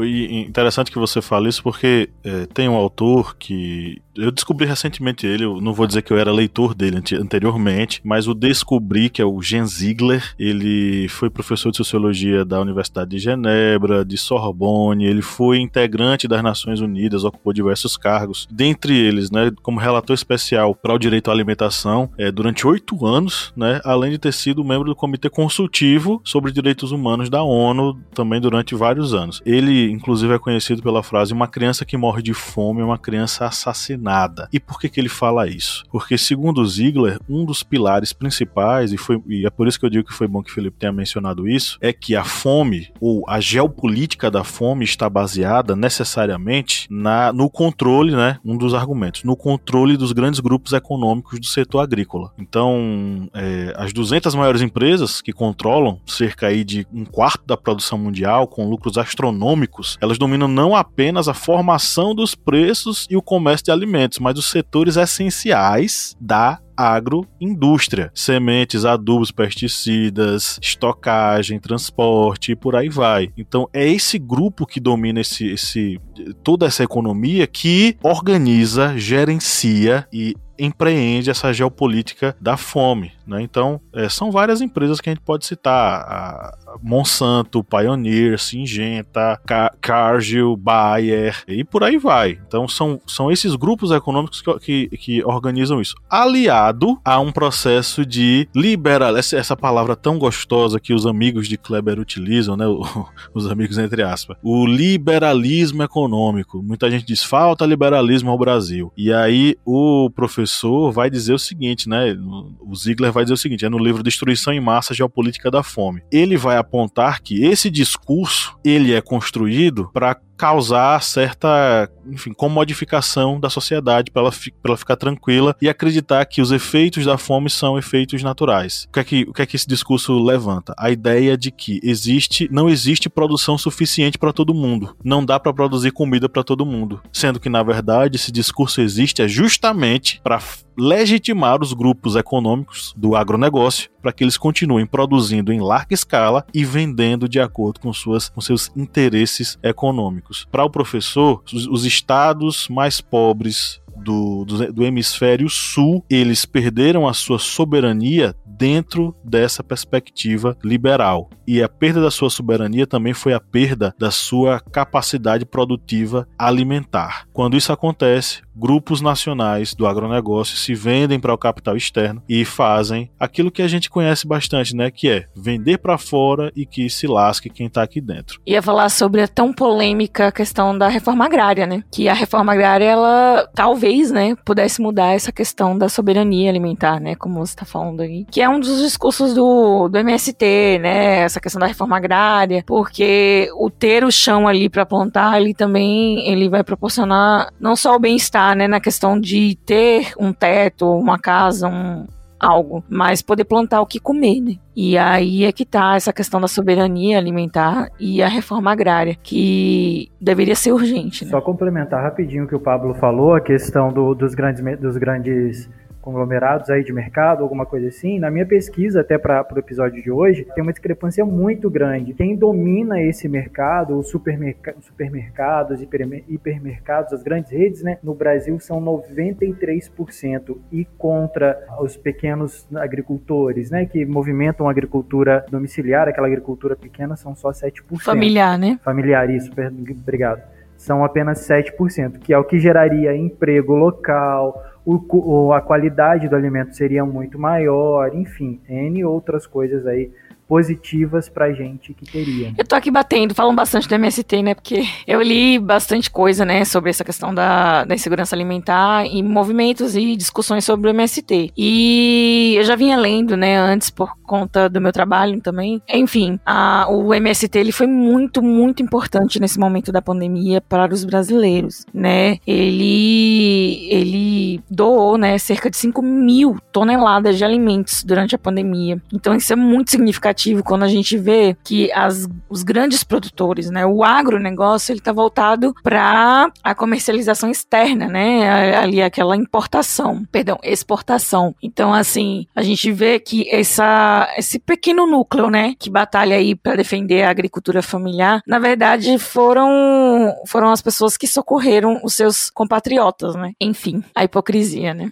E 0.04 0.42
interessante 0.42 0.92
que 0.92 1.00
você 1.00 1.22
fale 1.22 1.50
isso 1.50 1.64
porque 1.64 2.10
é, 2.24 2.46
tem 2.48 2.70
um 2.70 2.76
autor 2.76 3.36
que 3.38 4.02
eu 4.18 4.32
descobri 4.32 4.66
recentemente 4.66 5.28
ele, 5.28 5.46
eu 5.46 5.62
não 5.62 5.74
vou 5.74 5.86
dizer 5.86 6.02
que 6.02 6.12
eu 6.12 6.18
era 6.18 6.32
leitor 6.32 6.74
dele 6.74 7.02
anteriormente, 7.14 8.02
mas 8.04 8.28
o 8.28 8.34
descobri, 8.34 9.10
que 9.10 9.22
é 9.22 9.26
o 9.26 9.42
Jean 9.42 9.66
Ziegler. 9.66 10.34
Ele 10.40 11.08
foi 11.08 11.30
professor 11.30 11.70
de 11.72 11.78
sociologia 11.78 12.44
da 12.44 12.60
Universidade 12.60 13.12
de 13.12 13.20
Genebra, 13.20 14.04
de 14.04 14.18
Sorbonne, 14.18 15.06
ele 15.06 15.22
foi 15.22 15.60
integrante 15.60 16.28
das 16.28 16.42
Nações 16.42 16.82
Unidas, 16.82 17.24
ocupou 17.24 17.54
diversos 17.54 17.96
cargos, 17.96 18.48
dentre 18.50 18.98
eles, 18.98 19.30
né, 19.30 19.52
como 19.62 19.80
relator 19.80 20.14
especial 20.14 20.74
para 20.74 20.94
o 20.94 21.00
direito 21.00 21.30
à 21.30 21.34
alimentação 21.34 22.10
é, 22.18 22.32
durante 22.32 22.66
oito 22.66 23.06
anos, 23.06 23.54
né, 23.56 23.80
além 23.84 24.12
de 24.12 24.18
ter 24.18 24.34
sido 24.34 24.64
membro 24.64 24.90
do 24.90 24.96
Comitê 24.96 25.30
Consultivo 25.30 26.22
sobre 26.24 26.52
Direitos 26.52 26.92
Humanos 26.92 27.30
da 27.30 27.44
ONU 27.44 28.00
também 28.14 28.42
durante 28.42 28.74
vários 28.74 29.14
anos. 29.14 29.42
Ele, 29.46 29.87
inclusive, 29.90 30.34
é 30.34 30.40
conhecido 30.40 30.82
pela 30.82 31.04
frase: 31.04 31.34
uma 31.34 31.48
criança 31.48 31.86
que 31.86 31.98
morre 31.98 32.22
de 32.22 32.34
fome 32.34 32.82
é 32.82 32.86
uma 32.86 32.98
criança 32.98 33.46
assassinada 33.46 33.98
nada. 34.18 34.50
E 34.52 34.60
por 34.60 34.80
que, 34.80 34.90
que 34.90 35.00
ele 35.00 35.10
fala 35.10 35.48
isso? 35.48 35.84
Porque, 35.92 36.18
segundo 36.18 36.66
Ziegler, 36.66 37.20
um 37.30 37.46
dos 37.46 37.64
pilares 37.64 38.14
principais, 38.14 38.94
e, 38.94 38.98
foi, 38.98 39.22
e 39.28 39.46
é 39.46 39.50
por 39.50 39.68
isso 39.68 39.80
que 39.80 39.86
eu 39.86 39.90
digo 39.90 40.08
que 40.08 40.14
foi 40.14 40.28
bom 40.28 40.42
que 40.42 40.52
o 40.52 40.54
Felipe 40.54 40.78
tenha 40.80 40.92
mencionado 40.92 41.48
isso, 41.48 41.78
é 41.82 41.92
que 41.92 42.16
a 42.16 42.24
fome, 42.24 42.90
ou 43.00 43.24
a 43.28 43.40
geopolítica 43.40 44.32
da 44.32 44.44
fome, 44.44 44.86
está 44.86 45.10
baseada 45.10 45.76
necessariamente 45.76 46.88
na, 46.90 47.32
no 47.34 47.50
controle, 47.50 48.16
né? 48.16 48.40
Um 48.44 48.58
dos 48.58 48.74
argumentos, 48.74 49.24
no 49.24 49.36
controle 49.36 49.98
dos 49.98 50.12
grandes 50.12 50.40
grupos 50.40 50.74
econômicos 50.74 51.40
do 51.40 51.46
setor 51.46 51.82
agrícola. 51.82 52.32
Então, 52.38 53.30
é, 53.34 53.74
as 53.76 53.94
200 53.94 54.34
maiores 54.36 54.62
empresas 54.62 55.22
que 55.22 55.34
controlam 55.34 56.00
cerca 56.06 56.48
aí 56.48 56.64
de 56.64 56.88
um 56.94 57.06
quarto 57.06 57.46
da 57.46 57.58
produção 57.58 57.98
mundial, 57.98 58.48
com 58.48 58.70
lucros 58.70 58.98
astronômicos, 58.98 59.77
elas 60.02 60.18
dominam 60.18 60.48
não 60.48 60.76
apenas 60.76 61.28
a 61.28 61.34
formação 61.34 62.16
dos 62.16 62.36
preços 62.36 63.06
e 63.10 63.16
o 63.16 63.22
comércio 63.22 63.66
de 63.66 63.72
alimentos 63.72 64.20
mas 64.20 64.38
os 64.38 64.50
setores 64.50 64.98
essenciais 64.98 66.16
da 66.20 66.60
agroindústria. 66.78 68.12
Sementes, 68.14 68.86
adubos, 68.86 69.32
pesticidas, 69.32 70.60
estocagem, 70.62 71.60
transporte 71.60 72.52
e 72.52 72.56
por 72.56 72.76
aí 72.76 72.88
vai. 72.88 73.30
Então 73.36 73.68
é 73.74 73.88
esse 73.88 74.20
grupo 74.20 74.68
que 74.68 74.80
domina 74.80 75.20
esse, 75.20 75.48
esse 75.48 76.00
toda 76.44 76.68
essa 76.68 76.84
economia 76.84 77.48
que 77.48 77.98
organiza, 78.04 78.96
gerencia 78.96 80.08
e 80.14 80.36
empreende 80.60 81.32
essa 81.32 81.52
geopolítica 81.52 82.36
da 82.40 82.58
fome. 82.58 83.12
Né? 83.28 83.42
Então, 83.42 83.82
é, 83.94 84.08
são 84.08 84.32
várias 84.32 84.62
empresas 84.62 85.02
que 85.02 85.10
a 85.10 85.14
gente 85.14 85.24
pode 85.24 85.46
citar: 85.46 86.02
a 86.02 86.58
Monsanto, 86.82 87.64
Pioneer, 87.64 88.40
Syngenta, 88.40 89.40
Cargill, 89.82 90.56
Bayer 90.56 91.44
e 91.48 91.64
por 91.64 91.84
aí 91.84 91.98
vai. 91.98 92.40
Então, 92.48 92.68
são, 92.68 93.02
são 93.06 93.32
esses 93.32 93.56
grupos 93.56 93.92
econômicos 93.92 94.42
que, 94.42 94.60
que, 94.60 94.98
que 94.98 95.26
organizam 95.26 95.82
isso, 95.82 95.96
aliado 96.10 97.00
a 97.04 97.20
um 97.20 97.32
processo 97.32 98.06
de 98.06 98.48
liberal, 98.56 99.18
essa, 99.18 99.38
essa 99.38 99.56
palavra 99.56 99.96
tão 99.96 100.18
gostosa 100.18 100.80
que 100.80 100.94
os 100.94 101.06
amigos 101.06 101.48
de 101.48 101.58
Kleber 101.58 102.00
utilizam, 102.00 102.56
né? 102.56 102.66
os 103.34 103.48
amigos 103.50 103.78
entre 103.78 104.04
aspas, 104.04 104.38
o 104.42 104.66
liberalismo 104.66 105.84
econômico. 105.84 106.62
Muita 106.64 106.90
gente 106.90 107.06
diz 107.06 107.24
falta 107.24 107.66
liberalismo 107.66 108.32
ao 108.32 108.38
Brasil. 108.38 108.92
E 108.96 109.12
aí 109.12 109.56
o 109.66 110.10
professor 110.10 110.92
vai 110.92 111.10
dizer 111.10 111.34
o 111.34 111.40
seguinte, 111.40 111.90
né? 111.90 112.18
O 112.60 112.76
Ziegler 112.76 113.12
vai 113.18 113.26
dizer 113.26 113.34
o 113.34 113.38
seguinte, 113.38 113.66
é 113.66 113.70
no 113.70 113.80
livro 113.80 114.04
Destruição 114.04 114.54
em 114.54 114.60
Massa, 114.60 114.94
Geopolítica 114.94 115.50
da 115.50 115.64
Fome. 115.64 116.04
Ele 116.12 116.38
vai 116.38 116.58
apontar 116.58 117.22
que 117.22 117.44
esse 117.44 117.70
discurso, 117.70 118.58
ele 118.64 118.94
é 118.94 119.02
construído 119.02 119.90
para 119.92 120.16
causar 120.38 121.02
certa, 121.02 121.90
enfim, 122.06 122.32
comodificação 122.32 123.40
da 123.40 123.50
sociedade 123.50 124.12
para 124.12 124.22
ela, 124.22 124.34
ela 124.64 124.78
ficar 124.78 124.96
tranquila 124.96 125.56
e 125.62 125.68
acreditar 125.68 126.24
que 126.26 126.42
os 126.42 126.52
efeitos 126.52 127.06
da 127.06 127.18
fome 127.18 127.50
são 127.50 127.78
efeitos 127.78 128.22
naturais. 128.22 128.86
O 128.90 128.94
que 128.94 129.00
é 129.00 129.04
que, 129.04 129.26
o 129.28 129.34
que, 129.34 129.42
é 129.42 129.46
que 129.46 129.56
esse 129.56 129.68
discurso 129.68 130.18
levanta? 130.24 130.74
A 130.78 130.92
ideia 130.92 131.38
de 131.38 131.52
que 131.52 131.80
existe, 131.84 132.48
não 132.52 132.70
existe 132.70 133.10
produção 133.10 133.58
suficiente 133.58 134.18
para 134.18 134.32
todo 134.32 134.54
mundo. 134.54 134.96
Não 135.04 135.26
dá 135.26 135.40
para 135.40 135.54
produzir 135.54 135.92
comida 135.92 136.30
para 136.30 136.44
todo 136.44 136.66
mundo, 136.66 137.02
sendo 137.12 137.40
que 137.40 137.50
na 137.50 137.64
verdade 137.64 138.18
esse 138.18 138.32
discurso 138.32 138.82
existe 138.82 139.22
é 139.22 139.28
justamente 139.28 140.22
para 140.24 140.40
legitimar 140.78 141.62
os 141.62 141.74
grupos 141.74 142.16
econômicos 142.16 142.94
do 142.96 143.16
agronegócio 143.16 143.90
para 144.08 144.14
que 144.14 144.24
eles 144.24 144.38
continuem 144.38 144.86
produzindo 144.86 145.52
em 145.52 145.60
larga 145.60 145.94
escala 145.94 146.46
e 146.54 146.64
vendendo 146.64 147.28
de 147.28 147.42
acordo 147.42 147.82
com, 147.82 147.92
suas, 147.92 148.30
com 148.30 148.40
seus 148.40 148.72
interesses 148.74 149.60
econômicos. 149.62 150.48
Para 150.50 150.64
o 150.64 150.70
professor, 150.70 151.44
os, 151.52 151.68
os 151.68 151.84
estados 151.84 152.70
mais 152.70 153.02
pobres 153.02 153.82
do, 153.98 154.46
do, 154.46 154.72
do, 154.72 154.86
hemisfério 154.86 155.50
sul, 155.50 156.06
eles 156.10 156.46
perderam 156.46 157.06
a 157.06 157.14
sua 157.14 157.38
soberania 157.38 158.34
dentro 158.46 159.14
dessa 159.24 159.62
perspectiva 159.62 160.58
liberal. 160.64 161.30
E 161.46 161.62
a 161.62 161.68
perda 161.68 162.02
da 162.02 162.10
sua 162.10 162.30
soberania 162.30 162.88
também 162.88 163.14
foi 163.14 163.34
a 163.34 163.40
perda 163.40 163.94
da 164.00 164.10
sua 164.10 164.60
capacidade 164.60 165.46
produtiva 165.46 166.28
alimentar. 166.38 167.26
Quando 167.34 167.58
isso 167.58 167.74
acontece, 167.74 168.42
grupos 168.58 169.02
nacionais 169.02 169.74
do 169.74 169.86
agronegócio 169.86 170.58
se 170.58 170.74
vendem 170.74 171.20
para 171.20 171.34
o 171.34 171.38
capital 171.38 171.78
externo 171.78 172.24
e 172.28 172.44
fazem 172.44 173.10
aquilo 173.20 173.52
que 173.52 173.62
a 173.62 173.68
gente 173.68 173.90
conhece 173.90 174.28
bastante, 174.28 174.76
né, 174.76 174.90
que 174.90 175.10
é 175.10 175.26
vender 175.36 175.78
para 175.78 175.98
fora 175.98 176.52
e 176.56 176.66
que 176.66 176.90
se 176.90 177.06
lasque 177.06 177.50
quem 177.50 177.68
está 177.68 177.84
aqui 177.84 178.02
dentro. 178.02 178.42
Ia 178.46 178.62
falar 178.62 178.90
sobre 178.90 179.22
a 179.22 179.28
tão 179.28 179.54
polêmica 179.54 180.32
questão 180.32 180.78
da 180.78 180.88
reforma 180.88 181.26
agrária, 181.26 181.68
né? 181.68 181.84
Que 181.92 182.10
a 182.10 182.14
reforma 182.14 182.54
agrária 182.54 182.86
ela 182.86 183.48
talvez, 183.54 184.12
né, 184.12 184.36
pudesse 184.44 184.82
mudar 184.82 185.14
essa 185.14 185.32
questão 185.32 185.78
da 185.78 185.90
soberania 185.90 186.50
alimentar, 186.50 187.00
né, 187.00 187.16
como 187.16 187.46
você 187.46 187.54
está 187.54 187.66
falando 187.66 188.02
aí, 188.02 188.26
que 188.32 188.42
é 188.42 188.50
um 188.50 188.60
dos 188.60 188.82
discursos 188.82 189.34
do, 189.34 189.88
do 189.90 189.98
MST, 189.98 190.80
né, 190.80 191.20
essa 191.20 191.40
questão 191.40 191.60
da 191.60 191.68
reforma 191.68 191.98
agrária, 191.98 192.64
porque 192.66 193.50
o 193.56 193.70
ter 193.70 194.04
o 194.04 194.12
chão 194.12 194.48
ali 194.48 194.70
para 194.70 194.86
plantar, 194.86 195.40
ele 195.40 195.54
também 195.54 196.28
ele 196.28 196.50
vai 196.50 196.64
proporcionar 196.64 197.52
não 197.60 197.76
só 197.76 197.96
o 197.96 198.00
bem-estar 198.00 198.47
né, 198.56 198.68
na 198.68 198.80
questão 198.80 199.20
de 199.20 199.58
ter 199.66 200.14
um 200.20 200.34
teto, 200.34 200.92
uma 200.92 201.18
casa, 201.18 201.68
um 201.68 202.06
algo, 202.40 202.84
mas 202.88 203.22
poder 203.22 203.46
plantar 203.46 203.82
o 203.82 203.86
que 203.86 204.00
comer, 204.00 204.40
né? 204.42 204.56
E 204.76 204.98
aí 204.98 205.44
é 205.44 205.52
que 205.52 205.66
tá 205.66 205.96
essa 205.96 206.14
questão 206.14 206.40
da 206.40 206.48
soberania 206.48 207.18
alimentar 207.18 207.90
e 208.00 208.22
a 208.22 208.28
reforma 208.28 208.72
agrária, 208.72 209.16
que 209.16 210.12
deveria 210.22 210.56
ser 210.56 210.72
urgente. 210.72 211.26
Né? 211.26 211.32
Só 211.32 211.42
complementar 211.42 212.04
rapidinho 212.04 212.46
o 212.46 212.48
que 212.48 212.56
o 212.56 212.60
Pablo 212.60 212.94
falou, 212.94 213.34
a 213.34 213.42
questão 213.42 213.92
do, 213.92 214.14
dos 214.14 214.36
grandes, 214.36 214.64
dos 214.80 214.98
grandes 214.98 215.70
conglomerados 216.08 216.70
aí 216.70 216.86
de 216.86 216.94
mercado, 216.94 217.44
alguma 217.44 217.66
coisa 217.66 217.90
assim, 217.90 218.18
na 218.18 218.32
minha 218.32 218.46
pesquisa, 218.46 219.02
até 219.02 219.18
para 219.18 219.46
o 219.54 219.60
episódio 219.60 220.02
de 220.02 220.10
hoje, 220.10 220.48
tem 220.56 220.64
uma 220.64 220.72
discrepância 220.72 221.26
muito 221.26 221.70
grande. 221.70 222.14
Quem 222.14 222.34
domina 222.34 223.02
esse 223.02 223.28
mercado, 223.28 224.00
os 224.00 224.08
supermerc 224.08 224.74
supermercados, 224.80 225.82
hiper 225.82 226.24
hipermercados, 226.30 227.12
as 227.12 227.22
grandes 227.22 227.52
redes, 227.52 227.84
né, 227.84 227.98
no 228.02 228.14
Brasil 228.14 228.58
são 228.58 228.82
93% 228.82 230.58
e 230.72 230.86
contra 230.98 231.62
os 231.82 231.98
pequenos 231.98 232.66
agricultores, 232.74 233.70
né, 233.70 233.86
que 233.86 234.06
movimentam 234.06 234.70
a 234.70 234.72
agricultura 234.72 235.46
domiciliar, 235.52 236.08
aquela 236.08 236.28
agricultura 236.28 236.78
pequena, 236.78 237.18
são 237.18 237.36
só 237.36 237.52
7%. 237.52 238.00
Familiar, 238.00 238.58
né? 238.58 238.80
Familiar, 238.82 239.30
isso, 239.30 239.52
obrigado. 239.52 240.42
São 240.78 241.04
apenas 241.04 241.40
7%, 241.40 242.20
que 242.20 242.32
é 242.32 242.38
o 242.38 242.46
que 242.46 242.60
geraria 242.60 243.14
emprego 243.14 243.74
local, 243.76 244.64
o, 244.96 245.52
a 245.52 245.60
qualidade 245.60 246.30
do 246.30 246.36
alimento 246.36 246.74
seria 246.74 247.06
muito 247.06 247.38
maior, 247.38 248.16
enfim, 248.16 248.62
N 248.70 249.04
outras 249.04 249.46
coisas 249.46 249.86
aí 249.86 250.12
positivas 250.48 251.28
pra 251.28 251.52
gente 251.52 251.94
que 251.94 252.06
teria. 252.10 252.54
Eu 252.58 252.66
tô 252.66 252.76
aqui 252.76 252.90
batendo, 252.90 253.36
falam 253.36 253.54
bastante 253.54 253.88
do 253.88 253.96
MST, 253.96 254.42
né? 254.42 254.56
Porque 254.56 254.84
eu 255.06 255.22
li 255.22 255.60
bastante 255.60 256.10
coisa, 256.10 256.46
né, 256.46 256.64
sobre 256.64 256.90
essa 256.90 257.04
questão 257.04 257.34
da, 257.34 257.84
da 257.84 257.94
insegurança 257.94 258.36
alimentar 258.36 259.06
e 259.06 259.22
movimentos 259.22 259.96
e 259.96 260.16
discussões 260.16 260.64
sobre 260.64 260.90
o 260.90 260.92
MST. 260.92 261.52
E 261.58 262.56
eu 262.58 262.64
já 262.64 262.76
vinha 262.76 262.96
lendo, 262.98 263.36
né, 263.36 263.58
antes 263.58 263.90
por 263.90 264.16
conta 264.24 264.70
do 264.70 264.80
meu 264.80 264.92
trabalho 264.92 265.42
também. 265.42 265.82
Enfim, 265.90 266.40
a, 266.46 266.88
o 266.90 267.14
MST 267.14 267.58
ele 267.58 267.72
foi 267.72 267.88
muito, 267.88 268.42
muito 268.42 268.82
importante 268.82 269.40
nesse 269.40 269.60
momento 269.60 269.92
da 269.92 270.02
pandemia 270.02 270.62
para 270.62 270.94
os 270.94 271.04
brasileiros, 271.04 271.86
né? 271.94 272.38
Ele, 272.48 273.88
ele 273.92 274.62
doou, 274.70 275.18
né, 275.18 275.38
cerca 275.38 275.70
de 275.70 275.78
5 275.78 276.02
mil 276.02 276.58
toneladas 276.72 277.38
de 277.38 277.44
alimentos 277.44 278.04
durante 278.04 278.36
a 278.36 278.40
pandemia. 278.40 279.02
Então 279.14 279.36
isso 279.36 279.52
é 279.52 279.56
muito 279.56 279.92
significativo 279.92 280.37
significativo 280.38 280.64
quando 280.64 280.84
a 280.84 280.88
gente 280.88 281.18
vê 281.18 281.56
que 281.64 281.92
as, 281.92 282.28
os 282.50 282.64
grandes 282.64 283.04
produtores, 283.04 283.70
né, 283.70 283.86
o 283.86 284.04
agronegócio, 284.04 284.92
ele 284.92 285.00
está 285.00 285.12
voltado 285.12 285.74
para 285.84 286.50
a 286.64 286.76
comercialização 286.76 287.50
externa, 287.50 288.08
né, 288.08 288.78
ali 288.78 289.02
aquela 289.02 289.36
importação, 289.36 290.24
perdão, 290.32 290.58
exportação. 290.64 291.56
Então, 291.62 291.94
assim, 291.94 292.46
a 292.56 292.62
gente 292.62 292.92
vê 292.92 293.20
que 293.20 293.50
essa, 293.50 294.32
esse 294.38 294.60
pequeno 294.60 295.08
núcleo, 295.08 295.50
né, 295.50 295.74
que 295.80 295.90
batalha 295.90 296.36
aí 296.36 296.56
para 296.56 296.76
defender 296.76 297.24
a 297.24 297.30
agricultura 297.30 297.82
familiar, 297.82 298.42
na 298.46 298.60
verdade 298.60 299.18
foram 299.18 300.34
foram 300.46 300.70
as 300.70 300.82
pessoas 300.82 301.18
que 301.18 301.28
socorreram 301.28 302.00
os 302.04 302.14
seus 302.14 302.50
compatriotas, 302.50 303.36
né? 303.36 303.54
Enfim, 303.60 304.04
a 304.14 304.24
hipocrisia, 304.24 304.94
né, 304.94 305.12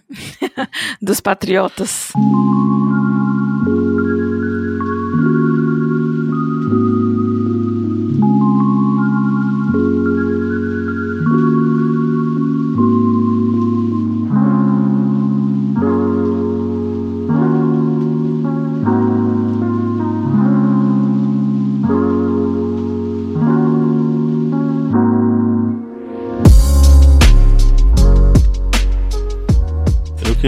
dos 1.02 1.20
patriotas. 1.20 2.12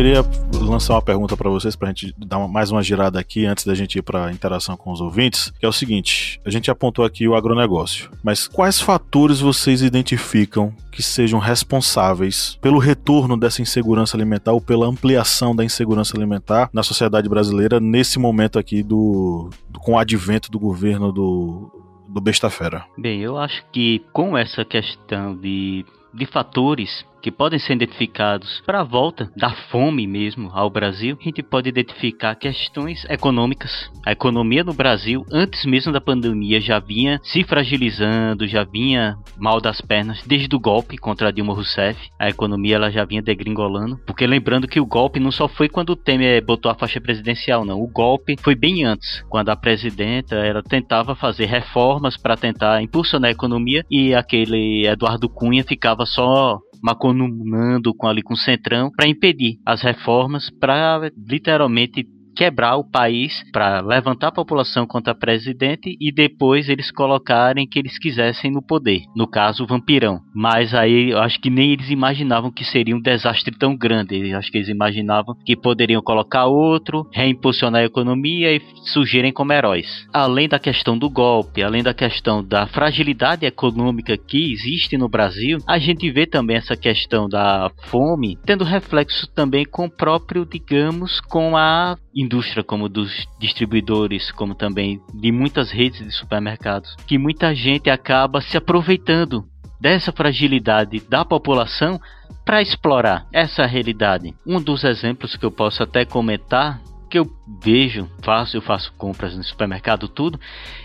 Queria 0.08 0.24
lançar 0.66 0.94
uma 0.94 1.02
pergunta 1.02 1.36
para 1.36 1.50
vocês, 1.50 1.76
para 1.76 1.88
a 1.88 1.92
gente 1.92 2.14
dar 2.16 2.38
mais 2.48 2.70
uma 2.70 2.82
girada 2.82 3.20
aqui 3.20 3.44
antes 3.44 3.66
da 3.66 3.74
gente 3.74 3.98
ir 3.98 4.02
para 4.02 4.24
a 4.24 4.32
interação 4.32 4.74
com 4.74 4.90
os 4.90 5.02
ouvintes, 5.02 5.50
que 5.50 5.66
é 5.66 5.68
o 5.68 5.72
seguinte: 5.72 6.40
a 6.46 6.50
gente 6.50 6.70
apontou 6.70 7.04
aqui 7.04 7.28
o 7.28 7.34
agronegócio, 7.34 8.10
mas 8.22 8.48
quais 8.48 8.80
fatores 8.80 9.40
vocês 9.40 9.82
identificam 9.82 10.72
que 10.90 11.02
sejam 11.02 11.38
responsáveis 11.38 12.58
pelo 12.62 12.78
retorno 12.78 13.36
dessa 13.36 13.60
insegurança 13.60 14.16
alimentar 14.16 14.52
ou 14.52 14.62
pela 14.62 14.86
ampliação 14.86 15.54
da 15.54 15.62
insegurança 15.62 16.16
alimentar 16.16 16.70
na 16.72 16.82
sociedade 16.82 17.28
brasileira 17.28 17.78
nesse 17.78 18.18
momento 18.18 18.58
aqui 18.58 18.82
do, 18.82 19.50
do 19.68 19.78
com 19.78 19.92
o 19.92 19.98
advento 19.98 20.50
do 20.50 20.58
governo 20.58 21.12
do 21.12 21.70
do 22.08 22.22
Besta 22.22 22.48
Fera? 22.48 22.86
Bem, 22.96 23.20
eu 23.20 23.36
acho 23.36 23.62
que 23.70 24.02
com 24.14 24.38
essa 24.38 24.64
questão 24.64 25.36
de 25.36 25.84
de 26.14 26.26
fatores 26.26 27.04
que 27.20 27.30
podem 27.30 27.58
ser 27.58 27.74
identificados 27.74 28.62
para 28.64 28.80
a 28.80 28.84
volta 28.84 29.30
da 29.36 29.50
fome 29.50 30.06
mesmo 30.06 30.50
ao 30.52 30.70
Brasil, 30.70 31.16
a 31.20 31.24
gente 31.24 31.42
pode 31.42 31.68
identificar 31.68 32.34
questões 32.34 33.04
econômicas. 33.08 33.90
A 34.06 34.12
economia 34.12 34.64
no 34.64 34.72
Brasil, 34.72 35.24
antes 35.32 35.64
mesmo 35.64 35.92
da 35.92 36.00
pandemia, 36.00 36.60
já 36.60 36.78
vinha 36.78 37.18
se 37.22 37.44
fragilizando, 37.44 38.46
já 38.46 38.64
vinha 38.64 39.16
mal 39.36 39.60
das 39.60 39.80
pernas 39.80 40.22
desde 40.26 40.54
o 40.54 40.60
golpe 40.60 40.96
contra 40.96 41.32
Dilma 41.32 41.54
Rousseff. 41.54 41.98
A 42.18 42.28
economia 42.28 42.76
ela 42.76 42.90
já 42.90 43.04
vinha 43.04 43.22
degringolando, 43.22 43.98
porque 44.06 44.26
lembrando 44.26 44.68
que 44.68 44.80
o 44.80 44.86
golpe 44.86 45.20
não 45.20 45.30
só 45.30 45.48
foi 45.48 45.68
quando 45.68 45.90
o 45.90 45.96
Temer 45.96 46.44
botou 46.44 46.70
a 46.70 46.74
faixa 46.74 47.00
presidencial, 47.00 47.64
não. 47.64 47.80
O 47.80 47.86
golpe 47.88 48.36
foi 48.42 48.54
bem 48.54 48.84
antes, 48.84 49.24
quando 49.28 49.48
a 49.50 49.56
presidenta 49.56 50.36
ela 50.36 50.62
tentava 50.62 51.14
fazer 51.14 51.46
reformas 51.46 52.16
para 52.16 52.36
tentar 52.36 52.82
impulsionar 52.82 53.28
a 53.28 53.32
economia 53.32 53.84
e 53.90 54.14
aquele 54.14 54.86
Eduardo 54.86 55.28
Cunha 55.28 55.64
ficava 55.64 56.06
só 56.06 56.58
maconumando 56.82 57.94
com 57.94 58.06
ali 58.06 58.22
com 58.22 58.34
o 58.34 58.36
Centrão 58.36 58.90
para 58.90 59.08
impedir 59.08 59.58
as 59.64 59.82
reformas, 59.82 60.50
para 60.50 61.10
literalmente 61.16 62.06
quebrar 62.38 62.76
o 62.76 62.84
país 62.84 63.42
para 63.50 63.80
levantar 63.80 64.28
a 64.28 64.32
população 64.32 64.86
contra 64.86 65.12
o 65.12 65.18
presidente 65.18 65.96
e 66.00 66.12
depois 66.12 66.68
eles 66.68 66.88
colocarem 66.92 67.66
que 67.66 67.80
eles 67.80 67.98
quisessem 67.98 68.48
no 68.48 68.62
poder. 68.62 69.02
No 69.16 69.26
caso, 69.26 69.64
o 69.64 69.66
vampirão. 69.66 70.20
Mas 70.32 70.72
aí 70.72 71.10
eu 71.10 71.18
acho 71.18 71.40
que 71.40 71.50
nem 71.50 71.72
eles 71.72 71.90
imaginavam 71.90 72.52
que 72.52 72.64
seria 72.64 72.94
um 72.94 73.00
desastre 73.00 73.52
tão 73.58 73.76
grande. 73.76 74.30
Eu 74.30 74.38
acho 74.38 74.52
que 74.52 74.58
eles 74.58 74.68
imaginavam 74.68 75.34
que 75.44 75.56
poderiam 75.56 76.00
colocar 76.00 76.46
outro, 76.46 77.08
reimpulsionar 77.12 77.82
a 77.82 77.86
economia 77.86 78.54
e 78.54 78.62
surgirem 78.84 79.32
como 79.32 79.52
heróis. 79.52 80.06
Além 80.12 80.48
da 80.48 80.60
questão 80.60 80.96
do 80.96 81.10
golpe, 81.10 81.60
além 81.60 81.82
da 81.82 81.92
questão 81.92 82.44
da 82.44 82.68
fragilidade 82.68 83.46
econômica 83.46 84.16
que 84.16 84.52
existe 84.52 84.96
no 84.96 85.08
Brasil, 85.08 85.58
a 85.66 85.80
gente 85.80 86.08
vê 86.08 86.24
também 86.24 86.56
essa 86.56 86.76
questão 86.76 87.28
da 87.28 87.68
fome 87.86 88.38
tendo 88.46 88.62
reflexo 88.62 89.26
também 89.34 89.64
com 89.64 89.86
o 89.86 89.90
próprio, 89.90 90.46
digamos, 90.46 91.20
com 91.20 91.56
a 91.56 91.96
indústria 92.28 92.62
como 92.62 92.90
dos 92.90 93.26
distribuidores, 93.38 94.30
como 94.32 94.54
também 94.54 95.00
de 95.14 95.32
muitas 95.32 95.70
redes 95.70 96.04
de 96.04 96.12
supermercados, 96.12 96.94
que 97.06 97.16
muita 97.16 97.54
gente 97.54 97.88
acaba 97.88 98.42
se 98.42 98.56
aproveitando 98.56 99.44
dessa 99.80 100.12
fragilidade 100.12 101.00
da 101.08 101.24
população 101.24 101.98
para 102.44 102.60
explorar 102.60 103.26
essa 103.32 103.64
realidade. 103.64 104.34
Um 104.46 104.60
dos 104.60 104.84
exemplos 104.84 105.36
que 105.36 105.44
eu 105.44 105.50
posso 105.50 105.82
até 105.82 106.04
comentar 106.04 106.80
que 107.08 107.18
eu 107.18 107.26
vejo, 107.62 108.08
faço, 108.22 108.56
eu 108.56 108.60
faço 108.60 108.92
compras 108.96 109.36
no 109.36 109.42
supermercado 109.42 110.08
tudo, 110.08 110.38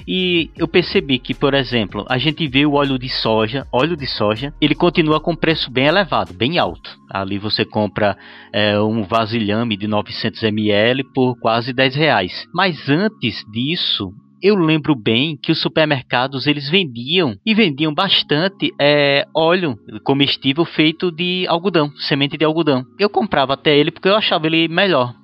e 0.08 0.50
eu 0.58 0.68
percebi 0.68 1.20
que, 1.20 1.34
por 1.34 1.54
exemplo, 1.54 2.06
a 2.10 2.18
gente 2.18 2.48
vê 2.48 2.66
o 2.66 2.74
óleo 2.74 2.98
de 2.98 3.10
soja, 3.10 3.68
óleo 3.72 3.96
de 3.96 4.08
soja, 4.08 4.54
ele 4.60 4.74
continua 4.74 5.20
com 5.20 5.36
preço 5.36 5.70
bem 5.70 5.86
elevado, 5.86 6.34
bem 6.34 6.58
alto. 6.58 6.98
Ali 7.10 7.38
você 7.38 7.66
compra 7.66 8.18
é, 8.52 8.80
um 8.80 9.04
vasilhame 9.04 9.78
de 9.78 9.88
900 9.88 10.42
ml 10.44 11.04
por 11.14 11.38
quase 11.40 11.74
10 11.74 11.96
reais. 11.96 12.48
Mas 12.54 12.90
antes 12.90 13.44
disso, 13.52 14.14
eu 14.44 14.56
lembro 14.56 14.94
bem 14.94 15.38
que 15.42 15.54
os 15.54 15.62
supermercados 15.62 16.48
eles 16.48 16.70
vendiam 16.70 17.38
e 17.46 17.54
vendiam 17.54 17.94
bastante 17.94 18.74
é, 18.80 19.26
óleo 19.34 19.78
comestível 20.04 20.66
feito 20.66 21.10
de 21.10 21.46
algodão, 21.48 21.90
semente 21.96 22.38
de 22.38 22.44
algodão. 22.44 22.84
Eu 23.00 23.10
comprava 23.10 23.54
até 23.54 23.78
ele 23.78 23.90
porque 23.90 24.10
eu 24.10 24.16
achava 24.16 24.46
ele 24.48 24.68
melhor 24.68 25.16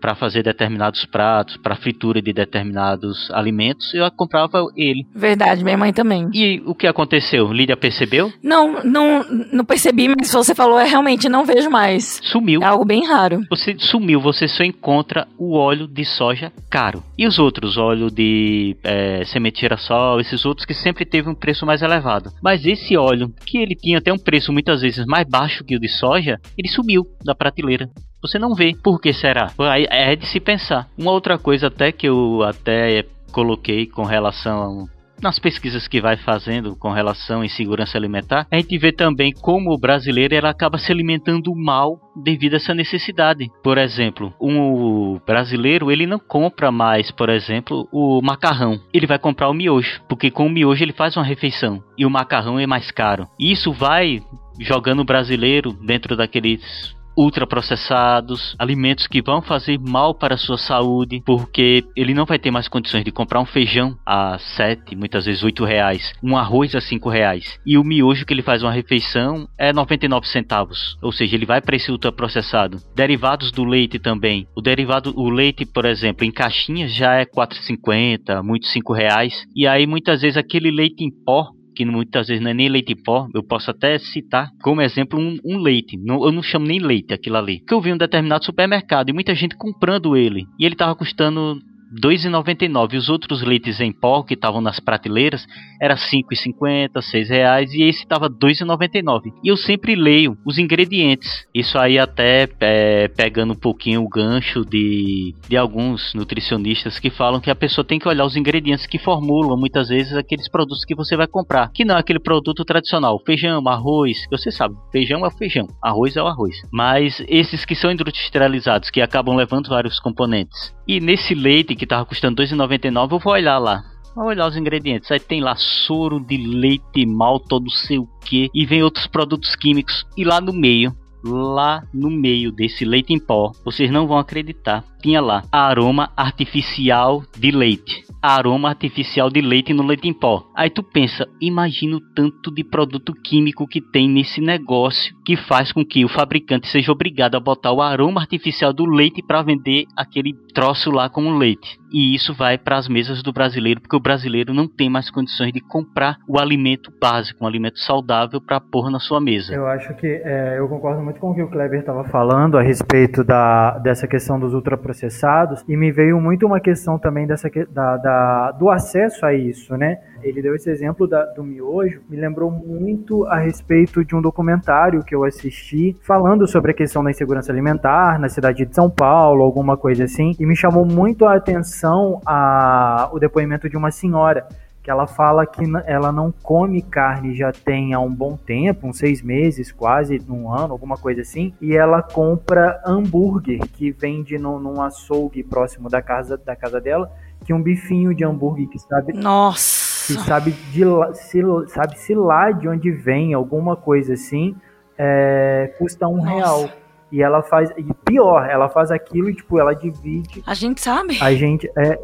para 0.00 0.14
fazer 0.14 0.42
determinados 0.42 1.04
pratos, 1.04 1.56
para 1.56 1.76
fritura 1.76 2.20
de 2.20 2.32
determinados 2.32 3.30
alimentos, 3.30 3.92
eu 3.94 4.10
comprava 4.10 4.64
ele. 4.76 5.06
Verdade, 5.14 5.64
minha 5.64 5.76
mãe 5.76 5.92
também. 5.92 6.28
E 6.32 6.62
o 6.66 6.74
que 6.74 6.86
aconteceu? 6.86 7.52
Lídia 7.52 7.76
percebeu? 7.76 8.32
Não, 8.42 8.82
não, 8.84 9.24
não 9.52 9.64
percebi, 9.64 10.08
mas 10.08 10.32
você 10.32 10.54
falou, 10.54 10.78
é 10.78 10.84
realmente 10.84 11.28
não 11.28 11.44
vejo 11.44 11.70
mais. 11.70 12.20
Sumiu. 12.22 12.62
É 12.62 12.66
algo 12.66 12.84
bem 12.84 13.06
raro. 13.06 13.40
Você 13.50 13.76
sumiu, 13.78 14.20
você 14.20 14.46
só 14.48 14.62
encontra 14.64 15.26
o 15.38 15.54
óleo 15.54 15.86
de 15.86 16.04
soja 16.04 16.52
caro. 16.70 17.02
E 17.16 17.26
os 17.26 17.38
outros, 17.38 17.76
óleo 17.76 18.10
de 18.10 18.76
é, 18.84 19.24
semente 19.24 19.56
de 19.56 19.60
girassol, 19.60 20.20
esses 20.20 20.44
outros 20.44 20.66
que 20.66 20.74
sempre 20.74 21.04
teve 21.04 21.28
um 21.28 21.34
preço 21.34 21.64
mais 21.64 21.82
elevado. 21.82 22.30
Mas 22.42 22.66
esse 22.66 22.96
óleo, 22.96 23.32
que 23.44 23.58
ele 23.58 23.74
tinha 23.74 23.98
até 23.98 24.12
um 24.12 24.18
preço 24.18 24.52
muitas 24.52 24.82
vezes 24.82 25.04
mais 25.06 25.26
baixo 25.28 25.64
que 25.64 25.76
o 25.76 25.80
de 25.80 25.88
soja, 25.88 26.38
ele 26.58 26.68
sumiu 26.68 27.06
da 27.24 27.34
prateleira 27.34 27.88
você 28.22 28.38
não 28.38 28.54
vê. 28.54 28.74
Por 28.82 29.00
que 29.00 29.12
será? 29.12 29.52
É 29.90 30.16
de 30.16 30.26
se 30.26 30.40
pensar. 30.40 30.88
Uma 30.96 31.12
outra 31.12 31.38
coisa 31.38 31.68
até 31.68 31.92
que 31.92 32.08
eu 32.08 32.42
até 32.42 33.04
coloquei 33.32 33.86
com 33.86 34.02
relação 34.02 34.88
nas 35.20 35.38
pesquisas 35.38 35.88
que 35.88 36.00
vai 36.00 36.16
fazendo 36.16 36.76
com 36.76 36.90
relação 36.90 37.40
à 37.40 37.46
insegurança 37.46 37.96
alimentar, 37.96 38.46
a 38.50 38.56
gente 38.56 38.76
vê 38.78 38.92
também 38.92 39.32
como 39.32 39.72
o 39.72 39.78
brasileiro 39.78 40.34
ela 40.34 40.50
acaba 40.50 40.78
se 40.78 40.92
alimentando 40.92 41.54
mal 41.54 41.98
devido 42.14 42.54
a 42.54 42.56
essa 42.56 42.74
necessidade. 42.74 43.50
Por 43.62 43.78
exemplo, 43.78 44.32
um 44.40 45.18
brasileiro 45.26 45.90
ele 45.90 46.06
não 46.06 46.18
compra 46.18 46.70
mais, 46.70 47.10
por 47.10 47.28
exemplo, 47.28 47.88
o 47.92 48.20
macarrão. 48.22 48.78
Ele 48.92 49.06
vai 49.06 49.18
comprar 49.18 49.48
o 49.48 49.54
miojo, 49.54 50.02
porque 50.08 50.30
com 50.30 50.46
o 50.46 50.50
miojo 50.50 50.84
ele 50.84 50.92
faz 50.92 51.16
uma 51.16 51.24
refeição 51.24 51.82
e 51.96 52.04
o 52.04 52.10
macarrão 52.10 52.58
é 52.58 52.66
mais 52.66 52.90
caro. 52.90 53.26
Isso 53.38 53.72
vai 53.72 54.20
jogando 54.60 55.00
o 55.00 55.04
brasileiro 55.04 55.72
dentro 55.72 56.16
daqueles 56.16 56.95
ultraprocessados, 57.16 58.54
alimentos 58.58 59.06
que 59.06 59.22
vão 59.22 59.40
fazer 59.40 59.78
mal 59.78 60.14
para 60.14 60.34
a 60.34 60.38
sua 60.38 60.58
saúde, 60.58 61.22
porque 61.24 61.84
ele 61.96 62.14
não 62.14 62.26
vai 62.26 62.38
ter 62.38 62.50
mais 62.50 62.68
condições 62.68 63.04
de 63.04 63.10
comprar 63.10 63.40
um 63.40 63.46
feijão 63.46 63.96
a 64.04 64.38
7, 64.38 64.94
muitas 64.94 65.24
vezes 65.24 65.42
8 65.42 65.64
reais, 65.64 66.12
um 66.22 66.36
arroz 66.36 66.74
a 66.74 66.80
5 66.80 67.08
reais, 67.08 67.58
e 67.64 67.78
o 67.78 67.84
miojo 67.84 68.26
que 68.26 68.34
ele 68.34 68.42
faz 68.42 68.62
uma 68.62 68.72
refeição 68.72 69.48
é 69.58 69.72
99 69.72 70.26
centavos, 70.26 70.96
ou 71.02 71.12
seja, 71.12 71.34
ele 71.34 71.46
vai 71.46 71.60
para 71.60 71.76
esse 71.76 71.90
ultraprocessado. 71.90 72.78
Derivados 72.94 73.50
do 73.50 73.64
leite 73.64 73.98
também, 73.98 74.46
o 74.54 74.60
derivado, 74.60 75.12
o 75.16 75.30
leite, 75.30 75.64
por 75.64 75.84
exemplo, 75.84 76.24
em 76.24 76.30
caixinhas 76.30 76.94
já 76.94 77.14
é 77.14 77.24
4,50, 77.24 78.42
muito 78.42 78.66
5 78.66 78.92
reais, 78.92 79.46
e 79.54 79.66
aí 79.66 79.86
muitas 79.86 80.20
vezes 80.20 80.36
aquele 80.36 80.70
leite 80.70 81.04
em 81.04 81.10
pó 81.10 81.50
que 81.76 81.84
muitas 81.84 82.28
vezes 82.28 82.42
não 82.42 82.50
é 82.50 82.54
nem 82.54 82.68
leite 82.68 82.92
em 82.92 82.96
pó, 82.96 83.28
eu 83.34 83.42
posso 83.42 83.70
até 83.70 83.98
citar 83.98 84.50
como 84.62 84.80
exemplo 84.80 85.20
um, 85.20 85.36
um 85.44 85.58
leite. 85.58 85.96
Não, 85.96 86.24
eu 86.24 86.32
não 86.32 86.42
chamo 86.42 86.66
nem 86.66 86.80
leite 86.80 87.12
aquilo 87.12 87.36
ali. 87.36 87.60
Que 87.60 87.74
eu 87.74 87.80
vi 87.80 87.90
em 87.90 87.92
um 87.92 87.98
determinado 87.98 88.44
supermercado 88.44 89.10
e 89.10 89.12
muita 89.12 89.34
gente 89.34 89.56
comprando 89.56 90.16
ele. 90.16 90.46
E 90.58 90.64
ele 90.64 90.74
estava 90.74 90.96
custando 90.96 91.60
2,99. 91.94 92.96
Os 92.96 93.08
outros 93.08 93.42
leites 93.42 93.80
em 93.80 93.92
pó 93.92 94.22
que 94.22 94.34
estavam 94.34 94.60
nas 94.60 94.80
prateleiras 94.80 95.46
era 95.80 95.94
5,50, 95.94 97.00
6 97.00 97.28
reais 97.28 97.72
e 97.72 97.82
esse 97.82 98.00
estava 98.00 98.28
2,99. 98.28 99.32
E 99.42 99.48
eu 99.48 99.56
sempre 99.56 99.94
leio 99.94 100.36
os 100.44 100.58
ingredientes. 100.58 101.46
Isso 101.54 101.78
aí 101.78 101.98
até 101.98 102.48
é, 102.60 103.08
pegando 103.08 103.52
um 103.52 103.58
pouquinho 103.58 104.02
o 104.02 104.08
gancho 104.08 104.64
de, 104.64 105.34
de 105.48 105.56
alguns 105.56 106.12
nutricionistas 106.14 106.98
que 106.98 107.10
falam 107.10 107.40
que 107.40 107.50
a 107.50 107.54
pessoa 107.54 107.84
tem 107.84 107.98
que 107.98 108.08
olhar 108.08 108.24
os 108.24 108.36
ingredientes 108.36 108.86
que 108.86 108.98
formulam 108.98 109.56
muitas 109.58 109.88
vezes 109.88 110.14
aqueles 110.14 110.48
produtos 110.48 110.84
que 110.84 110.94
você 110.94 111.16
vai 111.16 111.26
comprar. 111.26 111.70
Que 111.72 111.84
não 111.84 111.96
é 111.96 112.00
aquele 112.00 112.18
produto 112.18 112.64
tradicional. 112.64 113.20
Feijão, 113.24 113.62
arroz, 113.68 114.26
você 114.30 114.50
sabe, 114.50 114.74
feijão 114.90 115.24
é 115.24 115.28
o 115.28 115.30
feijão, 115.30 115.66
arroz 115.82 116.16
é 116.16 116.22
o 116.22 116.26
arroz. 116.26 116.56
Mas 116.72 117.22
esses 117.28 117.64
que 117.64 117.74
são 117.74 117.90
industrializados, 117.90 118.90
que 118.90 119.00
acabam 119.00 119.36
levando 119.36 119.68
vários 119.68 120.00
componentes. 120.00 120.74
E 120.88 121.00
nesse 121.00 121.34
leite 121.34 121.75
que 121.76 121.86
tava 121.86 122.04
custando 122.04 122.42
2,99, 122.42 123.12
eu 123.12 123.18
vou 123.18 123.32
olhar 123.32 123.58
lá. 123.58 123.84
Vou 124.14 124.26
olhar 124.26 124.48
os 124.48 124.56
ingredientes. 124.56 125.10
Aí 125.10 125.20
tem 125.20 125.42
lá 125.42 125.54
soro 125.56 126.18
de 126.18 126.38
leite, 126.38 127.04
malto, 127.04 127.60
não 127.60 127.68
sei 127.68 127.98
o 127.98 128.08
que. 128.24 128.48
E 128.54 128.64
vem 128.64 128.82
outros 128.82 129.06
produtos 129.06 129.54
químicos. 129.54 130.06
E 130.16 130.24
lá 130.24 130.40
no 130.40 130.54
meio, 130.54 130.94
lá 131.22 131.82
no 131.92 132.10
meio 132.10 132.50
desse 132.50 132.84
leite 132.84 133.12
em 133.12 133.18
pó, 133.18 133.52
vocês 133.64 133.90
não 133.90 134.06
vão 134.06 134.18
acreditar. 134.18 134.84
Tinha 135.02 135.20
lá 135.20 135.42
aroma 135.52 136.10
artificial 136.16 137.22
de 137.38 137.50
leite 137.50 138.06
aroma 138.26 138.70
artificial 138.70 139.30
de 139.30 139.40
leite 139.40 139.72
no 139.72 139.84
leite 139.84 140.08
em 140.08 140.12
pó. 140.12 140.50
Aí 140.54 140.68
tu 140.68 140.82
pensa, 140.82 141.28
imagina 141.40 141.96
o 141.96 142.00
tanto 142.00 142.50
de 142.50 142.64
produto 142.64 143.14
químico 143.14 143.66
que 143.66 143.80
tem 143.80 144.08
nesse 144.08 144.40
negócio 144.40 145.14
que 145.24 145.36
faz 145.36 145.72
com 145.72 145.84
que 145.84 146.04
o 146.04 146.08
fabricante 146.08 146.66
seja 146.68 146.90
obrigado 146.90 147.36
a 147.36 147.40
botar 147.40 147.72
o 147.72 147.80
aroma 147.80 148.20
artificial 148.20 148.72
do 148.72 148.84
leite 148.84 149.22
para 149.22 149.42
vender 149.42 149.84
aquele 149.96 150.34
troço 150.56 150.90
lá 150.90 151.10
como 151.10 151.36
leite. 151.36 151.78
E 151.92 152.14
isso 152.14 152.34
vai 152.34 152.56
para 152.56 152.78
as 152.78 152.88
mesas 152.88 153.22
do 153.22 153.30
brasileiro, 153.30 153.80
porque 153.80 153.94
o 153.94 154.00
brasileiro 154.00 154.54
não 154.54 154.66
tem 154.66 154.90
mais 154.90 155.10
condições 155.10 155.52
de 155.52 155.60
comprar 155.60 156.16
o 156.26 156.38
alimento 156.38 156.90
básico, 156.98 157.44
um 157.44 157.46
alimento 157.46 157.78
saudável 157.78 158.40
para 158.40 158.58
pôr 158.58 158.90
na 158.90 158.98
sua 158.98 159.20
mesa. 159.20 159.54
Eu 159.54 159.66
acho 159.66 159.94
que 159.94 160.06
é, 160.06 160.58
eu 160.58 160.66
concordo 160.66 161.02
muito 161.02 161.20
com 161.20 161.30
o 161.30 161.34
que 161.34 161.42
o 161.42 161.48
Kleber 161.48 161.80
estava 161.80 162.04
falando 162.04 162.56
a 162.56 162.62
respeito 162.62 163.22
da, 163.22 163.78
dessa 163.78 164.08
questão 164.08 164.40
dos 164.40 164.54
ultraprocessados 164.54 165.62
e 165.68 165.76
me 165.76 165.92
veio 165.92 166.18
muito 166.20 166.46
uma 166.46 166.58
questão 166.58 166.98
também 166.98 167.26
dessa 167.26 167.50
da, 167.70 167.96
da 167.98 168.52
do 168.52 168.70
acesso 168.70 169.26
a 169.26 169.34
isso, 169.34 169.76
né? 169.76 169.98
Ele 170.22 170.42
deu 170.42 170.54
esse 170.54 170.70
exemplo 170.70 171.06
da, 171.06 171.24
do 171.34 171.44
miojo, 171.44 172.00
me 172.08 172.16
lembrou 172.16 172.50
muito 172.50 173.24
a 173.26 173.38
respeito 173.38 174.04
de 174.04 174.16
um 174.16 174.22
documentário 174.22 175.04
que 175.04 175.14
eu 175.14 175.22
assisti 175.22 175.96
falando 176.02 176.48
sobre 176.48 176.72
a 176.72 176.74
questão 176.74 177.04
da 177.04 177.10
insegurança 177.10 177.52
alimentar 177.52 178.18
na 178.18 178.28
cidade 178.28 178.64
de 178.64 178.74
São 178.74 178.90
Paulo, 178.90 179.44
alguma 179.44 179.76
coisa 179.76 180.04
assim, 180.04 180.32
e 180.38 180.45
me 180.46 180.54
chamou 180.54 180.86
muito 180.86 181.26
a 181.26 181.34
atenção 181.34 182.20
a, 182.24 183.08
o 183.12 183.18
depoimento 183.18 183.68
de 183.68 183.76
uma 183.76 183.90
senhora 183.90 184.46
que 184.82 184.90
ela 184.90 185.08
fala 185.08 185.44
que 185.44 185.64
ela 185.84 186.12
não 186.12 186.30
come 186.30 186.80
carne 186.80 187.34
já 187.34 187.50
tem 187.50 187.92
há 187.92 187.98
um 187.98 188.14
bom 188.14 188.36
tempo, 188.36 188.86
uns 188.86 188.98
seis 188.98 189.20
meses, 189.20 189.72
quase 189.72 190.22
um 190.28 190.48
ano, 190.48 190.72
alguma 190.72 190.96
coisa 190.96 191.22
assim, 191.22 191.52
e 191.60 191.76
ela 191.76 192.00
compra 192.00 192.80
hambúrguer 192.86 193.58
que 193.72 193.90
vende 193.90 194.38
no, 194.38 194.60
num 194.60 194.80
açougue 194.80 195.42
próximo 195.42 195.90
da 195.90 196.00
casa, 196.00 196.36
da 196.36 196.54
casa 196.54 196.80
dela, 196.80 197.10
que 197.44 197.52
um 197.52 197.60
bifinho 197.60 198.14
de 198.14 198.24
hambúrguer 198.24 198.68
que 198.68 198.78
sabe. 198.78 199.12
Nossa! 199.12 200.14
Que 200.14 200.20
sabe, 200.20 200.52
de, 200.52 200.84
se, 201.14 201.42
sabe 201.66 201.98
se 201.98 202.14
lá 202.14 202.52
de 202.52 202.68
onde 202.68 202.92
vem, 202.92 203.34
alguma 203.34 203.74
coisa 203.74 204.12
assim, 204.12 204.54
é, 204.96 205.74
custa 205.80 206.06
um 206.06 206.18
Nossa. 206.18 206.30
real. 206.30 206.70
E 207.10 207.22
ela 207.22 207.42
faz. 207.42 207.70
E 207.76 207.94
pior, 208.04 208.48
ela 208.48 208.68
faz 208.68 208.90
aquilo 208.90 209.30
e, 209.30 209.34
tipo, 209.34 209.58
ela 209.58 209.74
divide. 209.74 210.42
A 210.44 210.54
gente 210.54 210.80
sabe. 210.80 211.16
A 211.20 211.32
gente. 211.34 211.70
É, 211.78 211.98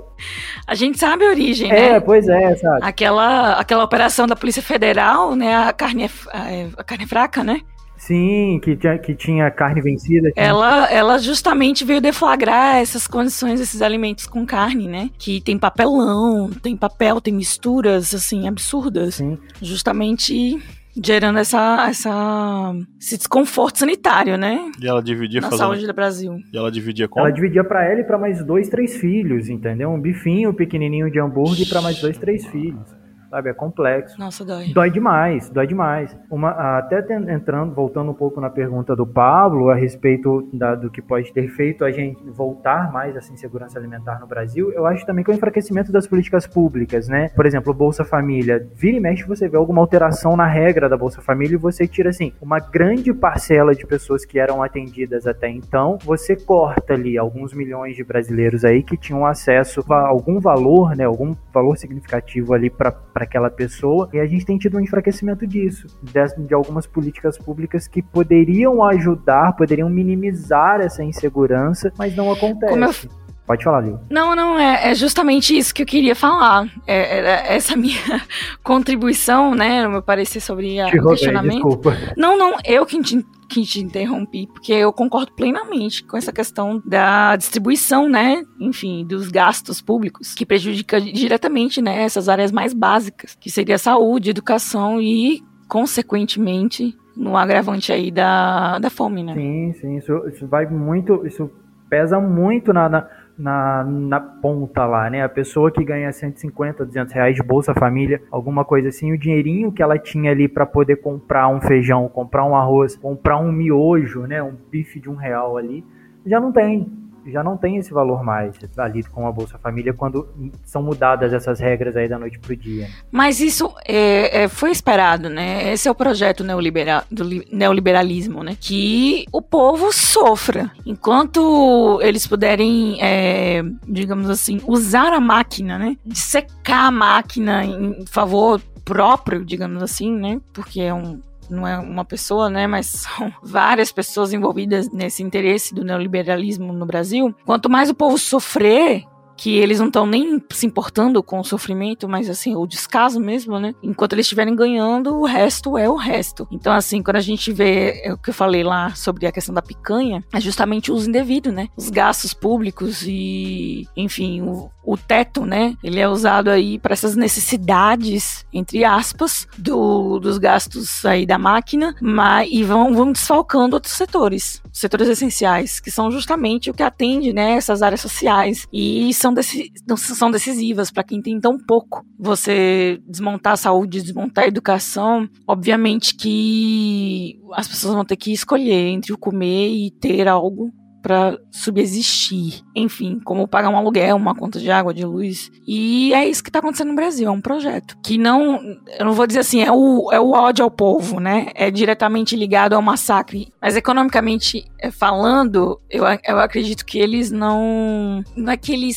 a 0.67 0.75
gente 0.75 0.99
sabe 0.99 1.25
a 1.25 1.29
origem, 1.29 1.71
é, 1.71 1.75
né? 1.75 1.89
É, 1.97 2.01
pois 2.01 2.29
é, 2.29 2.55
sabe? 2.57 2.81
Aquela, 2.83 3.55
aquela 3.55 3.83
operação 3.83 4.27
da 4.27 4.37
Polícia 4.37 4.63
Federal, 4.63 5.35
né? 5.35 5.57
A 5.57 5.73
carne, 5.73 6.05
é, 6.05 6.69
a 6.77 6.85
carne 6.85 7.07
fraca, 7.07 7.43
né? 7.43 7.63
Sim, 7.97 8.61
que 8.63 8.77
tinha, 8.77 8.99
que 8.99 9.15
tinha 9.15 9.49
carne 9.49 9.81
vencida. 9.81 10.33
Ela, 10.35 10.91
ela 10.91 11.19
justamente 11.19 11.85
veio 11.85 12.01
deflagrar 12.01 12.79
essas 12.79 13.07
condições, 13.07 13.61
esses 13.61 13.81
alimentos 13.81 14.27
com 14.27 14.45
carne, 14.45 14.89
né? 14.89 15.09
Que 15.17 15.41
tem 15.41 15.57
papelão, 15.57 16.51
tem 16.51 16.77
papel, 16.77 17.21
tem 17.21 17.33
misturas, 17.33 18.13
assim, 18.13 18.49
absurdas. 18.49 19.17
Sim. 19.17 19.39
Justamente 19.61 20.61
gerando 20.97 21.39
essa, 21.39 21.87
essa, 21.89 22.75
esse 23.01 23.17
desconforto 23.17 23.79
sanitário, 23.79 24.37
né? 24.37 24.71
E 24.81 24.87
ela 24.87 25.03
dividia 25.03 25.41
na 25.41 25.49
fazendo... 25.51 25.67
saúde 25.67 25.87
do 25.87 25.93
Brasil. 25.93 26.39
E 26.53 26.57
ela 26.57 26.71
dividia 26.71 27.09
como? 27.09 27.27
Ela 27.27 27.35
dividia 27.35 27.65
para 27.65 27.85
ela 27.85 28.01
e 28.01 28.05
para 28.05 28.19
mais 28.19 28.45
dois, 28.45 28.69
três 28.69 28.97
filhos, 28.97 29.49
entendeu? 29.49 29.91
Um 29.91 30.01
bifinho 30.01 30.53
pequenininho 30.53 31.11
de 31.11 31.19
hambúrguer 31.19 31.69
para 31.69 31.81
mais 31.81 32.01
dois, 32.01 32.19
três 32.19 32.47
filhos 32.47 33.02
sabe? 33.33 33.49
É 33.49 33.55
complexo. 33.55 34.19
Nossa, 34.19 34.45
dói. 34.45 34.73
Dói 34.75 34.91
demais, 34.91 35.49
dói 35.49 35.67
demais. 35.67 36.15
Uma, 36.31 36.51
até 36.79 37.03
entrando, 37.33 37.75
voltando 37.75 38.11
um 38.11 38.15
pouco 38.15 38.41
na 38.41 38.51
pergunta 38.51 38.95
do 38.95 39.07
Pablo 39.07 39.71
a 39.71 39.75
respeito 39.75 40.47
da, 40.53 40.75
do 40.75 40.91
que 40.91 41.01
pode 41.01 41.33
ter 41.33 41.49
feito 41.49 41.83
a 41.83 41.91
gente 41.91 42.23
voltar 42.31 42.93
mais 42.93 43.17
essa 43.17 43.33
insegurança 43.33 43.79
alimentar 43.79 44.21
no 44.21 44.27
Brasil, 44.27 44.71
eu 44.73 44.85
acho 44.85 45.07
também 45.07 45.25
que 45.25 45.31
é 45.31 45.35
o 45.35 45.37
enfraquecimento 45.37 45.91
das 45.91 46.07
políticas 46.07 46.47
públicas, 46.47 47.09
né? 47.09 47.31
Por 47.35 47.47
exemplo, 47.47 47.73
Bolsa 47.73 48.05
Família. 48.05 48.69
Vira 48.75 48.99
e 48.99 49.01
mexe, 49.01 49.25
você 49.25 49.49
vê 49.49 49.57
alguma 49.57 49.81
alteração 49.81 50.37
na 50.37 50.47
regra 50.47 50.87
da 50.89 50.97
Bolsa 50.97 51.23
Família 51.23 51.55
e 51.55 51.59
você 51.59 51.87
tira, 51.87 52.11
assim, 52.11 52.33
uma 52.41 52.59
grande 52.59 53.15
parcela 53.15 53.75
de 53.75 53.87
pessoas 53.87 54.27
que 54.27 54.39
eram 54.39 54.63
atendidas 54.63 55.27
até 55.27 55.49
então, 55.49 55.99
você 56.05 56.37
corta 56.37 56.93
ali 56.93 57.17
alguns 57.17 57.55
milhões 57.55 57.97
de 57.97 58.05
brasileiros 58.05 58.63
aí 58.63 58.83
que 58.83 58.97
tinham 58.97 59.25
acesso 59.25 59.83
a 59.91 60.07
algum 60.07 60.39
valor, 60.39 60.95
né? 60.95 61.05
Algum 61.05 61.35
valor 61.53 61.77
significativo 61.77 62.55
ali 62.55 62.71
para 62.71 62.97
aquela 63.15 63.51
pessoa. 63.51 64.09
E 64.13 64.19
a 64.19 64.27
gente 64.27 64.45
tem 64.45 64.59
tido 64.59 64.77
um 64.77 64.81
enfraquecimento 64.81 65.47
disso, 65.47 65.87
de, 66.03 66.47
de 66.47 66.55
algumas 66.55 66.87
políticas 66.87 67.39
públicas 67.39 67.87
que 67.87 68.03
poderiam 68.03 68.83
ajudar, 68.85 69.53
poderiam 69.57 69.89
minimizar 69.89 70.81
essa 70.81 71.03
insegurança, 71.03 71.93
mas 71.99 72.15
não 72.17 72.33
acontece. 72.33 73.09
Pode 73.47 73.65
falar, 73.65 73.81
Lil. 73.81 73.99
Não, 74.09 74.37
não, 74.37 74.59
é, 74.59 74.91
é, 74.91 74.95
justamente 74.95 75.57
isso 75.57 75.75
que 75.75 75.83
eu 75.83 75.87
queria 75.87 76.15
falar. 76.15 76.69
É, 76.87 77.19
é 77.19 77.57
essa 77.57 77.75
minha 77.77 78.23
contribuição, 78.63 79.55
né, 79.55 79.83
no 79.83 79.91
meu 79.91 80.03
parecer 80.03 80.41
sobre 80.41 80.81
a, 80.81 80.87
o 80.87 81.09
questionamento. 81.09 81.55
Desculpa. 81.55 81.97
Não, 82.17 82.39
não, 82.39 82.57
eu 82.65 82.87
que 82.87 83.03
te, 83.03 83.27
que 83.53 83.63
te 83.67 83.81
interrompi, 83.81 84.47
porque 84.47 84.73
eu 84.73 84.93
concordo 84.93 85.33
plenamente 85.33 86.03
com 86.05 86.17
essa 86.17 86.33
questão 86.33 86.83
da 86.85 87.37
distribuição, 87.37 88.09
né, 88.09 88.43
enfim, 88.59 89.05
dos 89.05 89.29
gastos 89.29 89.81
públicos, 89.81 90.35
que 90.35 90.47
prejudica 90.47 91.01
diretamente, 91.01 91.83
né, 91.83 92.03
essas 92.03 92.29
áreas 92.29 92.51
mais 92.51 92.73
básicas, 92.73 93.35
que 93.35 93.51
seria 93.51 93.77
saúde, 93.79 94.31
educação 94.31 95.01
e, 95.01 95.43
consequentemente, 95.69 96.97
no 97.17 97.37
agravante 97.37 97.93
aí 97.93 98.11
da, 98.11 98.79
da 98.79 98.89
fome, 98.89 99.23
né? 99.23 99.35
Sim, 99.35 99.75
sim, 99.81 99.97
isso, 99.99 100.29
isso 100.29 100.47
vai 100.47 100.67
muito, 100.67 101.27
isso 101.27 101.51
pesa 101.91 102.19
muito 102.19 102.73
na, 102.73 102.89
na 102.89 103.07
na, 103.39 103.85
na 103.85 104.21
ponta 104.21 104.85
lá, 104.87 105.09
né? 105.11 105.23
A 105.23 105.29
pessoa 105.29 105.71
que 105.71 105.85
ganha 105.85 106.13
150, 106.13 106.85
200 106.85 107.13
reais 107.13 107.37
de 107.37 107.43
Bolsa 107.43 107.75
Família, 107.75 108.23
alguma 108.31 108.65
coisa 108.65 108.89
assim, 108.89 109.13
o 109.13 109.19
dinheirinho 109.19 109.73
que 109.73 109.83
ela 109.83 109.99
tinha 109.99 110.31
ali 110.31 110.49
para 110.49 110.67
poder 110.67 110.97
comprar 110.97 111.49
um 111.49 111.61
feijão, 111.61 112.09
comprar 112.09 112.45
um 112.45 112.55
arroz, 112.55 112.97
comprar 112.97 113.39
um 113.39 113.51
miojo, 113.51 114.23
né? 114.23 114.43
Um 114.43 114.55
bife 114.71 115.01
de 115.01 115.11
um 115.11 115.15
real 115.15 115.57
ali, 115.57 115.85
já 116.25 116.39
não 116.39 116.53
tem 116.53 117.02
já 117.27 117.43
não 117.43 117.57
tem 117.57 117.77
esse 117.77 117.93
valor 117.93 118.23
mais 118.23 118.55
ali 118.77 119.03
com 119.05 119.27
a 119.27 119.33
Bolsa 119.33 119.59
Família 119.59 119.93
quando 119.93 120.29
são 120.65 120.83
mudadas 120.83 121.33
essas 121.33 121.61
regras 121.61 121.97
aí 121.97 122.09
da 122.09 122.19
noite 122.19 122.39
pro 122.39 122.57
dia. 122.57 122.89
Mas 123.11 123.41
isso 123.41 123.73
é, 123.87 124.45
é, 124.45 124.49
foi 124.49 124.71
esperado, 124.71 125.29
né? 125.29 125.73
Esse 125.73 125.89
é 125.89 125.91
o 125.91 125.95
projeto 125.95 126.43
neoliberal, 126.43 127.03
do 127.11 127.25
neoliberalismo, 127.51 128.43
né? 128.43 128.57
Que 128.59 129.25
o 129.33 129.41
povo 129.41 129.93
sofra. 129.93 130.71
Enquanto 130.85 132.01
eles 132.03 132.27
puderem, 132.27 132.99
é, 133.01 133.63
digamos 133.87 134.29
assim, 134.29 134.61
usar 134.67 135.13
a 135.13 135.21
máquina, 135.21 135.79
né? 135.79 135.97
Secar 136.13 136.87
a 136.87 136.91
máquina 136.91 137.65
em 137.65 138.05
favor 138.07 138.61
próprio, 138.85 139.45
digamos 139.45 139.83
assim, 139.83 140.13
né? 140.13 140.41
Porque 140.53 140.81
é 140.81 140.93
um 140.93 141.21
não 141.53 141.67
é 141.67 141.79
uma 141.79 142.05
pessoa, 142.05 142.49
né, 142.49 142.67
mas 142.67 142.87
são 143.07 143.33
várias 143.43 143.93
pessoas 143.93 144.33
envolvidas 144.33 144.91
nesse 144.91 145.23
interesse 145.23 145.75
do 145.75 145.85
neoliberalismo 145.85 146.73
no 146.73 146.87
Brasil. 146.87 147.35
Quanto 147.45 147.71
mais 147.71 147.91
o 147.91 147.95
povo 147.95 148.19
sofrer, 148.19 149.05
que 149.43 149.57
eles 149.59 149.81
não 149.81 149.89
estão 149.89 150.07
nem 150.07 150.41
se 150.51 150.65
importando 150.65 151.21
com 151.21 151.41
o 151.41 151.45
sofrimento, 151.45 152.09
mas 152.09 152.31
assim, 152.31 152.55
o 152.55 152.65
descaso 152.65 153.19
mesmo, 153.19 153.59
né? 153.59 153.75
Enquanto 153.83 154.13
eles 154.13 154.27
estiverem 154.27 154.55
ganhando, 154.55 155.17
o 155.17 155.25
resto 155.25 155.77
é 155.77 155.91
o 155.91 155.97
resto. 155.97 156.47
Então, 156.49 156.73
assim, 156.73 157.03
quando 157.03 157.17
a 157.17 157.21
gente 157.21 157.53
vê 157.53 158.03
é 158.05 158.13
o 158.13 158.17
que 158.17 158.31
eu 158.31 158.35
falei 158.35 158.63
lá 158.63 158.95
sobre 158.95 159.27
a 159.27 159.33
questão 159.33 159.53
da 159.53 159.61
picanha, 159.61 160.23
é 160.33 160.41
justamente 160.41 160.93
o 160.93 160.95
uso 160.95 161.09
indevido, 161.09 161.51
né? 161.51 161.69
Os 161.77 161.91
gastos 161.91 162.33
públicos 162.33 163.03
e, 163.05 163.89
enfim, 163.97 164.43
o, 164.43 164.71
o 164.85 164.97
teto, 164.97 165.45
né? 165.45 165.77
Ele 165.83 166.01
é 166.01 166.09
usado 166.09 166.49
aí 166.49 166.79
para 166.79 166.93
essas 166.93 167.15
necessidades, 167.17 168.45
entre 168.53 168.85
aspas, 168.85 169.47
do, 169.57 170.19
dos 170.19 170.39
gastos 170.39 171.05
aí 171.05 171.25
da 171.25 171.39
máquina, 171.39 171.95
mas, 172.01 172.49
e 172.51 172.63
vão, 172.65 172.95
vão 172.95 173.13
desfalcando 173.13 173.77
outros 173.77 173.95
setores, 173.95 174.63
setores 174.73 175.09
essenciais, 175.09 175.79
que 175.79 175.91
são 175.91 176.11
justamente 176.11 176.71
o 176.71 176.75
que 176.75 176.83
atende, 176.83 177.33
né, 177.33 177.53
essas 177.53 177.83
áreas 177.83 178.01
sociais 178.01 178.67
e 178.73 179.13
são, 179.15 179.32
deci, 179.35 179.73
são 179.97 180.31
decisivas 180.31 180.91
para 180.91 181.03
quem 181.03 181.21
tem 181.21 181.41
tão 181.41 181.59
pouco. 181.59 182.05
Você 182.19 183.01
desmontar 183.07 183.55
a 183.55 183.57
saúde, 183.57 184.03
desmontar 184.03 184.45
a 184.45 184.49
educação, 184.49 185.29
obviamente 185.47 186.15
que 186.15 187.41
as 187.53 187.69
pessoas 187.69 187.95
vão 187.95 188.05
ter 188.05 188.17
que 188.17 188.33
escolher 188.33 188.89
entre 188.89 189.13
o 189.13 189.19
comer 189.19 189.69
e 189.69 189.91
ter 189.91 190.29
algo 190.29 190.73
para 191.03 191.37
subsistir. 191.51 192.63
Enfim, 192.75 193.19
como 193.25 193.49
pagar 193.49 193.69
um 193.69 193.77
aluguel, 193.77 194.17
uma 194.17 194.35
conta 194.35 194.61
de 194.61 194.71
água, 194.71 194.95
de 194.95 195.05
luz. 195.05 195.51
E 195.67 196.15
é 196.15 196.27
isso 196.27 196.43
que 196.43 196.49
está 196.49 196.61
acontecendo 196.61 196.89
no 196.89 196.95
Brasil, 196.95 197.27
é 197.27 197.31
um 197.31 197.41
projeto 197.41 197.99
que 198.03 198.17
não, 198.17 198.61
eu 198.99 199.05
não 199.05 199.13
vou 199.13 199.27
dizer 199.27 199.41
assim, 199.41 199.63
é 199.63 199.73
o, 199.73 200.11
é 200.13 200.21
o 200.21 200.31
ódio 200.31 200.65
ao 200.65 200.71
povo, 200.71 201.19
né? 201.19 201.49
É 201.55 201.71
diretamente 201.71 202.37
ligado 202.37 202.75
ao 202.75 202.81
massacre. 202.81 203.53
Mas 203.61 203.77
economicamente 203.77 204.65
é, 204.79 204.91
falando, 204.91 205.81
eu, 205.91 206.05
eu 206.25 206.39
acredito 206.39 206.87
que 206.87 206.99
eles 206.99 207.31
não, 207.31 208.23
não 208.37 208.53
é 208.53 208.57
que 208.57 208.73
eles 208.73 208.97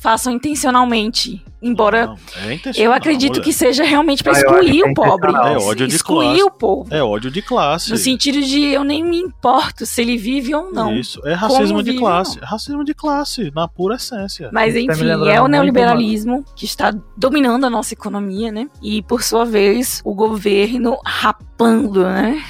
façam 0.00 0.32
intencionalmente 0.32 1.44
Embora 1.60 2.06
não, 2.06 2.14
é 2.36 2.60
eu 2.76 2.92
acredito 2.92 3.32
mulher. 3.32 3.44
que 3.44 3.52
seja 3.52 3.82
realmente 3.82 4.22
para 4.22 4.32
ah, 4.32 4.38
excluir 4.38 4.84
o 4.84 4.94
pobre. 4.94 5.32
É 5.32 5.58
ódio 5.58 5.88
de 5.88 5.96
excluir 5.96 6.26
classe. 6.26 6.42
o 6.42 6.50
povo. 6.50 6.94
É 6.94 7.02
ódio 7.02 7.30
de 7.30 7.42
classe. 7.42 7.90
No 7.90 7.96
sentido 7.96 8.40
de 8.40 8.60
eu 8.60 8.84
nem 8.84 9.02
me 9.02 9.18
importo 9.18 9.84
se 9.84 10.00
ele 10.00 10.16
vive 10.16 10.54
ou 10.54 10.72
não. 10.72 10.94
Isso, 10.94 11.20
é 11.26 11.34
racismo 11.34 11.82
de 11.82 11.98
classe. 11.98 12.38
É 12.40 12.44
racismo 12.44 12.84
de 12.84 12.94
classe, 12.94 13.50
na 13.52 13.66
pura 13.66 13.96
essência. 13.96 14.50
Mas 14.52 14.74
tá 14.74 14.80
enfim, 14.80 15.28
é 15.28 15.42
o 15.42 15.48
neoliberalismo 15.48 16.44
que 16.54 16.64
está 16.64 16.94
dominando 17.16 17.64
a 17.64 17.70
nossa 17.70 17.92
economia, 17.92 18.52
né? 18.52 18.68
E 18.80 19.02
por 19.02 19.22
sua 19.22 19.44
vez, 19.44 20.00
o 20.04 20.14
governo 20.14 20.96
rapando, 21.04 22.04
né? 22.04 22.40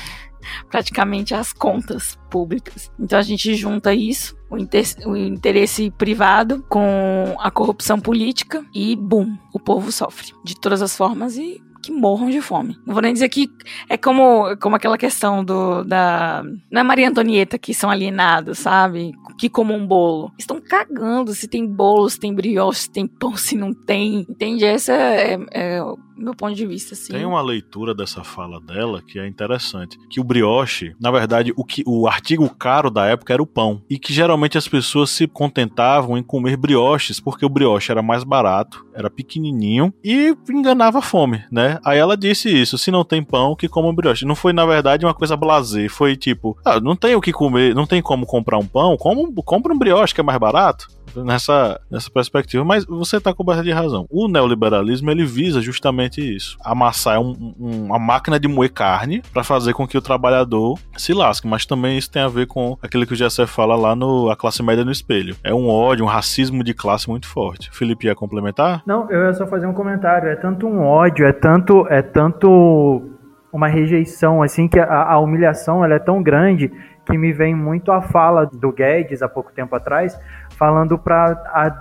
praticamente 0.70 1.34
as 1.34 1.52
contas 1.52 2.18
públicas. 2.30 2.90
Então 2.98 3.18
a 3.18 3.22
gente 3.22 3.54
junta 3.54 3.94
isso, 3.94 4.36
o, 4.50 4.56
inter 4.56 4.84
o 5.06 5.16
interesse 5.16 5.90
privado 5.90 6.64
com 6.68 7.36
a 7.38 7.50
corrupção 7.50 8.00
política 8.00 8.64
e, 8.74 8.96
bum, 8.96 9.36
o 9.52 9.60
povo 9.60 9.90
sofre 9.92 10.32
de 10.44 10.58
todas 10.58 10.82
as 10.82 10.96
formas 10.96 11.36
e 11.36 11.62
que 11.82 11.92
morram 11.92 12.28
de 12.28 12.40
fome. 12.40 12.76
Não 12.86 12.92
vou 12.92 13.02
nem 13.02 13.12
dizer 13.12 13.28
que 13.28 13.48
é 13.88 13.96
como, 13.96 14.56
como 14.58 14.76
aquela 14.76 14.98
questão 14.98 15.44
do 15.44 15.84
da 15.84 16.42
não 16.70 16.80
é 16.80 16.84
Maria 16.84 17.08
Antonieta 17.08 17.58
que 17.58 17.72
são 17.72 17.88
alienados, 17.90 18.58
sabe? 18.58 19.12
Que 19.38 19.48
como 19.48 19.74
um 19.74 19.86
bolo. 19.86 20.32
Estão 20.38 20.60
cagando 20.60 21.32
se 21.32 21.46
tem 21.46 21.66
bolo, 21.66 22.10
se 22.10 22.18
tem 22.18 22.34
brioche, 22.34 22.80
se 22.80 22.90
tem 22.90 23.06
pão, 23.06 23.36
se 23.36 23.56
não 23.56 23.72
tem. 23.72 24.26
Entende? 24.28 24.64
Essa 24.64 24.92
é, 24.92 25.38
é 25.52 25.80
meu 26.18 26.34
ponto 26.34 26.54
de 26.54 26.66
vista, 26.66 26.94
assim. 26.94 27.12
Tem 27.12 27.24
uma 27.24 27.40
leitura 27.40 27.94
dessa 27.94 28.24
fala 28.24 28.60
dela 28.60 29.00
que 29.00 29.18
é 29.18 29.26
interessante, 29.26 29.98
que 30.10 30.20
o 30.20 30.24
brioche, 30.24 30.94
na 31.00 31.10
verdade, 31.10 31.52
o 31.56 31.64
que 31.64 31.82
o 31.86 32.06
artigo 32.06 32.48
caro 32.50 32.90
da 32.90 33.06
época 33.06 33.32
era 33.32 33.42
o 33.42 33.46
pão, 33.46 33.82
e 33.88 33.98
que 33.98 34.12
geralmente 34.12 34.58
as 34.58 34.66
pessoas 34.66 35.10
se 35.10 35.26
contentavam 35.26 36.18
em 36.18 36.22
comer 36.22 36.56
brioches, 36.56 37.20
porque 37.20 37.46
o 37.46 37.48
brioche 37.48 37.92
era 37.92 38.02
mais 38.02 38.24
barato, 38.24 38.84
era 38.94 39.08
pequenininho 39.08 39.92
e 40.02 40.36
enganava 40.50 40.98
a 40.98 41.02
fome, 41.02 41.44
né? 41.50 41.78
Aí 41.84 41.98
ela 41.98 42.16
disse 42.16 42.48
isso, 42.48 42.76
se 42.76 42.90
não 42.90 43.04
tem 43.04 43.22
pão, 43.22 43.54
que 43.54 43.68
coma 43.68 43.92
brioche. 43.92 44.26
Não 44.26 44.34
foi, 44.34 44.52
na 44.52 44.66
verdade, 44.66 45.06
uma 45.06 45.14
coisa 45.14 45.36
blazer, 45.36 45.88
foi 45.90 46.16
tipo, 46.16 46.58
ah, 46.64 46.80
não 46.80 46.96
tem 46.96 47.14
o 47.14 47.20
que 47.20 47.32
comer, 47.32 47.74
não 47.74 47.86
tem 47.86 48.02
como 48.02 48.26
comprar 48.26 48.58
um 48.58 48.66
pão, 48.66 48.96
como, 48.96 49.32
compra 49.42 49.72
um 49.72 49.78
brioche 49.78 50.14
que 50.14 50.20
é 50.20 50.24
mais 50.24 50.38
barato 50.38 50.97
nessa, 51.16 51.80
nessa 51.90 52.10
perspectiva, 52.10 52.64
mas 52.64 52.84
você 52.84 53.16
está 53.16 53.32
coberta 53.32 53.62
de 53.62 53.70
razão. 53.70 54.06
O 54.10 54.28
neoliberalismo 54.28 55.10
ele 55.10 55.24
visa 55.24 55.60
justamente 55.60 56.20
isso: 56.20 56.56
amassar 56.64 57.20
um, 57.20 57.54
um, 57.58 57.84
uma 57.86 57.98
máquina 57.98 58.38
de 58.38 58.48
moer 58.48 58.72
carne 58.72 59.22
para 59.32 59.44
fazer 59.44 59.72
com 59.72 59.86
que 59.86 59.96
o 59.96 60.02
trabalhador 60.02 60.78
se 60.96 61.12
lasque, 61.12 61.46
mas 61.46 61.66
também 61.66 61.98
isso 61.98 62.10
tem 62.10 62.22
a 62.22 62.28
ver 62.28 62.46
com 62.46 62.76
aquilo 62.82 63.06
que 63.06 63.12
o 63.12 63.16
Jessé 63.16 63.46
fala 63.46 63.76
lá 63.76 63.94
no 63.94 64.30
A 64.30 64.36
Classe 64.36 64.62
Média 64.62 64.84
no 64.84 64.92
Espelho. 64.92 65.36
É 65.42 65.54
um 65.54 65.68
ódio, 65.68 66.04
um 66.04 66.08
racismo 66.08 66.62
de 66.62 66.74
classe 66.74 67.08
muito 67.08 67.26
forte. 67.26 67.70
Felipe 67.72 68.06
ia 68.06 68.14
complementar? 68.14 68.82
Não, 68.86 69.10
eu 69.10 69.26
ia 69.26 69.32
só 69.34 69.46
fazer 69.46 69.66
um 69.66 69.74
comentário. 69.74 70.28
É 70.28 70.36
tanto 70.36 70.66
um 70.66 70.82
ódio, 70.82 71.26
é 71.26 71.32
tanto, 71.32 71.86
é 71.88 72.02
tanto 72.02 73.18
uma 73.52 73.68
rejeição, 73.68 74.42
assim, 74.42 74.68
que 74.68 74.78
a, 74.78 75.04
a 75.04 75.18
humilhação 75.18 75.84
ela 75.84 75.94
é 75.94 75.98
tão 75.98 76.22
grande 76.22 76.70
que 77.06 77.16
me 77.16 77.32
vem 77.32 77.54
muito 77.54 77.90
a 77.90 78.02
fala 78.02 78.44
do 78.44 78.70
Guedes 78.70 79.22
há 79.22 79.28
pouco 79.28 79.50
tempo 79.52 79.74
atrás, 79.74 80.18
falando 80.58 80.98
para 80.98 81.34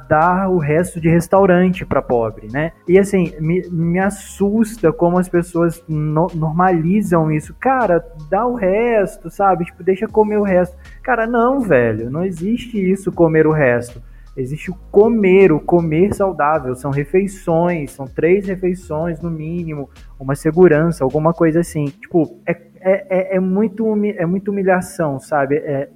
dar 0.07 0.49
o 0.49 0.59
resto 0.59 1.01
de 1.01 1.09
restaurante 1.09 1.83
para 1.83 1.99
pobre, 1.99 2.47
né? 2.51 2.73
E 2.87 2.99
assim, 2.99 3.33
me, 3.39 3.67
me 3.71 3.97
assusta 3.97 4.93
como 4.93 5.17
as 5.17 5.27
pessoas 5.27 5.83
no, 5.87 6.27
normalizam 6.35 7.31
isso. 7.31 7.55
Cara, 7.59 8.05
dá 8.29 8.45
o 8.45 8.53
resto, 8.53 9.31
sabe? 9.31 9.65
Tipo, 9.65 9.83
deixa 9.83 10.07
comer 10.07 10.37
o 10.37 10.43
resto. 10.43 10.77
Cara, 11.01 11.25
não, 11.25 11.59
velho, 11.59 12.11
não 12.11 12.23
existe 12.23 12.77
isso 12.77 13.11
comer 13.11 13.47
o 13.47 13.51
resto. 13.51 13.99
Existe 14.37 14.69
o 14.69 14.75
comer, 14.91 15.51
o 15.51 15.59
comer 15.59 16.13
saudável. 16.13 16.75
São 16.75 16.91
refeições, 16.91 17.91
são 17.91 18.05
três 18.05 18.45
refeições 18.45 19.19
no 19.19 19.31
mínimo, 19.31 19.89
uma 20.19 20.35
segurança, 20.35 21.03
alguma 21.03 21.33
coisa 21.33 21.61
assim. 21.61 21.85
Tipo, 21.85 22.39
é, 22.45 22.51
é, 22.79 23.33
é, 23.33 23.35
é 23.37 23.39
muito, 23.39 23.83
é 24.05 24.25
humilhação, 24.51 25.19
sabe? 25.19 25.55
É, 25.55 25.89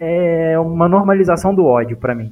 é, 0.00 0.52
é 0.52 0.58
uma 0.58 0.88
normalização 0.88 1.54
do 1.54 1.64
ódio 1.64 1.96
para 1.96 2.14
mim. 2.14 2.28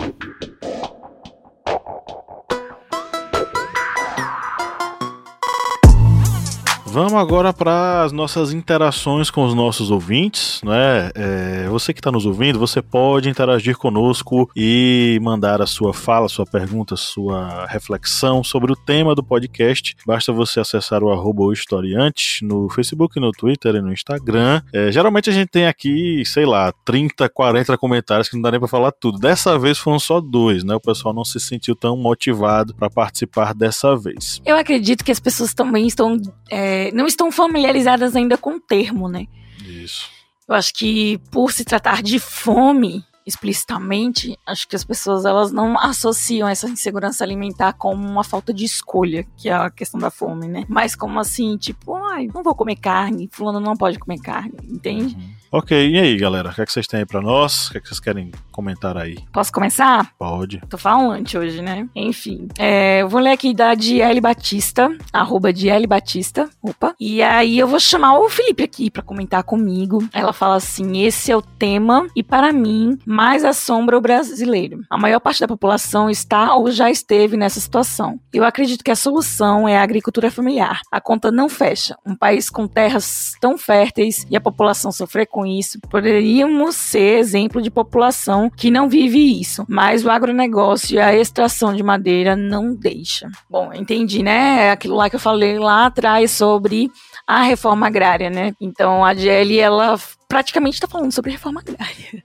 Agora 7.17 7.53
para 7.53 8.03
as 8.03 8.13
nossas 8.13 8.53
interações 8.53 9.31
com 9.31 9.45
os 9.45 9.55
nossos 9.55 9.91
ouvintes, 9.91 10.61
né? 10.63 11.11
É, 11.15 11.69
você 11.69 11.93
que 11.93 12.01
está 12.01 12.13
nos 12.13 12.27
ouvindo, 12.27 12.59
você 12.59 12.83
pode 12.83 13.29
interagir 13.29 13.77
conosco 13.77 14.51
e 14.55 15.19
mandar 15.23 15.63
a 15.63 15.67
sua 15.67 15.95
fala, 15.95 16.29
sua 16.29 16.45
pergunta, 16.45 16.97
sua 16.97 17.67
reflexão 17.67 18.45
sobre 18.45 18.73
o 18.73 18.77
tema 18.77 19.15
do 19.15 19.25
podcast. 19.25 19.97
Basta 20.07 20.33
você 20.33 20.61
acessar 20.61 21.03
o 21.03 21.11
arroba 21.11 21.53
historiante 21.53 22.45
no 22.45 22.69
Facebook, 22.69 23.19
no 23.19 23.33
Twitter 23.33 23.77
e 23.77 23.81
no 23.81 23.93
Instagram. 23.93 24.61
É, 24.73 24.93
geralmente 24.93 25.31
a 25.31 25.33
gente 25.33 25.49
tem 25.49 25.67
aqui, 25.67 26.23
sei 26.27 26.45
lá, 26.45 26.73
30, 26.85 27.29
40 27.29 27.77
comentários 27.79 28.29
que 28.29 28.35
não 28.35 28.43
dá 28.43 28.51
nem 28.51 28.61
para 28.61 28.69
falar 28.69 28.93
tudo. 28.93 29.19
Dessa 29.19 29.59
vez 29.59 29.79
foram 29.79 29.99
só 29.99 30.21
dois, 30.21 30.65
né? 30.65 30.75
O 30.75 30.81
pessoal 30.81 31.15
não 31.15 31.25
se 31.25 31.41
sentiu 31.41 31.75
tão 31.75 31.97
motivado 31.97 32.75
para 32.75 32.91
participar 32.91 33.55
dessa 33.55 33.97
vez. 33.97 34.41
Eu 34.45 34.57
acredito 34.57 35.05
que 35.05 35.13
as 35.13 35.21
pessoas 35.21 35.55
também 35.55 35.87
estão 35.87 36.21
é 36.51 36.91
não 36.93 37.06
estão 37.07 37.31
familiarizadas 37.31 38.15
ainda 38.17 38.37
com 38.37 38.57
o 38.57 38.61
termo, 38.61 39.09
né? 39.09 39.27
Isso. 39.65 40.09
Eu 40.49 40.55
acho 40.55 40.73
que 40.75 41.19
por 41.31 41.53
se 41.53 41.65
tratar 41.65 42.03
de 42.03 42.19
fome 42.19 43.05
explicitamente, 43.27 44.39
acho 44.47 44.69
que 44.69 44.77
as 44.77 44.85
pessoas 44.85 45.25
elas 45.25 45.51
não 45.51 45.77
associam 45.77 46.49
essa 46.49 46.69
insegurança 46.69 47.25
alimentar 47.25 47.73
como 47.73 48.07
uma 48.07 48.23
falta 48.23 48.55
de 48.55 48.65
escolha, 48.65 49.27
que 49.37 49.49
é 49.49 49.53
a 49.53 49.69
questão 49.69 49.99
da 49.99 50.11
fome, 50.11 50.47
né? 50.47 50.65
Mas 50.69 50.95
como 50.95 51.19
assim, 51.19 51.57
tipo, 51.57 51.97
ai, 51.97 52.29
não 52.33 52.45
vou 52.45 52.55
comer 52.55 52.77
carne, 52.77 53.29
fulano 53.33 53.59
não 53.59 53.77
pode 53.77 53.99
comer 53.99 54.21
carne, 54.21 54.55
entende? 54.63 55.17
Uhum. 55.17 55.36
Ok, 55.59 55.75
e 55.75 55.99
aí, 55.99 56.19
galera? 56.19 56.51
O 56.51 56.55
que, 56.55 56.61
é 56.61 56.67
que 56.67 56.71
vocês 56.71 56.87
têm 56.87 57.01
aí 57.01 57.07
pra 57.07 57.23
nós? 57.23 57.69
O 57.69 57.71
que, 57.71 57.79
é 57.79 57.81
que 57.81 57.89
vocês 57.89 57.99
querem 57.99 58.31
comentar 58.53 58.95
aí? 58.95 59.17
Posso 59.33 59.51
começar? 59.51 60.13
Pode. 60.19 60.61
Tô 60.69 60.77
falante 60.77 61.39
hoje, 61.39 61.63
né? 61.63 61.89
Enfim, 61.97 62.47
é, 62.59 63.01
eu 63.01 63.09
vou 63.09 63.19
ler 63.19 63.31
aqui 63.31 63.55
da 63.55 63.75
Diele 63.75 64.21
Batista, 64.21 64.95
arroba 65.11 65.55
Diele 65.55 65.87
Batista, 65.87 66.47
opa. 66.61 66.95
E 67.01 67.23
aí 67.23 67.59
eu 67.59 67.67
vou 67.67 67.81
chamar 67.81 68.19
o 68.19 68.29
Felipe 68.29 68.65
aqui 68.65 68.91
pra 68.91 69.03
comentar 69.03 69.43
comigo. 69.45 70.07
Ela 70.13 70.35
fala 70.35 70.57
assim, 70.57 71.03
esse 71.03 71.33
é 71.33 71.37
o 71.37 71.41
tema 71.41 72.07
e 72.15 72.23
para 72.23 72.53
mim 72.53 72.99
mais 73.07 73.43
assombra 73.43 73.97
o 73.97 74.01
brasileiro. 74.01 74.83
A 74.91 74.99
maior 74.99 75.21
parte 75.21 75.41
da 75.41 75.49
população 75.49 76.11
está 76.11 76.55
ou 76.55 76.71
já 76.71 76.91
esteve 76.91 77.35
nessa 77.35 77.61
situação. 77.61 78.21
Eu 78.31 78.45
acredito 78.45 78.85
que 78.85 78.91
a 78.91 78.97
solução 78.97 79.67
é 79.67 79.79
a 79.79 79.83
agricultura 79.83 80.31
familiar. 80.31 80.83
A 80.93 81.01
conta 81.01 81.33
não 81.33 81.49
fecha. 81.49 81.97
Um 82.05 82.15
país 82.15 82.51
com 82.51 82.69
terras 82.69 83.33
tão 83.41 83.57
férteis 83.57 84.27
e 84.31 84.37
a 84.37 84.41
população 84.41 84.93
sofrer 84.93 85.27
com 85.27 85.46
isso, 85.47 85.79
poderíamos 85.91 86.77
ser 86.77 87.19
exemplo 87.19 87.63
de 87.63 87.71
população 87.71 88.51
que 88.51 88.71
não 88.71 88.89
vive 88.89 89.41
isso, 89.41 89.65
mas 89.69 90.05
o 90.05 90.11
agronegócio 90.11 90.97
e 90.97 91.01
a 91.01 91.15
extração 91.15 91.75
de 91.75 91.83
madeira 91.83 92.37
não 92.37 92.75
deixa. 92.75 93.31
Bom, 93.49 93.73
entendi, 93.73 94.23
né? 94.23 94.67
É 94.67 94.71
aquilo 94.71 94.97
lá 94.97 95.09
que 95.09 95.17
eu 95.17 95.21
falei 95.21 95.59
lá 95.59 95.87
atrás 95.87 96.31
sobre 96.31 96.91
a 97.27 97.43
reforma 97.43 97.87
agrária, 97.87 98.31
né? 98.31 98.53
Então 98.61 99.05
a 99.05 99.15
GL 99.15 99.59
ela 99.59 99.99
praticamente 100.29 100.75
está 100.75 100.87
falando 100.87 101.13
sobre 101.13 101.33
reforma 101.33 101.61
agrária. 101.61 102.23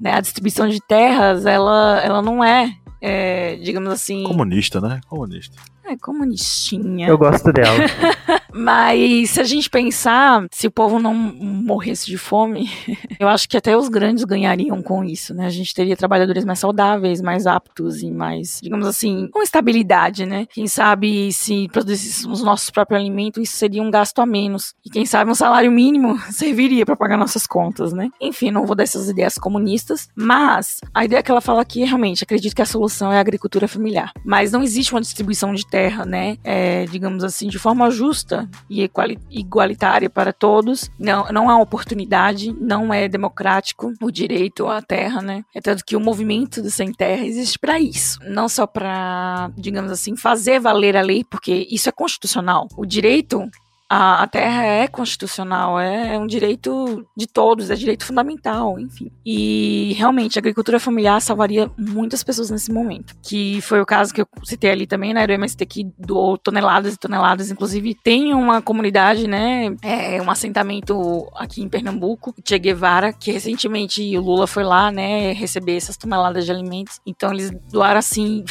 Né? 0.00 0.14
A 0.14 0.20
distribuição 0.22 0.66
de 0.66 0.80
terras, 0.80 1.44
ela, 1.44 2.00
ela 2.02 2.22
não 2.22 2.42
é, 2.42 2.74
é, 3.02 3.56
digamos 3.56 3.92
assim. 3.92 4.24
Comunista, 4.24 4.80
né? 4.80 4.98
Comunista. 5.06 5.54
É 5.84 5.96
comunistinha. 5.96 7.08
Eu 7.08 7.18
gosto 7.18 7.52
dela. 7.52 7.76
Mas 8.52 9.30
se 9.30 9.40
a 9.40 9.44
gente 9.44 9.70
pensar, 9.70 10.46
se 10.50 10.66
o 10.66 10.70
povo 10.70 10.98
não 10.98 11.14
morresse 11.14 12.06
de 12.06 12.18
fome, 12.18 12.68
eu 13.18 13.28
acho 13.28 13.48
que 13.48 13.56
até 13.56 13.76
os 13.76 13.88
grandes 13.88 14.24
ganhariam 14.24 14.82
com 14.82 15.04
isso, 15.04 15.34
né? 15.34 15.46
A 15.46 15.50
gente 15.50 15.74
teria 15.74 15.96
trabalhadores 15.96 16.44
mais 16.44 16.58
saudáveis, 16.58 17.20
mais 17.20 17.46
aptos 17.46 18.02
e 18.02 18.10
mais, 18.10 18.60
digamos 18.62 18.86
assim, 18.86 19.28
com 19.32 19.42
estabilidade, 19.42 20.26
né? 20.26 20.46
Quem 20.52 20.66
sabe 20.66 21.32
se 21.32 21.68
produzíssemos 21.72 22.42
nossos 22.42 22.70
próprios 22.70 23.00
alimentos, 23.00 23.42
isso 23.42 23.56
seria 23.56 23.82
um 23.82 23.90
gasto 23.90 24.20
a 24.20 24.26
menos. 24.26 24.74
E 24.84 24.90
quem 24.90 25.06
sabe 25.06 25.30
um 25.30 25.34
salário 25.34 25.70
mínimo 25.70 26.18
serviria 26.30 26.84
para 26.84 26.96
pagar 26.96 27.16
nossas 27.16 27.46
contas, 27.46 27.92
né? 27.92 28.10
Enfim, 28.20 28.50
não 28.50 28.66
vou 28.66 28.74
dar 28.74 28.82
essas 28.82 29.08
ideias 29.08 29.34
comunistas, 29.34 30.08
mas 30.14 30.80
a 30.92 31.04
ideia 31.04 31.22
que 31.22 31.30
ela 31.30 31.40
fala 31.40 31.62
aqui, 31.62 31.84
realmente, 31.84 32.24
acredito 32.24 32.54
que 32.54 32.62
a 32.62 32.66
solução 32.66 33.12
é 33.12 33.18
a 33.18 33.20
agricultura 33.20 33.68
familiar. 33.68 34.12
Mas 34.24 34.52
não 34.52 34.62
existe 34.62 34.92
uma 34.92 35.00
distribuição 35.00 35.54
de 35.54 35.66
terra, 35.70 36.04
né? 36.04 36.36
É, 36.42 36.84
digamos 36.86 37.22
assim, 37.22 37.48
de 37.48 37.58
forma 37.58 37.90
justa 37.90 38.48
e 38.68 38.88
igualitária 39.30 40.10
para 40.10 40.32
todos. 40.32 40.90
Não, 40.98 41.26
não 41.32 41.48
há 41.48 41.58
oportunidade, 41.58 42.52
não 42.60 42.92
é 42.92 43.08
democrático 43.08 43.92
o 44.02 44.10
direito 44.10 44.66
à 44.66 44.82
terra, 44.82 45.22
né? 45.22 45.44
É 45.54 45.60
tanto 45.60 45.84
que 45.84 45.96
o 45.96 46.00
movimento 46.00 46.60
do 46.60 46.70
sem 46.70 46.92
terra 46.92 47.24
existe 47.24 47.58
para 47.58 47.78
isso, 47.78 48.18
não 48.24 48.48
só 48.48 48.66
para, 48.66 49.50
digamos 49.56 49.92
assim, 49.92 50.16
fazer 50.16 50.58
valer 50.58 50.96
a 50.96 51.02
lei, 51.02 51.24
porque 51.24 51.66
isso 51.70 51.88
é 51.88 51.92
constitucional. 51.92 52.68
O 52.76 52.84
direito 52.84 53.48
a, 53.92 54.22
a 54.22 54.26
terra 54.28 54.64
é 54.64 54.86
constitucional, 54.86 55.80
é, 55.80 56.14
é, 56.14 56.18
um 56.18 56.26
direito 56.26 57.04
de 57.16 57.26
todos, 57.26 57.70
é 57.70 57.74
direito 57.74 58.04
fundamental, 58.04 58.78
enfim. 58.78 59.10
E 59.26 59.94
realmente 59.98 60.38
a 60.38 60.40
agricultura 60.40 60.78
familiar 60.78 61.20
salvaria 61.20 61.68
muitas 61.76 62.22
pessoas 62.22 62.50
nesse 62.50 62.70
momento. 62.70 63.16
Que 63.20 63.60
foi 63.62 63.80
o 63.80 63.86
caso 63.86 64.14
que 64.14 64.20
eu 64.20 64.28
citei 64.44 64.70
ali 64.70 64.86
também, 64.86 65.12
né? 65.12 65.26
Do 65.26 65.32
MST 65.32 65.66
que 65.66 65.90
doou 65.98 66.38
toneladas 66.38 66.94
e 66.94 66.98
toneladas. 66.98 67.50
Inclusive, 67.50 67.96
tem 67.96 68.32
uma 68.32 68.62
comunidade, 68.62 69.26
né? 69.26 69.74
É, 69.82 70.22
um 70.22 70.30
assentamento 70.30 71.28
aqui 71.34 71.60
em 71.60 71.68
Pernambuco, 71.68 72.32
Che 72.46 72.60
Guevara, 72.60 73.12
que 73.12 73.32
recentemente 73.32 74.16
o 74.16 74.22
Lula 74.22 74.46
foi 74.46 74.62
lá, 74.62 74.92
né? 74.92 75.32
Receber 75.32 75.76
essas 75.76 75.96
toneladas 75.96 76.44
de 76.44 76.52
alimentos. 76.52 77.00
Então 77.04 77.32
eles 77.32 77.50
doaram 77.72 77.98
assim. 77.98 78.44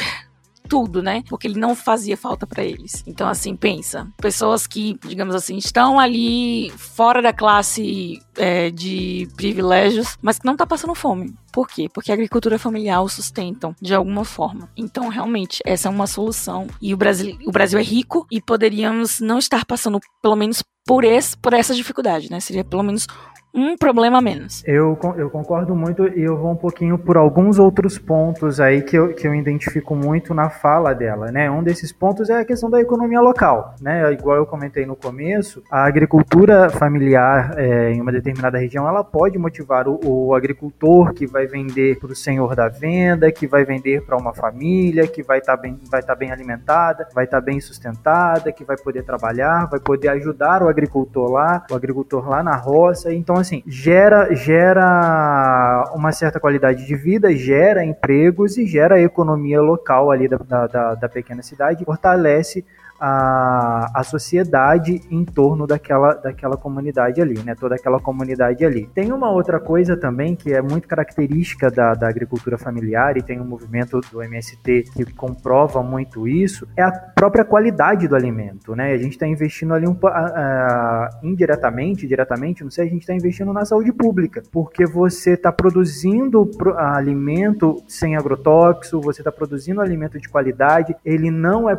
Tudo, 0.70 1.02
né? 1.02 1.24
Porque 1.28 1.48
ele 1.48 1.60
não 1.60 1.76
fazia 1.76 2.16
falta 2.16 2.46
para 2.46 2.64
eles. 2.64 3.04
Então, 3.08 3.28
assim, 3.28 3.56
pensa. 3.56 4.08
Pessoas 4.18 4.68
que, 4.68 4.98
digamos 5.06 5.34
assim, 5.36 5.58
estão 5.58 6.00
ali 6.00 6.70
fora 6.78 7.22
da 7.22 7.34
classe 7.34 8.22
é, 8.40 8.72
de 8.72 9.28
privilégios, 9.36 10.18
mas 10.22 10.40
que 10.40 10.46
não 10.46 10.54
está 10.54 10.66
passando 10.66 10.96
fome. 10.96 11.36
Por 11.52 11.68
quê? 11.68 11.88
Porque 11.94 12.12
a 12.12 12.14
agricultura 12.14 12.58
familiar 12.58 13.04
o 13.04 13.10
sustentam 13.10 13.76
de 13.82 13.94
alguma 13.94 14.24
forma. 14.24 14.70
Então, 14.76 15.10
realmente, 15.10 15.62
essa 15.66 15.88
é 15.88 15.92
uma 15.92 16.08
solução. 16.08 16.68
E 16.82 16.94
o 16.94 16.98
Brasil, 16.98 17.38
o 17.46 17.52
Brasil 17.52 17.78
é 17.78 17.84
rico 17.84 18.26
e 18.32 18.42
poderíamos 18.42 19.20
não 19.20 19.38
estar 19.38 19.66
passando, 19.66 20.00
pelo 20.22 20.36
menos, 20.36 20.64
por, 20.86 21.04
esse, 21.04 21.38
por 21.38 21.54
essa 21.54 21.76
dificuldade, 21.76 22.32
né? 22.32 22.40
Seria 22.40 22.64
pelo 22.64 22.82
menos 22.82 23.06
um 23.54 23.76
problema 23.76 24.20
a 24.20 24.22
menos. 24.22 24.64
Eu, 24.66 24.98
eu 25.18 25.30
concordo 25.30 25.76
muito 25.76 26.08
e 26.08 26.22
eu 26.22 26.38
vou 26.38 26.52
um 26.52 26.56
pouquinho 26.56 26.98
por 26.98 27.18
alguns 27.18 27.58
outros 27.58 27.98
pontos 27.98 28.60
aí 28.60 28.82
que 28.82 28.96
eu, 28.96 29.14
que 29.14 29.28
eu 29.28 29.34
identifico 29.34 29.96
muito 29.96 30.34
na 30.34 30.50
fala 30.50 30.94
dela, 30.94 31.32
né? 31.32 31.50
Um 31.50 31.64
desses 31.64 31.92
pontos 31.92 32.30
é 32.30 32.40
a 32.40 32.46
questão 32.46 32.70
da 32.70 32.80
economia 32.80 33.20
local, 33.20 33.76
né? 33.82 34.12
Igual 34.14 34.38
eu 34.38 34.46
comentei 34.46 34.86
no 34.86 34.96
começo, 34.96 35.64
a 35.72 35.86
agricultura 35.86 36.70
familiar 36.70 37.54
é, 37.58 37.92
em 37.92 38.02
uma 38.02 38.12
determinada 38.12 38.29
região, 38.58 38.88
ela 38.88 39.04
pode 39.04 39.38
motivar 39.38 39.88
o, 39.88 40.00
o 40.04 40.36
agricultor 40.36 41.14
que 41.14 41.26
vai 41.26 41.46
vender 41.46 42.00
para 42.00 42.12
o 42.12 42.16
senhor 42.16 42.56
da 42.56 42.68
venda, 42.68 43.32
que 43.32 43.48
vai 43.48 43.64
vender 43.64 44.04
para 44.04 44.18
uma 44.18 44.34
família, 44.34 45.08
que 45.08 45.22
vai 45.24 45.40
estar 45.40 45.56
tá 45.56 45.62
bem, 45.62 45.80
vai 45.90 46.02
tá 46.02 46.16
bem 46.16 46.32
alimentada, 46.32 47.08
vai 47.14 47.26
estar 47.26 47.40
tá 47.40 47.46
bem 47.46 47.60
sustentada, 47.60 48.52
que 48.52 48.64
vai 48.64 48.78
poder 48.78 49.04
trabalhar, 49.04 49.66
vai 49.66 49.80
poder 49.80 50.10
ajudar 50.10 50.64
o 50.64 50.68
agricultor 50.68 51.32
lá, 51.32 51.66
o 51.70 51.76
agricultor 51.76 52.28
lá 52.28 52.44
na 52.44 52.56
roça. 52.56 53.14
Então, 53.14 53.36
assim, 53.36 53.64
gera, 53.66 54.34
gera 54.36 55.92
uma 55.94 56.12
certa 56.12 56.40
qualidade 56.40 56.86
de 56.86 56.96
vida, 56.96 57.36
gera 57.36 57.84
empregos 57.84 58.58
e 58.58 58.66
gera 58.66 59.02
economia 59.02 59.62
local 59.62 60.12
ali 60.12 60.28
da, 60.28 60.38
da, 60.38 60.96
da 60.96 61.10
pequena 61.10 61.42
cidade, 61.42 61.86
fortalece 61.86 62.66
a, 63.00 64.00
a 64.00 64.04
sociedade 64.04 65.02
em 65.10 65.24
torno 65.24 65.66
daquela, 65.66 66.14
daquela 66.14 66.58
comunidade 66.58 67.22
ali, 67.22 67.40
né? 67.44 67.56
Toda 67.56 67.76
aquela 67.76 68.00
comunidade 68.00 68.66
ali. 68.66 68.90
Tem 68.94 69.12
uma 69.12 69.30
outra 69.30 69.60
coisa 69.60 69.96
também 69.96 70.36
que 70.36 70.54
é 70.54 70.62
muito 70.62 70.88
característica 70.88 71.70
da, 71.72 71.94
da 71.94 72.08
agricultura 72.08 72.58
familiar 72.58 73.18
e 73.18 73.22
tem 73.22 73.40
um 73.40 73.46
movimento 73.46 74.02
do 74.12 74.22
MST 74.22 74.86
que 74.94 75.06
comprova 75.14 75.82
muito 75.82 76.28
isso, 76.28 76.68
é 76.76 76.84
a 76.84 76.92
própria 76.92 77.46
qualidade 77.46 78.08
do 78.08 78.16
alimento, 78.16 78.76
né? 78.76 78.94
A 78.94 78.98
gente 78.98 79.14
está 79.14 79.28
investindo 79.28 79.74
ali 79.74 79.88
um, 79.88 79.92
uh, 79.92 81.10
indiretamente, 81.24 82.08
diretamente, 82.08 82.64
não 82.64 82.72
sei, 82.72 82.88
a 82.88 82.90
gente 82.90 83.02
está 83.02 83.14
investindo 83.14 83.54
na 83.54 83.66
saúde 83.66 83.92
pública, 83.92 84.44
porque 84.52 84.86
você 84.86 85.32
está 85.32 85.52
produzindo 85.52 86.50
alimento 86.78 87.82
sem 87.88 88.16
agrotóxico, 88.16 89.02
você 89.02 89.22
está 89.22 89.32
produzindo 89.32 89.82
alimento 89.82 90.20
de 90.20 90.28
qualidade, 90.28 90.96
ele 91.06 91.32
não 91.32 91.70
é 91.70 91.78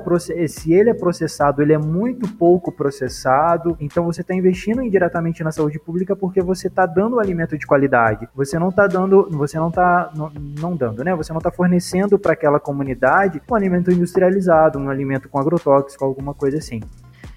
se 0.49 0.73
ele 0.73 0.91
é 0.91 0.95
processado, 1.11 1.61
ele 1.61 1.73
é 1.73 1.79
muito 1.79 2.29
pouco 2.37 2.71
processado. 2.71 3.77
Então 3.81 4.05
você 4.05 4.21
está 4.21 4.33
investindo 4.33 4.81
indiretamente 4.81 5.43
na 5.43 5.51
saúde 5.51 5.79
pública 5.79 6.15
porque 6.15 6.41
você 6.41 6.69
está 6.69 6.87
dando 6.87 7.19
alimento 7.19 7.59
de 7.59 7.67
qualidade. 7.67 8.29
Você 8.35 8.59
não 8.59 8.69
está 8.69 8.87
dando, 8.87 9.29
você 9.31 9.59
não 9.59 9.69
está 9.69 10.11
não, 10.15 10.31
não, 10.61 10.77
dando, 10.77 11.03
né? 11.03 11.15
Você 11.17 11.33
não 11.33 11.39
está 11.39 11.51
fornecendo 11.51 12.19
para 12.19 12.33
aquela 12.33 12.61
comunidade 12.61 13.43
um 13.51 13.55
alimento 13.55 13.91
industrializado, 13.91 14.79
um 14.79 14.89
alimento 14.89 15.29
com 15.29 15.39
agrotóxico, 15.39 16.05
alguma 16.05 16.33
coisa 16.33 16.59
assim. 16.59 16.81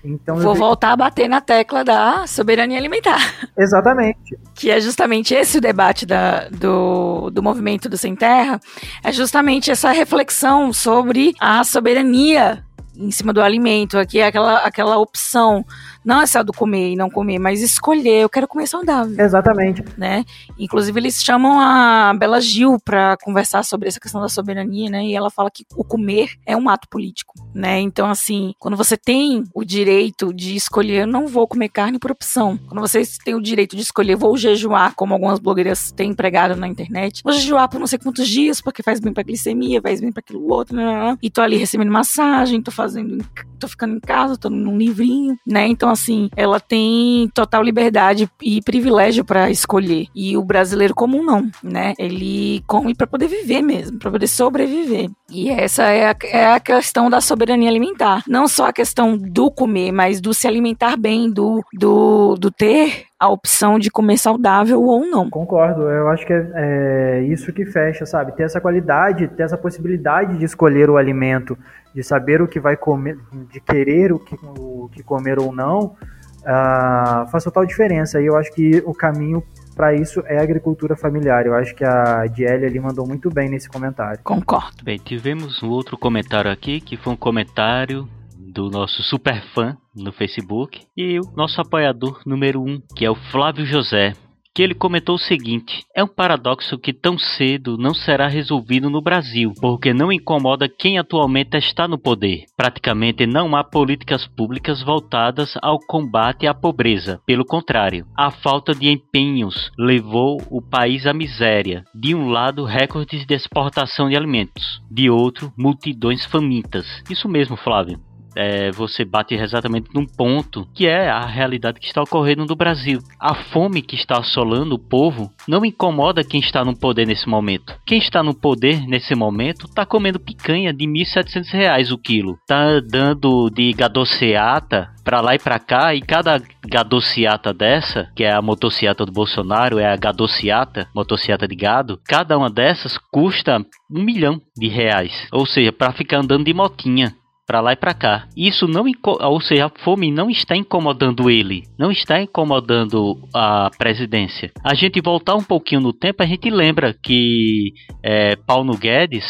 Então, 0.06 0.36
Vou 0.36 0.54
voltar 0.54 0.92
a 0.92 0.98
bater 0.98 1.30
na 1.30 1.40
tecla 1.40 1.84
da 1.84 2.28
soberania 2.28 2.78
alimentar. 2.78 3.20
Exatamente. 3.58 4.38
Que 4.54 4.70
é 4.70 4.80
justamente 4.82 5.34
esse 5.34 5.58
o 5.58 5.62
debate 5.62 6.06
da, 6.06 6.50
do, 6.50 7.30
do 7.30 7.42
movimento 7.42 7.88
do 7.88 7.98
Sem 7.98 8.14
Terra, 8.14 8.60
é 9.02 9.12
justamente 9.14 9.72
essa 9.72 9.92
reflexão 9.92 10.74
sobre 10.74 11.34
a 11.40 11.64
soberania 11.64 12.66
em 12.96 13.12
cima 13.12 13.34
do 13.34 13.42
alimento, 13.42 13.98
aqui 13.98 14.20
é 14.20 14.28
aquela, 14.28 14.58
aquela 14.60 14.98
opção 14.98 15.66
não 16.04 16.22
é 16.22 16.26
só 16.26 16.44
do 16.44 16.54
comer 16.54 16.92
e 16.92 16.96
não 16.96 17.10
comer, 17.10 17.40
mas 17.40 17.62
escolher, 17.62 18.22
eu 18.22 18.30
quero 18.30 18.48
comer 18.48 18.68
saudável. 18.68 19.16
Exatamente. 19.18 19.84
Né? 19.98 20.24
Inclusive, 20.58 21.00
eles 21.00 21.24
chamam 21.24 21.60
a 21.60 22.14
Bela 22.14 22.40
Gil 22.42 22.78
para 22.84 23.18
conversar 23.18 23.64
sobre 23.64 23.88
essa 23.88 24.00
questão 24.00 24.22
da 24.22 24.30
soberania, 24.30 24.90
né? 24.90 25.06
E 25.06 25.16
ela 25.16 25.30
fala 25.30 25.50
que 25.50 25.66
o 25.76 25.84
comer 25.84 26.32
é 26.46 26.56
um 26.56 26.70
ato 26.70 26.88
político, 26.90 27.34
né? 27.54 27.80
Então, 27.80 28.10
assim, 28.10 28.54
quando 28.60 28.78
você 28.78 28.98
tem 28.98 29.44
o 29.54 29.64
direito 29.64 30.34
de 30.34 30.56
escolher, 30.56 31.02
eu 31.02 31.08
não 31.08 31.28
vou 31.28 31.48
comer 31.48 31.70
carne 31.70 32.00
por 32.00 32.12
opção. 32.12 32.58
Quando 32.68 32.82
você 32.82 33.04
tem 33.24 33.36
o 33.36 33.42
direito 33.42 33.76
de 33.76 33.82
escolher, 33.82 34.16
vou 34.16 34.36
jejuar, 34.38 34.94
como 34.96 35.14
algumas 35.14 35.40
blogueiras 35.40 35.92
têm 35.92 36.12
empregado 36.12 36.56
na 36.56 36.68
internet, 36.68 37.22
vou 37.24 37.34
jejuar 37.34 37.70
por 37.70 37.80
não 37.80 37.88
sei 37.88 38.00
quantos 38.00 38.28
dias, 38.28 38.62
porque 38.62 38.84
faz 38.84 39.00
bem 39.00 39.14
pra 39.14 39.24
glicemia, 39.24 39.82
faz 39.82 40.00
bem 40.00 40.12
pra 40.12 40.20
aquilo 40.20 40.52
outro, 40.52 40.76
né? 40.76 41.18
e 41.22 41.30
tô 41.30 41.42
ali 41.42 41.58
recebendo 41.58 41.92
massagem, 41.92 42.62
tô 42.62 42.72
fazendo, 42.72 43.24
tô 43.60 43.68
ficando 43.68 43.96
em 43.96 44.00
casa, 44.00 44.38
tô 44.38 44.50
num 44.50 44.78
livrinho, 44.78 45.38
né? 45.46 45.68
Então, 45.68 45.90
assim, 45.94 46.30
ela 46.36 46.60
tem 46.60 47.30
total 47.34 47.64
liberdade 47.64 48.30
e 48.42 48.62
privilégio 48.62 49.24
para 49.24 49.50
escolher. 49.50 50.08
E 50.16 50.36
o 50.36 50.44
brasileiro 50.44 50.94
comum 50.94 51.24
não, 51.24 51.50
né? 51.64 51.94
Ele 51.98 52.64
come 52.68 52.94
para 52.94 53.08
poder 53.08 53.28
viver 53.28 53.62
mesmo, 53.62 53.98
para 54.00 54.12
poder 54.12 54.28
sobreviver. 54.28 55.10
E 55.32 55.50
essa 55.50 55.84
é 55.84 56.10
a, 56.10 56.16
é 56.26 56.48
a 56.48 56.60
questão 56.60 57.10
da 57.10 57.22
soberania 57.22 57.70
alimentar. 57.70 58.24
Não 58.28 58.48
só 58.48 58.68
a 58.68 58.74
questão 58.74 59.18
do 59.18 59.50
comer, 59.50 59.92
mas 59.92 60.20
do 60.20 60.34
se 60.34 60.48
alimentar 60.48 60.98
bem, 60.98 61.32
do, 61.32 61.64
do, 61.74 62.36
do 62.36 62.52
ter 62.52 63.06
a 63.24 63.30
opção 63.30 63.80
de 63.80 63.90
comer 63.90 64.18
saudável 64.18 64.84
ou 64.84 65.06
não. 65.06 65.30
Concordo, 65.30 65.84
eu 65.84 66.10
acho 66.10 66.26
que 66.28 66.34
é, 66.34 66.52
é, 66.56 67.24
isso 67.24 67.54
que 67.54 67.66
fecha, 67.66 68.06
sabe? 68.06 68.34
Ter 68.34 68.44
essa 68.44 68.60
qualidade, 68.60 69.30
ter 69.30 69.44
essa 69.44 69.58
possibilidade 69.58 70.38
de 70.38 70.44
escolher 70.44 70.90
o 70.90 70.98
alimento 70.98 71.58
de 71.94 72.04
saber 72.04 72.42
o 72.42 72.48
que 72.48 72.60
vai 72.60 72.76
comer, 72.76 73.18
de 73.52 73.60
querer 73.60 74.12
o 74.12 74.20
que, 74.20 74.36
o 74.58 74.90
que 74.92 75.04
comer 75.04 75.40
ou 75.40 75.54
não, 75.54 75.96
uh, 76.42 77.30
faz 77.32 77.44
total 77.44 77.66
diferença. 77.66 78.22
E 78.22 78.26
eu 78.26 78.36
acho 78.38 78.52
que 78.52 78.82
o 78.86 78.94
caminho 78.94 79.44
para 79.76 79.94
isso 79.94 80.22
é 80.26 80.38
a 80.38 80.44
agricultura 80.44 80.96
familiar. 80.96 81.46
Eu 81.46 81.56
acho 81.56 81.76
que 81.76 81.84
a 81.84 82.26
Diele 82.28 82.66
ali 82.66 82.80
mandou 82.80 83.08
muito 83.08 83.30
bem 83.30 83.50
nesse 83.50 83.70
comentário. 83.70 84.20
Concordo. 84.24 84.84
Bem, 84.84 84.98
tivemos 84.98 85.62
um 85.64 85.70
outro 85.70 85.98
comentário 85.98 86.52
aqui, 86.52 86.80
que 86.80 86.98
foi 86.98 87.14
um 87.14 87.18
comentário 87.18 88.08
do 88.38 88.70
nosso 88.70 89.02
super 89.02 89.42
fã 89.54 89.76
no 89.96 90.12
Facebook 90.12 90.86
e 90.96 91.20
o 91.20 91.24
nosso 91.36 91.60
apoiador 91.60 92.22
número 92.26 92.62
um, 92.62 92.80
que 92.96 93.04
é 93.04 93.10
o 93.10 93.16
Flávio 93.16 93.66
José 93.66 94.14
que 94.54 94.62
ele 94.62 94.74
comentou 94.74 95.16
o 95.16 95.20
seguinte: 95.20 95.84
é 95.96 96.04
um 96.04 96.08
paradoxo 96.08 96.78
que 96.78 96.94
tão 96.94 97.18
cedo 97.18 97.78
não 97.78 97.94
será 97.94 98.28
resolvido 98.28 98.90
no 98.90 99.02
Brasil, 99.02 99.54
porque 99.60 99.94
não 99.94 100.12
incomoda 100.12 100.70
quem 100.70 100.98
atualmente 100.98 101.58
está 101.58 101.88
no 101.88 101.98
poder. 101.98 102.46
Praticamente 102.56 103.26
não 103.26 103.56
há 103.56 103.64
políticas 103.64 104.28
públicas 104.28 104.82
voltadas 104.82 105.54
ao 105.62 105.80
combate 105.80 106.48
à 106.48 106.54
pobreza. 106.54 107.20
Pelo 107.26 107.46
contrário, 107.46 108.06
a 108.18 108.30
falta 108.30 108.74
de 108.74 108.90
empenhos 108.90 109.72
levou 109.78 110.42
o 110.50 110.62
país 110.62 111.08
à 111.08 111.14
miséria. 111.14 111.84
De 111.94 112.14
um 112.14 112.30
lado, 112.30 112.64
recordes 112.64 113.26
de 113.26 113.34
exportação 113.34 114.10
de 114.10 114.16
alimentos, 114.16 114.82
de 114.90 115.10
outro, 115.10 115.52
multidões 115.58 116.26
famintas. 116.26 116.86
Isso 117.10 117.28
mesmo, 117.28 117.56
Flávio 117.56 118.00
é, 118.36 118.72
você 118.72 119.06
bate 119.06 119.36
exatamente 119.36 119.90
num 119.94 120.06
ponto 120.06 120.68
que 120.74 120.88
é 120.88 121.10
a 121.10 121.26
realidade 121.26 121.80
que 121.80 121.86
está 121.86 122.02
ocorrendo 122.02 122.46
no 122.46 122.56
Brasil. 122.56 123.00
A 123.20 123.34
fome 123.36 123.82
que 123.82 123.96
está 123.96 124.20
assolando 124.20 124.76
o 124.76 124.80
povo 124.80 125.32
não 125.48 125.66
incomoda 125.66 126.24
quem 126.24 126.40
está 126.40 126.64
no 126.64 126.78
poder 126.78 127.06
nesse 127.06 127.28
momento. 127.28 127.76
Quem 127.86 127.98
está 127.98 128.24
no 128.24 128.34
poder 128.34 128.86
nesse 128.88 129.16
momento 129.16 129.66
está 129.66 129.86
comendo 129.86 130.20
picanha 130.20 130.74
de 130.74 130.86
R$ 130.86 130.92
1.700 130.92 131.92
o 131.92 131.98
quilo. 131.98 132.38
Está 132.42 132.80
dando 132.80 133.50
de 133.50 133.74
gadociata 133.74 134.94
para 135.04 135.22
lá 135.22 135.36
e 135.36 135.40
para 135.40 135.60
cá 135.60 135.94
e 135.94 136.02
cada 136.02 136.42
gadociata 136.66 137.54
dessa, 137.54 138.10
que 138.16 138.24
é 138.24 138.34
a 138.34 138.42
motociata 138.42 139.06
do 139.06 139.12
Bolsonaro, 139.12 139.78
é 139.78 139.92
a 139.92 139.98
gadociata, 139.98 140.88
motociata 140.96 141.48
de 141.48 141.56
gado, 141.56 142.00
cada 142.06 142.38
uma 142.38 142.50
dessas 142.50 142.98
custa 143.12 143.64
um 143.92 144.02
milhão 144.02 144.42
de 144.58 144.68
reais. 144.68 145.28
Ou 145.32 145.46
seja, 145.46 145.72
para 145.72 145.92
ficar 145.92 146.20
andando 146.20 146.46
de 146.46 146.54
motinha 146.54 147.14
para 147.54 147.62
lá 147.62 147.74
e 147.74 147.76
para 147.76 147.94
cá. 147.94 148.28
Isso 148.36 148.68
não, 148.68 148.84
ou 149.06 149.40
seja, 149.40 149.68
a 149.68 149.84
fome 149.84 150.12
não 150.12 150.28
está 150.28 150.56
incomodando 150.56 151.30
ele, 151.30 151.62
não 151.78 151.92
está 151.92 152.20
incomodando 152.20 153.30
a 153.32 153.70
presidência. 153.78 154.52
A 154.64 154.74
gente 154.74 155.00
voltar 155.00 155.36
um 155.36 155.44
pouquinho 155.44 155.80
no 155.80 155.94
tempo, 155.94 156.24
a 156.24 156.26
gente 156.26 156.50
lembra 156.50 156.96
que 156.96 157.74
é, 158.02 158.36
Paulo 158.36 158.76
Guedes, 158.76 159.24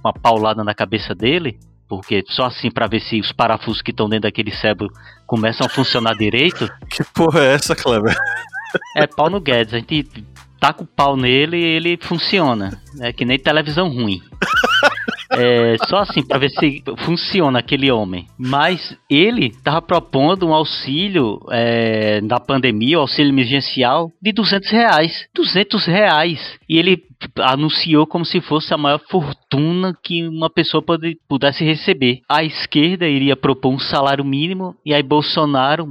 uma 0.00 0.12
paulada 0.12 0.62
na 0.62 0.72
cabeça 0.72 1.12
dele, 1.12 1.58
porque 1.88 2.22
só 2.28 2.44
assim 2.44 2.70
para 2.70 2.86
ver 2.86 3.00
se 3.00 3.18
os 3.18 3.32
parafusos 3.32 3.82
que 3.82 3.90
estão 3.90 4.08
dentro 4.08 4.28
daquele 4.28 4.52
cérebro 4.52 4.88
começam 5.26 5.66
a 5.66 5.70
funcionar 5.70 6.14
direito. 6.14 6.70
Que 6.88 7.02
porra 7.02 7.40
é 7.40 7.54
essa, 7.54 7.74
Cleber? 7.74 8.14
É 8.96 9.08
Paulo 9.08 9.40
Guedes, 9.40 9.74
a 9.74 9.78
gente 9.78 10.04
taca 10.60 10.84
o 10.84 10.86
pau 10.86 11.16
nele 11.16 11.56
e 11.56 11.64
ele 11.64 11.98
funciona. 12.00 12.80
É 13.00 13.12
que 13.12 13.24
nem 13.24 13.40
televisão 13.40 13.88
ruim. 13.88 14.22
É, 15.40 15.76
só 15.86 15.98
assim, 15.98 16.26
para 16.26 16.38
ver 16.38 16.50
se 16.50 16.82
funciona 16.98 17.58
aquele 17.58 17.90
homem. 17.90 18.26
Mas 18.38 18.96
ele 19.08 19.46
estava 19.46 19.80
propondo 19.82 20.46
um 20.46 20.54
auxílio 20.54 21.40
é, 21.50 22.20
na 22.20 22.38
pandemia, 22.38 22.98
um 22.98 23.02
auxílio 23.02 23.30
emergencial 23.30 24.10
de 24.20 24.32
200 24.32 24.70
reais. 24.70 25.28
200 25.34 25.86
reais. 25.86 26.58
E 26.68 26.78
ele 26.78 27.02
anunciou 27.38 28.06
como 28.06 28.24
se 28.24 28.40
fosse 28.40 28.72
a 28.72 28.78
maior 28.78 29.00
fortuna 29.10 29.94
que 30.02 30.26
uma 30.26 30.50
pessoa 30.50 30.82
pode, 30.82 31.18
pudesse 31.28 31.64
receber. 31.64 32.20
A 32.28 32.42
esquerda 32.42 33.06
iria 33.06 33.36
propor 33.36 33.72
um 33.72 33.78
salário 33.78 34.24
mínimo 34.24 34.74
e 34.84 34.94
aí 34.94 35.02
Bolsonaro 35.02 35.86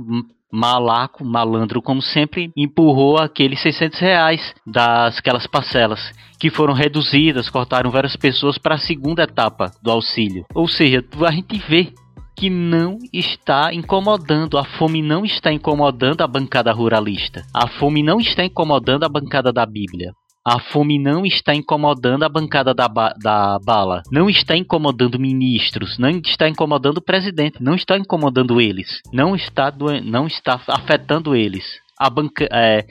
malaco, 0.51 1.23
malandro 1.23 1.81
como 1.81 2.01
sempre, 2.01 2.51
empurrou 2.55 3.17
aqueles 3.17 3.61
600 3.61 3.99
reais 3.99 4.55
das 4.65 5.17
aquelas 5.19 5.47
parcelas 5.47 6.11
que 6.39 6.49
foram 6.49 6.73
reduzidas, 6.73 7.49
cortaram 7.49 7.91
várias 7.91 8.15
pessoas 8.15 8.57
para 8.57 8.75
a 8.75 8.79
segunda 8.79 9.23
etapa 9.23 9.71
do 9.83 9.91
auxílio. 9.91 10.45
Ou 10.55 10.67
seja, 10.67 11.03
a 11.25 11.31
gente 11.31 11.57
vê 11.67 11.93
que 12.35 12.49
não 12.49 12.97
está 13.11 13.73
incomodando, 13.73 14.57
a 14.57 14.63
fome 14.63 15.01
não 15.01 15.25
está 15.25 15.51
incomodando 15.51 16.21
a 16.21 16.27
bancada 16.27 16.71
ruralista. 16.71 17.45
A 17.53 17.67
fome 17.67 18.01
não 18.01 18.17
está 18.17 18.45
incomodando 18.45 19.03
a 19.03 19.09
bancada 19.09 19.51
da 19.51 19.65
Bíblia. 19.65 20.13
A 20.51 20.57
fome 20.57 20.97
não 20.97 21.27
está 21.27 21.53
incomodando 21.53 22.23
a 22.23 22.29
bancada 22.29 22.73
da, 22.73 22.87
ba 22.87 23.13
da 23.21 23.59
bala. 23.59 24.01
Não 24.11 24.27
está 24.27 24.57
incomodando 24.57 25.19
ministros. 25.19 25.99
Não 25.99 26.09
está 26.09 26.49
incomodando 26.49 26.97
o 26.97 27.03
presidente. 27.03 27.61
Não 27.61 27.75
está 27.75 27.95
incomodando 27.95 28.59
eles. 28.59 28.99
Não 29.13 29.35
está, 29.35 29.71
não 30.03 30.25
está 30.25 30.59
afetando 30.67 31.35
eles. 31.35 31.79
A 31.99 32.09
banca, 32.09 32.47
é, 32.51 32.83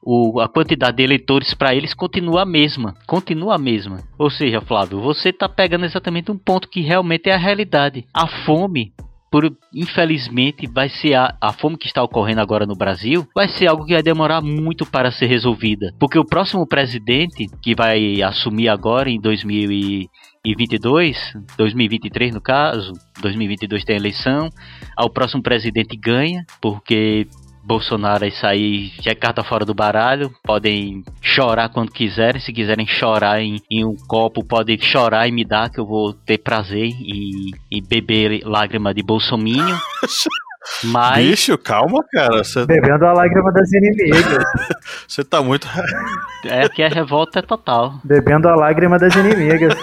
o, 0.00 0.38
a 0.38 0.48
quantidade 0.48 0.98
de 0.98 1.02
eleitores 1.02 1.52
para 1.52 1.74
eles 1.74 1.94
continua 1.94 2.42
a 2.42 2.46
mesma. 2.46 2.94
Continua 3.08 3.56
a 3.56 3.58
mesma. 3.58 3.96
Ou 4.16 4.30
seja, 4.30 4.60
Flávio, 4.60 5.00
você 5.00 5.30
está 5.30 5.48
pegando 5.48 5.86
exatamente 5.86 6.30
um 6.30 6.38
ponto 6.38 6.68
que 6.68 6.80
realmente 6.80 7.28
é 7.28 7.34
a 7.34 7.38
realidade. 7.38 8.06
A 8.14 8.28
fome 8.28 8.92
por 9.30 9.56
infelizmente 9.72 10.66
vai 10.66 10.88
ser 10.88 11.14
a, 11.14 11.36
a 11.40 11.52
fome 11.52 11.78
que 11.78 11.86
está 11.86 12.02
ocorrendo 12.02 12.40
agora 12.40 12.66
no 12.66 12.74
Brasil 12.74 13.24
vai 13.34 13.46
ser 13.48 13.68
algo 13.68 13.84
que 13.84 13.94
vai 13.94 14.02
demorar 14.02 14.42
muito 14.42 14.84
para 14.84 15.12
ser 15.12 15.26
resolvida. 15.26 15.94
Porque 15.98 16.18
o 16.18 16.24
próximo 16.24 16.66
presidente 16.66 17.46
que 17.62 17.74
vai 17.74 18.20
assumir 18.22 18.68
agora 18.68 19.08
em 19.08 19.20
2022 19.20 21.34
2023 21.56 22.34
no 22.34 22.40
caso 22.40 22.92
2022 23.20 23.84
tem 23.84 23.96
eleição 23.96 24.48
o 24.98 25.10
próximo 25.10 25.42
presidente 25.42 25.96
ganha 25.96 26.44
porque 26.60 27.28
Bolsonaro 27.70 28.24
aí 28.24 28.32
sair 28.32 28.92
já 29.00 29.12
é 29.12 29.14
carta 29.14 29.44
fora 29.44 29.64
do 29.64 29.72
baralho, 29.72 30.28
podem 30.42 31.04
chorar 31.22 31.68
quando 31.68 31.92
quiserem, 31.92 32.40
se 32.40 32.52
quiserem 32.52 32.84
chorar 32.84 33.40
em, 33.40 33.62
em, 33.70 33.84
um 33.84 33.94
copo, 34.08 34.44
podem 34.44 34.76
chorar 34.76 35.28
e 35.28 35.30
me 35.30 35.44
dar 35.44 35.70
que 35.70 35.78
eu 35.78 35.86
vou 35.86 36.12
ter 36.12 36.38
prazer 36.38 36.88
e, 36.88 37.52
e 37.70 37.80
beber 37.80 38.42
lágrima 38.44 38.92
de 38.92 39.04
bolsominho. 39.04 39.78
Mas... 40.82 41.24
Bicho, 41.24 41.56
calma, 41.58 42.02
cara. 42.12 42.42
Você... 42.42 42.66
Bebendo 42.66 43.06
a 43.06 43.12
lágrima 43.12 43.52
das 43.52 43.72
inimigas. 43.72 44.44
Você 45.06 45.22
tá 45.22 45.40
muito. 45.40 45.68
é 46.44 46.68
que 46.68 46.82
a 46.82 46.88
revolta 46.88 47.38
é 47.38 47.42
total. 47.42 48.00
Bebendo 48.02 48.48
a 48.48 48.56
lágrima 48.56 48.98
das 48.98 49.14
inimigas. 49.14 49.74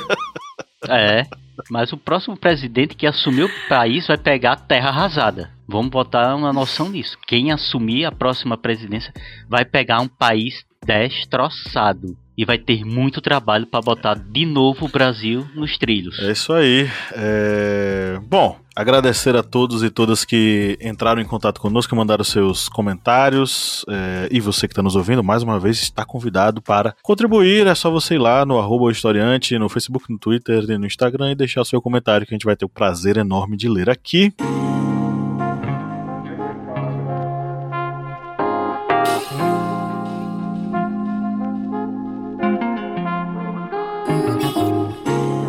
É, 0.90 1.24
mas 1.70 1.91
o 1.91 1.97
próximo 1.97 2.38
presidente 2.38 2.95
que 2.95 3.08
assumir 3.08 3.43
o 3.43 3.68
país 3.68 4.08
vai 4.08 4.18
pegar 4.18 4.53
a 4.53 4.58
terra 4.58 4.89
arrasada. 4.89 5.51
Vamos 5.68 5.89
botar 5.91 6.36
uma 6.36 6.53
noção 6.53 6.89
nisso. 6.89 7.18
Quem 7.28 7.51
assumir 7.51 8.05
a 8.05 8.12
próxima 8.12 8.58
presidência 8.58 9.14
vai 9.49 9.66
pegar 9.66 9.99
um 10.01 10.08
país 10.08 10.66
destroçado 10.86 12.18
e 12.38 12.45
vai 12.45 12.58
ter 12.58 12.86
muito 12.86 13.20
trabalho 13.20 13.66
para 13.66 13.82
botar 13.82 14.14
de 14.14 14.45
novo 14.45 14.86
o 14.86 14.89
Brasil 14.89 15.47
nos 15.55 15.78
trilhos. 15.78 16.20
É 16.20 16.32
isso 16.32 16.53
aí. 16.53 16.88
É... 17.14 18.20
Bom, 18.28 18.60
agradecer 18.78 19.36
a 19.36 19.41
todos 19.41 19.82
e 19.82 19.89
todas 19.89 20.23
que 20.23 20.78
entraram 20.80 21.19
em 21.19 21.25
contato 21.25 21.59
conosco, 21.59 21.95
mandaram 21.95 22.23
seus 22.23 22.69
comentários. 22.69 23.84
É... 23.89 24.30
E 24.32 24.39
você 24.39 24.67
que 24.67 24.73
está 24.73 24.84
nos 24.84 24.95
ouvindo, 24.95 25.23
mais 25.23 25.41
uma 25.41 25.59
vez, 25.59 25.82
está 25.82 26.05
convidado 26.05 26.61
para 26.61 26.95
contribuir. 27.01 27.65
É 27.65 27.73
só 27.73 27.89
você 27.89 28.15
ir 28.15 28.19
lá 28.19 28.45
no 28.45 28.59
arroba 28.59 28.91
historiante, 28.91 29.57
no 29.57 29.67
Facebook, 29.67 30.11
no 30.11 30.19
Twitter 30.19 30.63
e 30.69 30.78
no 30.78 30.86
Instagram 30.86 31.32
e 31.32 31.36
deixar 31.36 31.61
o 31.61 31.65
seu 31.65 31.82
comentário 31.82 32.28
que 32.28 32.34
a 32.34 32.36
gente 32.36 32.45
vai 32.45 32.55
ter 32.55 32.65
o 32.65 32.69
prazer 32.69 33.17
enorme 33.17 33.57
de 33.57 33.67
ler 33.67 33.89
aqui. 33.89 34.32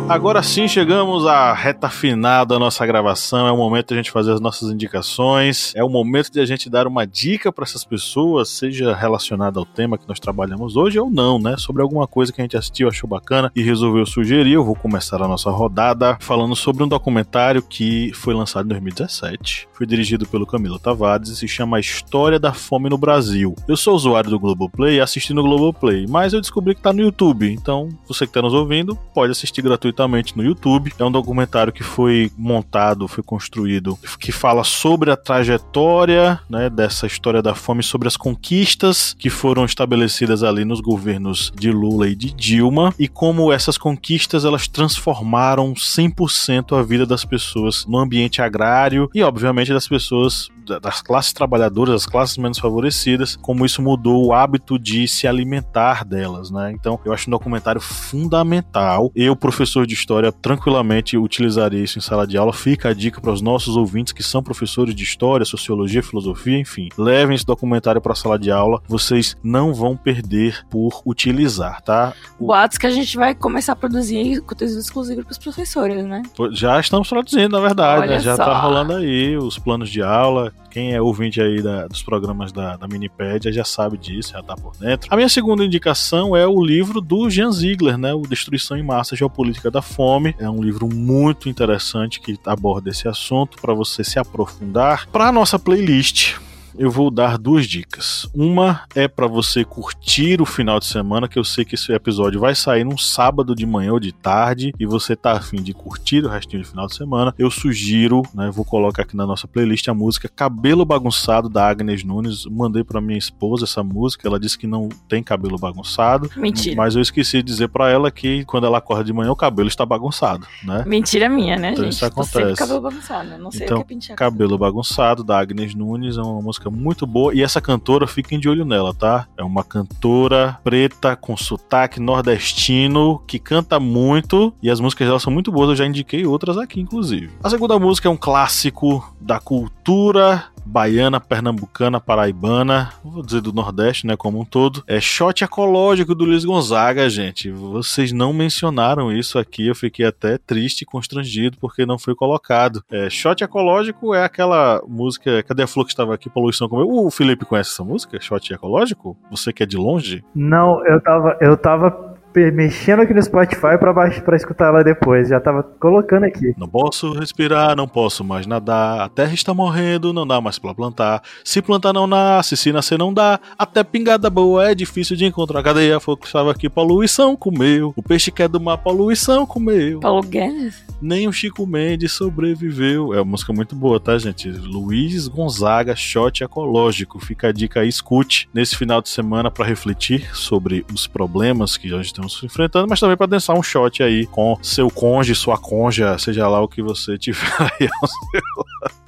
Agora 0.09 0.41
sim 0.41 0.67
chegamos 0.67 1.27
à 1.27 1.53
reta 1.53 1.87
final 1.87 2.43
da 2.43 2.57
nossa 2.57 2.83
gravação. 2.83 3.45
É 3.45 3.51
o 3.51 3.55
momento 3.55 3.89
de 3.89 3.93
a 3.93 3.97
gente 3.97 4.09
fazer 4.09 4.33
as 4.33 4.41
nossas 4.41 4.71
indicações. 4.71 5.71
É 5.75 5.83
o 5.83 5.87
momento 5.87 6.31
de 6.31 6.39
a 6.39 6.45
gente 6.45 6.67
dar 6.67 6.87
uma 6.87 7.05
dica 7.05 7.53
para 7.53 7.63
essas 7.63 7.85
pessoas, 7.85 8.49
seja 8.49 8.95
relacionada 8.95 9.59
ao 9.59 9.67
tema 9.67 9.99
que 9.99 10.07
nós 10.07 10.19
trabalhamos 10.19 10.75
hoje 10.75 10.97
ou 10.99 11.11
não, 11.11 11.37
né? 11.37 11.57
Sobre 11.57 11.83
alguma 11.83 12.07
coisa 12.07 12.33
que 12.33 12.41
a 12.41 12.43
gente 12.43 12.57
assistiu, 12.57 12.87
achou 12.87 13.07
bacana 13.07 13.51
e 13.55 13.61
resolveu 13.61 14.03
sugerir. 14.03 14.53
Eu 14.53 14.65
vou 14.65 14.73
começar 14.73 15.21
a 15.21 15.27
nossa 15.27 15.51
rodada 15.51 16.17
falando 16.19 16.55
sobre 16.55 16.83
um 16.83 16.87
documentário 16.87 17.61
que 17.61 18.11
foi 18.15 18.33
lançado 18.33 18.65
em 18.65 18.69
2017. 18.69 19.67
Foi 19.71 19.85
dirigido 19.85 20.25
pelo 20.25 20.47
Camilo 20.47 20.79
Tavares 20.79 21.29
e 21.29 21.35
se 21.35 21.47
chama 21.47 21.77
A 21.77 21.79
História 21.79 22.39
da 22.39 22.51
Fome 22.51 22.89
no 22.89 22.97
Brasil. 22.97 23.53
Eu 23.67 23.77
sou 23.77 23.93
usuário 23.93 24.31
do 24.31 24.39
Globoplay 24.39 24.95
e 24.95 25.01
assisti 25.01 25.35
no 25.35 25.43
Globoplay, 25.43 26.07
mas 26.09 26.33
eu 26.33 26.41
descobri 26.41 26.73
que 26.73 26.81
tá 26.81 26.91
no 26.91 27.01
YouTube. 27.01 27.47
Então, 27.53 27.89
você 28.07 28.25
que 28.25 28.31
está 28.31 28.41
nos 28.41 28.55
ouvindo, 28.55 28.95
pode 29.13 29.33
assistir 29.33 29.61
gratuitamente 29.61 29.98
no 30.07 30.43
YouTube. 30.43 30.93
É 30.97 31.03
um 31.03 31.11
documentário 31.11 31.73
que 31.73 31.83
foi 31.83 32.31
montado, 32.37 33.07
foi 33.07 33.23
construído, 33.23 33.97
que 34.19 34.31
fala 34.31 34.63
sobre 34.63 35.11
a 35.11 35.17
trajetória 35.17 36.39
né, 36.49 36.69
dessa 36.69 37.07
história 37.07 37.41
da 37.41 37.55
fome, 37.55 37.83
sobre 37.83 38.07
as 38.07 38.17
conquistas 38.17 39.15
que 39.17 39.29
foram 39.29 39.65
estabelecidas 39.65 40.43
ali 40.43 40.65
nos 40.65 40.81
governos 40.81 41.51
de 41.55 41.71
Lula 41.71 42.07
e 42.07 42.15
de 42.15 42.33
Dilma 42.33 42.93
e 42.97 43.07
como 43.07 43.51
essas 43.51 43.77
conquistas 43.77 44.45
elas 44.45 44.67
transformaram 44.67 45.73
100% 45.73 46.77
a 46.77 46.83
vida 46.83 47.05
das 47.05 47.25
pessoas 47.25 47.85
no 47.85 47.97
ambiente 47.97 48.41
agrário 48.41 49.09
e, 49.13 49.23
obviamente, 49.23 49.73
das 49.73 49.87
pessoas 49.87 50.49
das 50.81 51.01
classes 51.01 51.33
trabalhadoras, 51.33 51.93
das 51.93 52.05
classes 52.05 52.37
menos 52.37 52.59
favorecidas, 52.59 53.35
como 53.35 53.65
isso 53.65 53.81
mudou 53.81 54.27
o 54.27 54.33
hábito 54.33 54.77
de 54.77 55.07
se 55.07 55.27
alimentar 55.27 56.05
delas, 56.05 56.51
né? 56.51 56.71
Então, 56.71 56.99
eu 57.03 57.11
acho 57.11 57.29
um 57.29 57.31
documentário 57.31 57.81
fundamental. 57.81 59.11
Eu, 59.15 59.35
professor 59.35 59.87
de 59.89 59.95
história, 59.95 60.31
tranquilamente 60.31 61.17
utilizaria 61.17 61.83
isso 61.83 61.97
em 61.97 62.01
sala 62.01 62.25
de 62.25 62.37
aula. 62.37 62.53
Fica 62.53 62.89
a 62.89 62.93
dica 62.93 63.19
para 63.19 63.33
os 63.33 63.41
nossos 63.41 63.75
ouvintes 63.75 64.13
que 64.13 64.23
são 64.23 64.41
professores 64.41 64.95
de 64.95 65.03
história, 65.03 65.45
sociologia, 65.45 66.03
filosofia, 66.03 66.57
enfim. 66.57 66.89
Levem 66.97 67.35
esse 67.35 67.45
documentário 67.45 67.99
para 67.99 68.13
a 68.13 68.15
sala 68.15 68.37
de 68.37 68.51
aula. 68.51 68.81
Vocês 68.87 69.35
não 69.43 69.73
vão 69.73 69.97
perder 69.97 70.65
por 70.69 71.01
utilizar, 71.05 71.81
tá? 71.81 72.13
O... 72.39 72.47
Boatos 72.47 72.77
que 72.77 72.87
a 72.87 72.91
gente 72.91 73.17
vai 73.17 73.33
começar 73.33 73.73
a 73.73 73.75
produzir 73.75 74.41
conteúdo 74.41 74.79
exclusivo 74.79 75.23
para 75.23 75.31
os 75.31 75.37
professores, 75.37 76.05
né? 76.05 76.21
Já 76.51 76.79
estamos 76.79 77.09
produzindo, 77.09 77.49
na 77.49 77.59
verdade, 77.59 78.07
né? 78.07 78.19
Já 78.19 78.31
está 78.31 78.59
rolando 78.59 78.93
aí 78.93 79.35
os 79.37 79.57
planos 79.57 79.89
de 79.89 80.01
aula 80.01 80.53
quem 80.69 80.93
é 80.93 81.01
ouvinte 81.01 81.41
aí 81.41 81.61
da, 81.61 81.87
dos 81.87 82.03
programas 82.03 82.51
da, 82.51 82.77
da 82.77 82.87
Minipédia 82.87 83.51
já 83.51 83.63
sabe 83.63 83.97
disso, 83.97 84.31
já 84.33 84.43
tá 84.43 84.55
por 84.55 84.75
dentro. 84.77 85.07
A 85.11 85.15
minha 85.15 85.29
segunda 85.29 85.63
indicação 85.63 86.35
é 86.35 86.47
o 86.47 86.63
livro 86.63 87.01
do 87.01 87.29
Jean 87.29 87.51
Ziegler, 87.51 87.97
né? 87.97 88.13
O 88.13 88.21
Destruição 88.21 88.77
em 88.77 88.83
Massa, 88.83 89.15
Geopolítica 89.15 89.71
da 89.71 89.81
Fome. 89.81 90.35
É 90.39 90.49
um 90.49 90.63
livro 90.63 90.87
muito 90.87 91.49
interessante 91.49 92.19
que 92.19 92.37
aborda 92.45 92.89
esse 92.89 93.07
assunto 93.07 93.57
para 93.61 93.73
você 93.73 94.03
se 94.03 94.19
aprofundar. 94.19 95.07
Para 95.11 95.31
nossa 95.31 95.57
playlist, 95.57 96.35
eu 96.79 96.89
vou 96.89 97.11
dar 97.11 97.37
duas 97.37 97.67
dicas. 97.67 98.29
Uma 98.33 98.83
é 98.95 99.05
para 99.05 99.27
você 99.27 99.65
curtir 99.65 100.41
o 100.41 100.45
final 100.45 100.79
de 100.79 100.85
semana, 100.85 101.27
que 101.27 101.37
eu 101.37 101.43
sei 101.43 101.65
que 101.65 101.75
esse 101.75 101.91
episódio 101.91 102.39
vai 102.39 102.55
sair 102.55 102.85
num 102.85 102.97
sábado 102.97 103.53
de 103.53 103.65
manhã 103.65 103.91
ou 103.91 103.99
de 103.99 104.13
tarde 104.13 104.71
e 104.79 104.85
você 104.85 105.13
tá 105.13 105.33
afim 105.33 105.61
de 105.61 105.73
curtir 105.73 106.23
o 106.23 106.29
restinho 106.29 106.63
de 106.63 106.69
final 106.69 106.87
de 106.87 106.95
semana. 106.95 107.35
Eu 107.37 107.51
sugiro, 107.51 108.23
né, 108.33 108.49
vou 108.49 108.63
colocar 108.63 109.01
aqui 109.01 109.17
na 109.17 109.27
nossa 109.27 109.45
playlist 109.45 109.89
a 109.89 109.93
música 109.93 110.29
Cabelo 110.29 110.85
Bagunçado 110.85 111.49
da 111.49 111.67
Agnes 111.67 112.05
Nunes. 112.05 112.45
Mandei 112.45 112.81
para 112.81 113.01
minha 113.01 113.19
esposa 113.19 113.65
essa 113.65 113.83
música, 113.83 114.25
ela 114.25 114.39
disse 114.39 114.57
que 114.57 114.65
não 114.65 114.87
tem 115.09 115.21
cabelo 115.21 115.57
bagunçado. 115.57 116.29
Mentira. 116.37 116.77
Mas 116.77 116.95
eu 116.95 117.01
esqueci 117.01 117.37
de 117.37 117.43
dizer 117.43 117.67
para 117.67 117.89
ela 117.89 118.09
que 118.09 118.45
quando 118.45 118.65
ela 118.65 118.77
acorda 118.77 119.03
de 119.03 119.11
manhã 119.11 119.31
o 119.31 119.35
cabelo 119.35 119.67
está 119.67 119.85
bagunçado, 119.85 120.47
né? 120.63 120.85
Mentira 120.87 121.27
minha, 121.27 121.57
né, 121.57 121.73
então 121.73 121.83
gente? 121.83 121.93
Isso 121.93 122.05
acontece. 122.05 122.55
cabelo 122.55 122.79
bagunçado, 122.79 123.37
não 123.37 123.51
sei 123.51 123.65
então, 123.65 123.79
o 123.79 123.81
que 123.81 123.85
é 123.85 123.95
pentear. 123.95 124.17
Cabelo 124.17 124.57
Bagunçado 124.57 125.25
da 125.25 125.39
Agnes 125.39 125.75
Nunes 125.75 126.15
é 126.17 126.21
uma 126.21 126.41
música 126.41 126.68
muito 126.69 127.05
boa 127.05 127.33
e 127.33 127.41
essa 127.41 127.61
cantora, 127.61 128.07
fiquem 128.07 128.39
de 128.39 128.49
olho 128.49 128.65
nela, 128.65 128.93
tá? 128.93 129.27
É 129.37 129.43
uma 129.43 129.63
cantora 129.63 130.57
preta 130.63 131.15
com 131.15 131.35
sotaque 131.35 131.99
nordestino 131.99 133.21
que 133.27 133.39
canta 133.39 133.79
muito 133.79 134.53
e 134.61 134.69
as 134.69 134.79
músicas 134.79 135.07
dela 135.07 135.19
são 135.19 135.31
muito 135.31 135.51
boas, 135.51 135.69
eu 135.69 135.75
já 135.75 135.85
indiquei 135.85 136.25
outras 136.25 136.57
aqui, 136.57 136.79
inclusive. 136.79 137.31
A 137.43 137.49
segunda 137.49 137.77
música 137.79 138.07
é 138.07 138.11
um 138.11 138.17
clássico 138.17 139.13
da 139.19 139.39
cultura 139.39 140.45
baiana, 140.65 141.19
pernambucana, 141.19 141.99
paraibana, 141.99 142.89
vou 143.03 143.23
dizer 143.23 143.41
do 143.41 143.53
Nordeste, 143.53 144.05
né, 144.05 144.15
como 144.15 144.39
um 144.39 144.45
todo. 144.45 144.83
É 144.87 144.99
shot 144.99 145.43
ecológico 145.43 146.15
do 146.15 146.25
Luiz 146.25 146.45
Gonzaga, 146.45 147.09
gente. 147.09 147.51
Vocês 147.51 148.11
não 148.11 148.33
mencionaram 148.33 149.11
isso 149.11 149.37
aqui, 149.37 149.67
eu 149.67 149.75
fiquei 149.75 150.05
até 150.05 150.37
triste 150.37 150.81
e 150.81 150.85
constrangido 150.85 151.57
porque 151.59 151.85
não 151.85 151.97
foi 151.97 152.15
colocado. 152.15 152.83
É, 152.91 153.09
shot 153.09 153.43
ecológico 153.43 154.13
é 154.13 154.23
aquela 154.23 154.81
música, 154.87 155.43
cadê 155.43 155.63
a 155.63 155.67
flor 155.67 155.85
que 155.85 155.91
estava 155.91 156.13
aqui, 156.13 156.29
poluição 156.29 156.67
como 156.67 156.81
eu? 156.81 156.89
O 156.89 157.11
Felipe 157.11 157.45
conhece 157.45 157.71
essa 157.71 157.83
música, 157.83 158.19
shot 158.19 158.53
ecológico? 158.53 159.17
Você 159.31 159.51
que 159.53 159.63
é 159.63 159.65
de 159.65 159.77
longe? 159.77 160.23
Não, 160.33 160.85
eu 160.85 161.01
tava, 161.01 161.37
eu 161.41 161.57
tava 161.57 162.08
mexendo 162.35 163.01
aqui 163.01 163.13
no 163.13 163.21
Spotify 163.21 163.77
pra, 163.79 163.93
baixo, 163.93 164.21
pra 164.21 164.35
escutar 164.35 164.67
ela 164.67 164.83
depois. 164.83 165.29
Já 165.29 165.39
tava 165.39 165.63
colocando 165.63 166.25
aqui. 166.25 166.53
Não 166.57 166.67
posso 166.67 167.13
respirar, 167.13 167.75
não 167.75 167.87
posso 167.87 168.23
mais 168.23 168.45
nadar. 168.45 169.01
A 169.01 169.09
terra 169.09 169.33
está 169.33 169.53
morrendo, 169.53 170.13
não 170.13 170.25
dá 170.25 170.39
mais 170.39 170.59
pra 170.59 170.73
plantar. 170.73 171.21
Se 171.43 171.61
plantar 171.61 171.93
não 171.93 172.07
nasce, 172.07 172.55
se 172.55 172.71
nascer 172.71 172.97
não 172.97 173.13
dá. 173.13 173.39
Até 173.57 173.83
pingada 173.83 174.29
boa 174.29 174.69
é 174.69 174.75
difícil 174.75 175.15
de 175.15 175.25
encontrar. 175.25 175.63
Cadê 175.63 175.91
a 175.93 175.99
fogo 175.99 176.21
que 176.21 176.27
estava 176.27 176.51
aqui? 176.51 176.69
Poluição 176.69 177.35
comeu. 177.35 177.93
O 177.95 178.03
peixe 178.03 178.31
que 178.31 178.43
é 178.43 178.47
do 178.47 178.59
mar, 178.59 178.77
poluição 178.77 179.45
comeu. 179.45 179.99
Paulo 179.99 180.23
Guedes? 180.23 180.88
Nem 181.01 181.27
o 181.27 181.31
Chico 181.31 181.65
Mendes 181.65 182.11
sobreviveu. 182.11 183.13
É 183.13 183.17
uma 183.17 183.31
música 183.31 183.53
muito 183.53 183.75
boa, 183.75 183.99
tá, 183.99 184.17
gente? 184.17 184.49
Luiz 184.49 185.27
Gonzaga, 185.27 185.95
shot 185.95 186.43
ecológico. 186.43 187.19
Fica 187.19 187.47
a 187.47 187.51
dica 187.51 187.79
aí, 187.81 187.87
escute 187.89 188.49
nesse 188.53 188.75
final 188.75 189.01
de 189.01 189.09
semana 189.09 189.49
para 189.49 189.65
refletir 189.65 190.35
sobre 190.35 190.85
os 190.93 191.07
problemas 191.07 191.77
que 191.77 191.87
a 191.87 191.97
gente 191.97 192.07
estamos 192.07 192.41
enfrentando, 192.43 192.87
mas 192.89 192.99
também 192.99 193.15
para 193.15 193.27
dançar 193.27 193.57
um 193.57 193.63
shot 193.63 194.03
aí 194.03 194.25
com 194.27 194.57
seu 194.61 194.89
conge, 194.89 195.33
sua 195.35 195.57
conja, 195.57 196.17
seja 196.17 196.47
lá 196.47 196.61
o 196.61 196.67
que 196.67 196.81
você 196.81 197.17
tiver 197.17 197.39
aí 197.59 197.89
ao 198.01 198.07
seu 198.07 198.41
lado. 198.57 198.99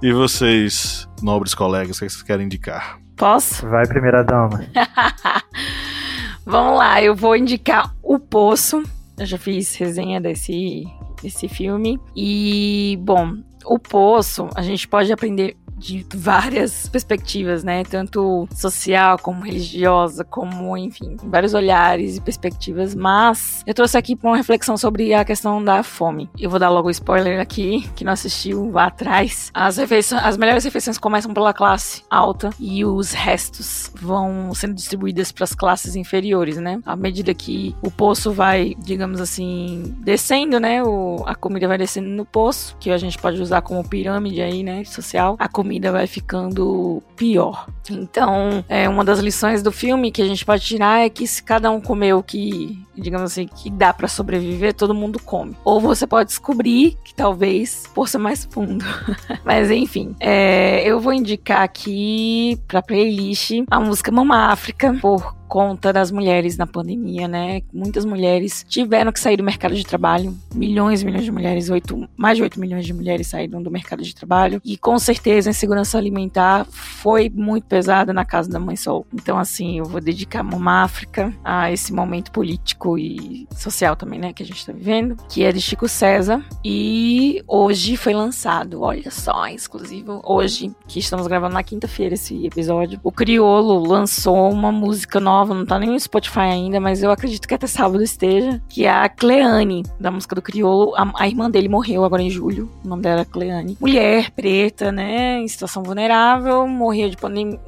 E 0.00 0.12
vocês, 0.12 1.08
nobres 1.22 1.54
colegas, 1.54 1.96
o 1.96 2.00
que 2.00 2.08
vocês 2.08 2.22
querem 2.22 2.46
indicar? 2.46 2.98
Posso? 3.16 3.66
Vai, 3.66 3.86
primeira 3.86 4.22
dama. 4.22 4.64
Vamos 6.46 6.78
lá, 6.78 7.02
eu 7.02 7.14
vou 7.14 7.36
indicar 7.36 7.94
O 8.02 8.18
Poço. 8.18 8.82
Eu 9.18 9.26
já 9.26 9.36
fiz 9.36 9.74
resenha 9.74 10.20
desse, 10.20 10.86
desse 11.22 11.48
filme. 11.48 11.98
E, 12.16 12.98
bom, 13.00 13.32
O 13.64 13.78
Poço, 13.78 14.48
a 14.54 14.62
gente 14.62 14.86
pode 14.88 15.12
aprender 15.12 15.56
de 15.78 16.04
várias 16.14 16.88
perspectivas, 16.90 17.62
né? 17.64 17.84
Tanto 17.84 18.48
social 18.54 19.18
como 19.18 19.42
religiosa, 19.42 20.24
como, 20.24 20.76
enfim, 20.76 21.16
vários 21.24 21.54
olhares 21.54 22.16
e 22.16 22.20
perspectivas. 22.20 22.94
Mas 22.94 23.62
eu 23.66 23.74
trouxe 23.74 23.96
aqui 23.96 24.18
uma 24.22 24.36
reflexão 24.36 24.76
sobre 24.76 25.14
a 25.14 25.24
questão 25.24 25.62
da 25.62 25.82
fome. 25.82 26.28
Eu 26.38 26.50
vou 26.50 26.58
dar 26.58 26.68
logo 26.68 26.88
o 26.88 26.90
spoiler 26.90 27.40
aqui, 27.40 27.88
que 27.94 28.04
não 28.04 28.12
assistiu, 28.12 28.70
vá 28.70 28.86
atrás. 28.86 29.50
As, 29.54 29.78
as 29.78 30.36
melhores 30.36 30.64
refeições 30.64 30.98
começam 30.98 31.32
pela 31.32 31.54
classe 31.54 32.02
alta 32.10 32.50
e 32.58 32.84
os 32.84 33.12
restos 33.12 33.90
vão 33.94 34.52
sendo 34.54 34.74
distribuídas 34.74 35.30
para 35.32 35.44
as 35.44 35.54
classes 35.54 35.96
inferiores, 35.96 36.56
né? 36.56 36.80
À 36.84 36.96
medida 36.96 37.32
que 37.34 37.74
o 37.82 37.90
poço 37.90 38.32
vai, 38.32 38.74
digamos 38.78 39.20
assim, 39.20 39.94
descendo, 40.00 40.58
né? 40.58 40.82
O, 40.82 41.22
a 41.26 41.34
comida 41.34 41.68
vai 41.68 41.78
descendo 41.78 42.08
no 42.08 42.24
poço, 42.24 42.76
que 42.80 42.90
a 42.90 42.98
gente 42.98 43.18
pode 43.18 43.40
usar 43.40 43.62
como 43.62 43.86
pirâmide 43.88 44.40
aí, 44.40 44.62
né? 44.62 44.84
Social. 44.84 45.36
A 45.38 45.48
comida 45.48 45.67
comida 45.68 45.92
vai 45.92 46.06
ficando 46.06 47.02
pior. 47.14 47.68
Então, 47.90 48.64
é 48.70 48.88
uma 48.88 49.04
das 49.04 49.18
lições 49.18 49.62
do 49.62 49.70
filme 49.70 50.10
que 50.10 50.22
a 50.22 50.24
gente 50.24 50.42
pode 50.42 50.64
tirar 50.64 51.04
é 51.04 51.10
que 51.10 51.26
se 51.26 51.42
cada 51.42 51.70
um 51.70 51.78
comer 51.78 52.14
o 52.14 52.22
que, 52.22 52.82
digamos 52.96 53.32
assim, 53.32 53.46
que 53.46 53.68
dá 53.68 53.92
para 53.92 54.08
sobreviver, 54.08 54.72
todo 54.72 54.94
mundo 54.94 55.20
come. 55.22 55.54
Ou 55.64 55.78
você 55.78 56.06
pode 56.06 56.28
descobrir 56.28 56.96
que 57.04 57.14
talvez 57.14 57.86
possa 57.94 58.18
mais 58.18 58.48
fundo. 58.50 58.82
Mas 59.44 59.70
enfim, 59.70 60.16
é, 60.20 60.82
eu 60.88 61.00
vou 61.00 61.12
indicar 61.12 61.62
aqui 61.62 62.58
pra 62.66 62.80
playlist 62.80 63.50
a 63.70 63.78
música 63.78 64.10
Mama 64.10 64.50
África 64.50 64.96
por 65.02 65.37
conta 65.48 65.92
das 65.92 66.10
mulheres 66.10 66.56
na 66.56 66.66
pandemia, 66.66 67.26
né? 67.26 67.62
Muitas 67.72 68.04
mulheres 68.04 68.64
tiveram 68.68 69.10
que 69.10 69.18
sair 69.18 69.36
do 69.36 69.42
mercado 69.42 69.74
de 69.74 69.84
trabalho. 69.84 70.36
Milhões 70.54 71.02
e 71.02 71.06
milhões 71.06 71.24
de 71.24 71.32
mulheres, 71.32 71.70
8, 71.70 72.08
mais 72.16 72.36
de 72.36 72.42
8 72.42 72.60
milhões 72.60 72.86
de 72.86 72.92
mulheres 72.92 73.26
saíram 73.28 73.62
do 73.62 73.70
mercado 73.70 74.02
de 74.02 74.14
trabalho. 74.14 74.60
E 74.64 74.76
com 74.76 74.98
certeza 74.98 75.48
a 75.48 75.52
insegurança 75.52 75.98
alimentar 75.98 76.66
foi 76.66 77.30
muito 77.30 77.64
pesada 77.64 78.12
na 78.12 78.24
casa 78.24 78.50
da 78.50 78.60
Mãe 78.60 78.76
Sol. 78.76 79.06
Então, 79.12 79.38
assim, 79.38 79.78
eu 79.78 79.84
vou 79.84 80.00
dedicar 80.00 80.42
Mama 80.42 80.82
África 80.82 81.32
a 81.42 81.72
esse 81.72 81.92
momento 81.92 82.30
político 82.30 82.98
e 82.98 83.48
social 83.56 83.96
também, 83.96 84.18
né? 84.18 84.32
Que 84.32 84.42
a 84.42 84.46
gente 84.46 84.64
tá 84.64 84.72
vivendo. 84.72 85.16
Que 85.28 85.44
é 85.44 85.52
de 85.52 85.60
Chico 85.60 85.88
César. 85.88 86.44
E 86.64 87.42
hoje 87.48 87.96
foi 87.96 88.12
lançado, 88.12 88.82
olha 88.82 89.10
só, 89.10 89.46
exclusivo. 89.46 90.20
Hoje, 90.24 90.70
que 90.86 90.98
estamos 90.98 91.26
gravando 91.26 91.54
na 91.54 91.62
quinta-feira 91.62 92.14
esse 92.14 92.46
episódio, 92.46 93.00
o 93.02 93.10
Criolo 93.10 93.78
lançou 93.86 94.50
uma 94.50 94.70
música 94.70 95.18
nova 95.18 95.37
nova, 95.38 95.54
não 95.54 95.64
tá 95.64 95.78
nem 95.78 95.90
no 95.90 96.00
Spotify 96.00 96.40
ainda, 96.40 96.80
mas 96.80 97.02
eu 97.02 97.10
acredito 97.10 97.46
que 97.46 97.54
até 97.54 97.66
sábado 97.66 98.02
esteja, 98.02 98.60
que 98.68 98.84
é 98.84 98.90
a 98.90 99.08
Cleane, 99.08 99.84
da 99.98 100.10
música 100.10 100.34
do 100.34 100.42
Criolo. 100.42 100.94
A, 100.96 101.12
a 101.16 101.28
irmã 101.28 101.50
dele 101.50 101.68
morreu 101.68 102.04
agora 102.04 102.22
em 102.22 102.30
julho, 102.30 102.68
o 102.84 102.88
nome 102.88 103.02
dela 103.02 103.20
é 103.20 103.24
Cleane. 103.24 103.76
Mulher, 103.80 104.30
preta, 104.32 104.90
né, 104.90 105.38
em 105.38 105.48
situação 105.48 105.82
vulnerável, 105.82 106.66
morreu 106.66 107.08
de 107.08 107.16
pandemia 107.16 107.58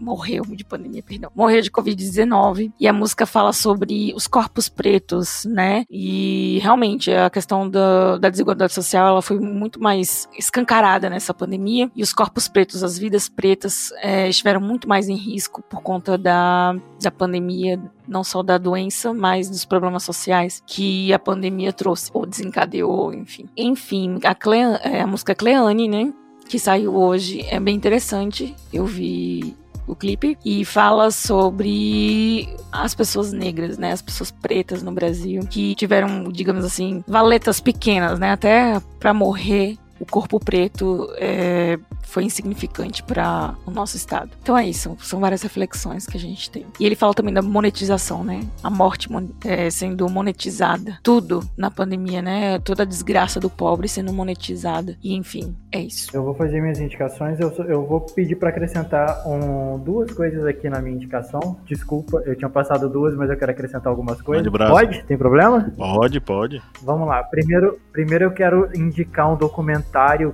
morreu 0.00 0.44
de 0.44 0.64
pandemia, 0.64 1.02
perdão, 1.02 1.30
morreu 1.34 1.60
de 1.60 1.70
Covid-19. 1.70 2.72
E 2.78 2.88
a 2.88 2.92
música 2.92 3.26
fala 3.26 3.52
sobre 3.52 4.12
os 4.14 4.26
corpos 4.26 4.68
pretos, 4.68 5.44
né? 5.44 5.84
E 5.90 6.58
realmente 6.62 7.10
a 7.12 7.28
questão 7.28 7.68
da, 7.68 8.18
da 8.18 8.28
desigualdade 8.28 8.72
social 8.72 9.08
ela 9.08 9.22
foi 9.22 9.38
muito 9.38 9.80
mais 9.80 10.28
escancarada 10.38 11.10
nessa 11.10 11.34
pandemia. 11.34 11.90
E 11.94 12.02
os 12.02 12.12
corpos 12.12 12.48
pretos, 12.48 12.82
as 12.82 12.98
vidas 12.98 13.28
pretas, 13.28 13.92
é, 14.02 14.28
estiveram 14.28 14.60
muito 14.60 14.88
mais 14.88 15.08
em 15.08 15.16
risco 15.16 15.62
por 15.62 15.82
conta 15.82 16.16
da, 16.16 16.74
da 17.00 17.10
pandemia, 17.10 17.80
não 18.06 18.24
só 18.24 18.42
da 18.42 18.58
doença, 18.58 19.12
mas 19.12 19.48
dos 19.48 19.64
problemas 19.64 20.02
sociais 20.02 20.62
que 20.66 21.12
a 21.12 21.18
pandemia 21.18 21.72
trouxe, 21.72 22.10
ou 22.12 22.26
desencadeou, 22.26 23.12
enfim. 23.12 23.48
Enfim, 23.56 24.18
a, 24.24 24.34
Clean, 24.34 24.76
é, 24.82 25.00
a 25.00 25.06
música 25.06 25.34
Cleane, 25.34 25.88
né? 25.88 26.12
Que 26.48 26.58
saiu 26.58 26.96
hoje, 26.96 27.42
é 27.48 27.60
bem 27.60 27.76
interessante. 27.76 28.56
Eu 28.72 28.84
vi 28.84 29.56
o 29.90 29.96
clipe, 29.96 30.38
e 30.44 30.64
fala 30.64 31.10
sobre 31.10 32.48
as 32.70 32.94
pessoas 32.94 33.32
negras, 33.32 33.78
né? 33.78 33.92
As 33.92 34.02
pessoas 34.02 34.30
pretas 34.30 34.82
no 34.82 34.92
Brasil 34.92 35.42
que 35.48 35.74
tiveram, 35.74 36.24
digamos 36.24 36.64
assim, 36.64 37.02
valetas 37.06 37.60
pequenas, 37.60 38.18
né? 38.18 38.32
Até 38.32 38.80
para 38.98 39.12
morrer 39.12 39.76
o 40.00 40.06
corpo 40.06 40.40
preto 40.40 41.08
é, 41.16 41.78
foi 42.02 42.24
insignificante 42.24 43.02
para 43.02 43.54
o 43.66 43.70
nosso 43.70 43.96
estado. 43.96 44.30
Então 44.42 44.56
é 44.56 44.66
isso, 44.66 44.96
são 45.00 45.20
várias 45.20 45.42
reflexões 45.42 46.06
que 46.06 46.16
a 46.16 46.20
gente 46.20 46.50
tem. 46.50 46.66
E 46.78 46.86
ele 46.86 46.96
fala 46.96 47.14
também 47.14 47.32
da 47.32 47.42
monetização, 47.42 48.24
né? 48.24 48.40
A 48.62 48.70
morte 48.70 49.08
é, 49.44 49.70
sendo 49.70 50.08
monetizada, 50.08 50.98
tudo 51.02 51.42
na 51.56 51.70
pandemia, 51.70 52.22
né? 52.22 52.58
Toda 52.58 52.82
a 52.82 52.86
desgraça 52.86 53.38
do 53.38 53.50
pobre 53.50 53.86
sendo 53.88 54.12
monetizada. 54.12 54.96
E 55.02 55.14
enfim, 55.14 55.54
é 55.70 55.80
isso. 55.80 56.10
Eu 56.14 56.24
vou 56.24 56.34
fazer 56.34 56.60
minhas 56.60 56.80
indicações, 56.80 57.38
eu, 57.38 57.52
eu 57.66 57.86
vou 57.86 58.00
pedir 58.00 58.36
para 58.36 58.48
acrescentar 58.48 59.22
um, 59.28 59.78
duas 59.78 60.10
coisas 60.12 60.44
aqui 60.46 60.70
na 60.70 60.80
minha 60.80 60.96
indicação. 60.96 61.58
Desculpa, 61.66 62.22
eu 62.24 62.34
tinha 62.34 62.48
passado 62.48 62.88
duas, 62.88 63.14
mas 63.14 63.28
eu 63.28 63.36
quero 63.36 63.50
acrescentar 63.50 63.90
algumas 63.90 64.22
coisas. 64.22 64.50
Pode? 64.50 65.04
Tem 65.04 65.18
problema? 65.18 65.70
Pode, 65.76 66.20
pode. 66.20 66.62
Vamos 66.82 67.06
lá. 67.06 67.22
Primeiro, 67.22 67.78
primeiro 67.92 68.24
eu 68.24 68.30
quero 68.30 68.70
indicar 68.74 69.30
um 69.30 69.36
documento 69.36 69.89